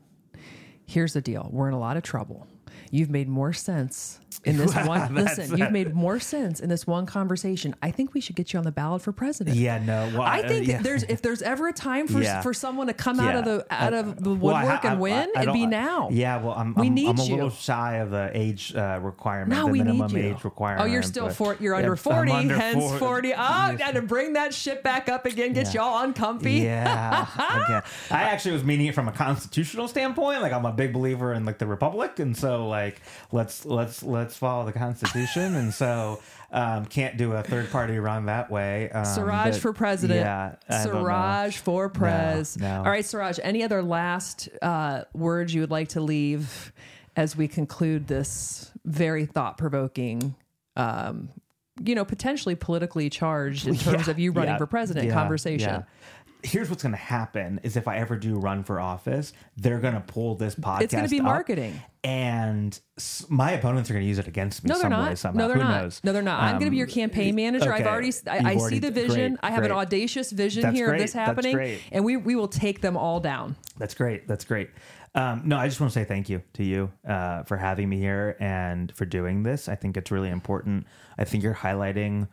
here's 0.87 1.13
the 1.13 1.21
deal. 1.21 1.49
We're 1.53 1.69
in 1.69 1.75
a 1.75 1.79
lot 1.79 1.97
of 1.97 2.03
trouble. 2.03 2.47
You've 2.91 3.11
made 3.11 3.29
more 3.29 3.53
sense 3.53 4.21
in 4.45 4.57
this 4.57 4.75
one. 4.87 5.15
That's- 5.15 5.39
Listen, 5.39 5.59
you've 5.59 5.71
made 5.73 5.95
more 5.95 6.19
sense 6.21 6.61
in 6.61 6.69
this 6.69 6.87
one 6.87 7.07
conversation. 7.07 7.75
I 7.83 7.91
think 7.91 8.15
we 8.15 8.21
should 8.21 8.37
get 8.37 8.53
you 8.53 8.59
on 8.59 8.65
the 8.65 8.73
ballot 8.73 9.03
for 9.03 9.13
president. 9.13 9.57
Yeah, 9.57 9.79
no. 9.79 10.11
Well, 10.13 10.23
I 10.23 10.41
uh, 10.41 10.49
think 10.49 10.67
yeah. 10.67 10.83
there's 10.83 11.03
if 11.05 11.23
there's 11.23 11.43
ever 11.43 11.69
a 11.69 11.73
time 11.73 12.07
for 12.09 12.21
Yeah. 12.21 12.41
for 12.43 12.53
someone 12.55 12.87
to 12.89 12.95
come 12.95 13.21
out 13.21 13.35
of 13.37 13.45
the 13.45 13.67
out 13.71 13.95
of 13.95 14.23
the 14.23 14.35
Well, 14.35 14.55
I- 14.55 14.63
woodwork 14.65 14.85
I- 14.85 14.91
and 14.93 15.01
win, 15.01 15.29
I- 15.37 15.41
I 15.41 15.43
it'd 15.43 15.55
be 15.55 15.67
now. 15.67 16.09
Yeah, 16.11 16.43
well, 16.43 16.55
I'm 16.55 16.75
We 16.75 16.89
I'm, 16.89 16.95
need 16.95 17.09
I'm 17.09 17.19
a 17.19 17.25
little 17.25 17.51
shy 17.51 17.97
of 17.97 18.11
the 18.11 18.31
age 18.35 18.75
uh, 18.75 18.99
requirement, 19.03 19.51
No, 19.59 19.67
the 19.67 19.73
we 19.73 19.79
minimum 19.79 20.13
need 20.13 20.25
you. 20.25 20.31
age 20.35 20.45
requirement. 20.45 20.83
Oh, 20.83 20.91
you're 20.93 21.03
still 21.03 21.29
for, 21.31 21.57
you're 21.61 21.75
under 21.75 21.97
40, 21.97 22.33
under 22.33 22.57
hence 22.57 22.83
40. 22.83 22.99
40. 22.99 23.33
Oh, 23.35 23.77
got 23.77 23.95
to 23.95 24.03
bring 24.03 24.33
that 24.35 24.53
shit 24.55 24.83
back 24.83 25.09
up 25.09 25.27
again, 25.27 25.53
get 25.53 25.73
Yeah. 25.75 25.83
y'all 25.83 26.03
uncomfy. 26.05 26.53
Yeah. 26.55 27.27
I 28.11 28.23
actually 28.25 28.53
was 28.53 28.65
meaning 28.65 28.87
it 28.87 28.95
from 28.95 29.09
a 29.09 29.13
constitutional 29.13 29.89
standpoint. 29.89 30.43
Like 30.43 30.53
I'm 30.53 30.65
a 30.65 30.73
big 30.73 30.93
believer 30.93 31.33
in 31.33 31.45
like 31.45 31.59
the 31.59 31.67
republic, 31.67 32.19
and 32.19 32.37
so 32.37 32.69
like 32.69 33.01
let's 33.31 33.65
let's 33.65 34.03
let's 34.03 34.32
follow 34.37 34.65
the 34.65 34.73
Constitution, 34.73 35.55
and 35.57 35.73
so 35.73 36.21
um, 36.51 36.85
can't 36.87 37.17
do 37.17 37.33
a 37.33 37.43
third 37.43 37.71
party 37.71 37.99
run 37.99 38.27
that 38.27 38.51
way. 38.51 38.91
Um, 38.91 39.05
Suraj 39.05 39.55
but- 39.55 39.61
for 39.63 39.73
president. 39.73 40.21
Yeah, 40.21 40.55
I. 40.69 40.83
Suraj 40.85 41.57
for 41.59 41.89
prez. 41.89 42.57
no. 42.59 42.79
All 42.79 42.85
right, 42.85 43.05
Suraj. 43.05 43.39
Any 43.43 43.63
other 43.65 43.83
last 43.83 44.49
uh, 44.61 45.05
words 45.15 45.55
you 45.55 45.61
would 45.61 45.71
like 45.71 45.89
to 45.91 46.01
leave 46.01 46.73
as 47.17 47.37
we 47.37 47.49
conclude 47.49 48.07
this 48.07 48.71
very 48.85 49.27
thought 49.27 49.59
provoking, 49.59 50.35
um, 50.77 51.29
you 51.85 51.95
know, 51.95 52.05
potentially 52.05 52.55
politically 52.55 53.09
charged 53.11 53.67
in 53.67 53.77
terms 53.79 54.07
Yeah, 54.07 54.11
of 54.11 54.19
you 54.19 54.33
running 54.33 54.51
yeah, 54.55 54.59
for 54.59 54.67
president 54.67 55.07
yeah, 55.09 55.15
conversation? 55.15 55.85
Here's 56.45 56.69
what's 56.71 56.83
going 56.83 56.93
to 56.93 56.99
happen 56.99 57.61
is 57.63 57.77
if 57.77 57.87
I 57.87 57.99
ever 57.99 58.17
do 58.17 58.37
run 58.37 58.65
for 58.65 58.81
office, 58.81 59.33
they're 59.57 59.79
going 59.79 59.95
to 59.95 60.01
pull 60.01 60.35
this 60.35 60.55
podcast. 60.55 60.83
It's 60.83 60.93
going 60.95 61.05
to 61.05 61.11
be 61.11 61.21
marketing. 61.21 61.81
and 62.05 62.79
my 63.29 63.53
opponents 63.53 63.89
are 63.91 63.93
going 63.93 64.03
to 64.05 64.09
use 64.09 64.19
it 64.19 64.27
against 64.27 64.65
me. 64.65 64.69
No, 64.69 64.75
they're 64.75 64.83
some 64.83 64.91
not. 64.91 65.09
Way, 65.11 65.15
somehow. 65.15 65.39
No, 65.39 65.49
they're 65.49 65.57
Who 65.59 65.63
not. 65.63 65.83
knows? 65.83 66.01
No, 66.03 66.13
they're 66.13 66.23
not. 66.23 66.41
I'm 66.43 66.55
going 66.59 66.65
to 66.67 66.71
be 66.71 66.77
your 66.79 66.87
Um, 66.89 66.93
campaign 66.93 67.35
manager. 67.37 67.73
I've 67.73 67.87
already, 67.87 68.13
I, 68.29 68.39
I 68.39 68.55
already- 68.57 68.77
see 68.77 68.79
the 68.81 68.91
vision. 68.91 69.35
great, 69.35 69.41
I 69.43 69.51
have 69.53 69.65
an 69.65 69.73
audacious 69.73 70.31
vision 70.33 70.63
That's 70.63 70.77
here 70.77 70.89
great. 70.89 70.97
of 70.97 71.03
this 71.03 71.13
That's 71.13 71.27
happening, 71.29 71.55
great. 71.55 71.81
and 71.93 72.05
we 72.05 72.17
we 72.17 72.35
will 72.35 72.49
take 72.49 72.81
them 72.81 72.97
all 72.97 73.21
down. 73.21 73.55
That's 73.79 73.95
great. 73.95 74.27
That's 74.27 74.45
great. 74.45 74.71
Um, 75.15 75.43
no, 75.45 75.59
I 75.59 75.69
just 75.69 75.79
want 75.81 75.93
to 75.93 75.99
say 76.01 76.05
thank 76.05 76.29
you 76.31 76.43
to 76.55 76.65
you 76.65 76.91
uh, 77.07 77.43
for 77.45 77.57
having 77.59 77.89
me 77.89 77.99
here 77.99 78.37
and 78.41 78.91
for 78.97 79.05
doing 79.05 79.43
this. 79.43 79.69
I 79.69 79.75
think 79.75 79.97
it's 79.97 80.11
really 80.11 80.31
important. 80.31 80.87
I 81.19 81.25
think 81.25 81.45
you're 81.45 81.55
highlighting 81.55 82.29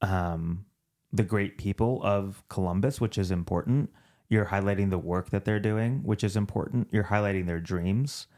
um, 0.00 0.64
the 1.12 1.22
great 1.22 1.58
people 1.58 2.00
of 2.02 2.42
Columbus, 2.48 3.00
which 3.00 3.18
is 3.18 3.30
important. 3.30 3.90
You're 4.28 4.46
highlighting 4.46 4.90
the 4.90 4.98
work 4.98 5.30
that 5.30 5.44
they're 5.44 5.60
doing, 5.60 6.02
which 6.04 6.24
is 6.24 6.36
important. 6.36 6.88
You're 6.90 7.04
highlighting 7.04 7.46
their 7.46 7.60
dreams, 7.60 8.28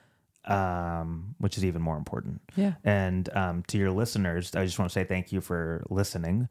um, 0.46 1.36
which 1.38 1.56
is 1.56 1.64
even 1.64 1.82
more 1.82 1.96
important. 1.96 2.40
Yeah. 2.56 2.74
And 2.82 3.28
um, 3.36 3.62
to 3.68 3.78
your 3.78 3.92
listeners, 3.92 4.54
I 4.56 4.64
just 4.64 4.78
want 4.78 4.90
to 4.90 4.92
say 4.92 5.04
thank 5.04 5.32
you 5.32 5.40
for 5.40 5.84
listening, 5.90 6.48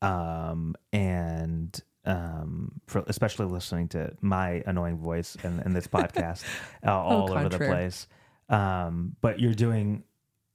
um, 0.00 0.74
and 0.92 1.80
um, 2.04 2.80
for 2.86 3.02
especially 3.06 3.46
listening 3.46 3.88
to 3.88 4.12
my 4.20 4.62
annoying 4.66 4.98
voice 4.98 5.36
in, 5.42 5.60
in 5.60 5.72
this 5.72 5.86
podcast 5.86 6.44
uh, 6.86 6.92
all 6.92 7.32
over 7.32 7.48
the 7.48 7.58
place. 7.58 8.06
Um, 8.48 9.16
but 9.20 9.40
you're 9.40 9.54
doing 9.54 10.04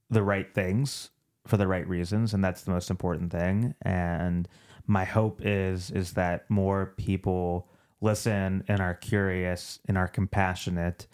the 0.08 0.22
right 0.22 0.52
things 0.54 1.10
for 1.46 1.56
the 1.56 1.66
right 1.66 1.86
reasons, 1.86 2.32
and 2.32 2.42
that's 2.42 2.62
the 2.62 2.70
most 2.70 2.90
important 2.90 3.32
thing. 3.32 3.74
And 3.82 4.48
my 4.86 5.04
hope 5.04 5.40
is 5.44 5.90
is 5.90 6.12
that 6.12 6.48
more 6.50 6.94
people 6.96 7.68
listen 8.00 8.64
and 8.68 8.80
are 8.80 8.94
curious 8.94 9.78
and 9.86 9.98
are 9.98 10.08
compassionate 10.08 11.06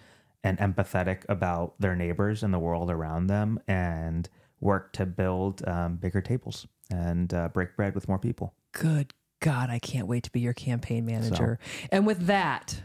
and 0.45 0.59
empathetic 0.59 1.25
about 1.29 1.75
their 1.81 1.97
neighbors 1.97 2.43
and 2.43 2.55
the 2.55 2.59
world 2.59 2.91
around 2.91 3.27
them 3.27 3.59
and 3.67 4.29
work 4.61 4.93
to 4.93 5.05
build 5.05 5.67
um, 5.67 5.97
bigger 5.97 6.21
tables 6.21 6.67
and 6.91 7.35
uh, 7.35 7.49
break 7.49 7.77
bread 7.77 7.95
with 7.95 8.09
more 8.09 8.19
people. 8.19 8.55
Good 8.73 9.13
God, 9.41 9.71
I 9.71 9.79
can't 9.79 10.07
wait 10.07 10.23
to 10.25 10.31
be 10.31 10.41
your 10.41 10.55
campaign 10.55 11.05
manager. 11.05 11.59
And 11.91 12.07
with 12.07 12.27
that, 12.27 12.83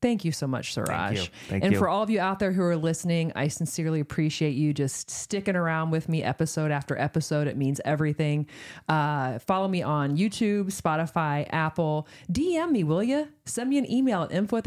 thank 0.00 0.24
you 0.24 0.32
so 0.32 0.46
much, 0.46 0.72
Suraj. 0.72 1.16
you. 1.16 1.26
Thank 1.48 1.64
and 1.64 1.72
you. 1.72 1.78
for 1.78 1.88
all 1.88 2.02
of 2.02 2.10
you 2.10 2.20
out 2.20 2.38
there 2.38 2.52
who 2.52 2.62
are 2.62 2.76
listening, 2.76 3.32
I 3.34 3.48
sincerely 3.48 4.00
appreciate 4.00 4.52
you 4.52 4.72
just 4.72 5.10
sticking 5.10 5.56
around 5.56 5.90
with 5.90 6.08
me 6.08 6.22
episode 6.22 6.70
after 6.70 6.98
episode. 6.98 7.46
It 7.46 7.56
means 7.56 7.80
everything. 7.84 8.46
Uh, 8.88 9.38
follow 9.40 9.68
me 9.68 9.82
on 9.82 10.16
YouTube, 10.16 10.66
Spotify, 10.66 11.46
Apple. 11.50 12.06
DM 12.32 12.70
me, 12.70 12.84
will 12.84 13.02
you? 13.02 13.28
Send 13.44 13.70
me 13.70 13.78
an 13.78 13.90
email 13.90 14.22
at 14.22 14.32
info 14.32 14.56
at 14.56 14.66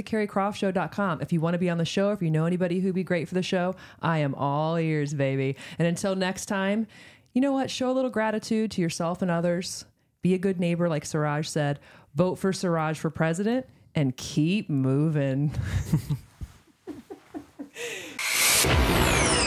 If 1.22 1.34
you 1.34 1.42
want 1.42 1.54
to 1.54 1.60
be 1.60 1.70
on 1.70 1.78
the 1.78 1.86
show, 1.86 2.12
if 2.12 2.22
you 2.22 2.30
know 2.30 2.46
anybody 2.46 2.80
who'd 2.80 2.96
be 2.96 3.04
great 3.04 3.28
for 3.28 3.34
the 3.34 3.44
show, 3.44 3.76
I 4.02 4.20
am 4.20 4.36
all 4.36 4.78
ears, 4.78 5.14
baby. 5.14 5.56
And 5.80 5.88
until 5.88 6.16
next 6.16 6.46
time, 6.46 6.88
you 7.34 7.42
know 7.42 7.52
what? 7.52 7.72
Show 7.72 7.90
a 7.90 7.94
little 7.94 8.12
gratitude 8.12 8.72
to 8.72 8.82
yourself 8.82 9.22
and 9.22 9.32
others. 9.32 9.86
Be 10.22 10.34
a 10.34 10.38
good 10.38 10.60
neighbor, 10.60 10.88
like 10.88 11.06
Suraj 11.06 11.48
said. 11.48 11.80
Vote 12.16 12.36
for 12.36 12.54
Suraj 12.54 12.98
for 13.00 13.10
president 13.10 13.66
and 13.96 14.16
keep 14.18 14.70
moving. 14.70 15.54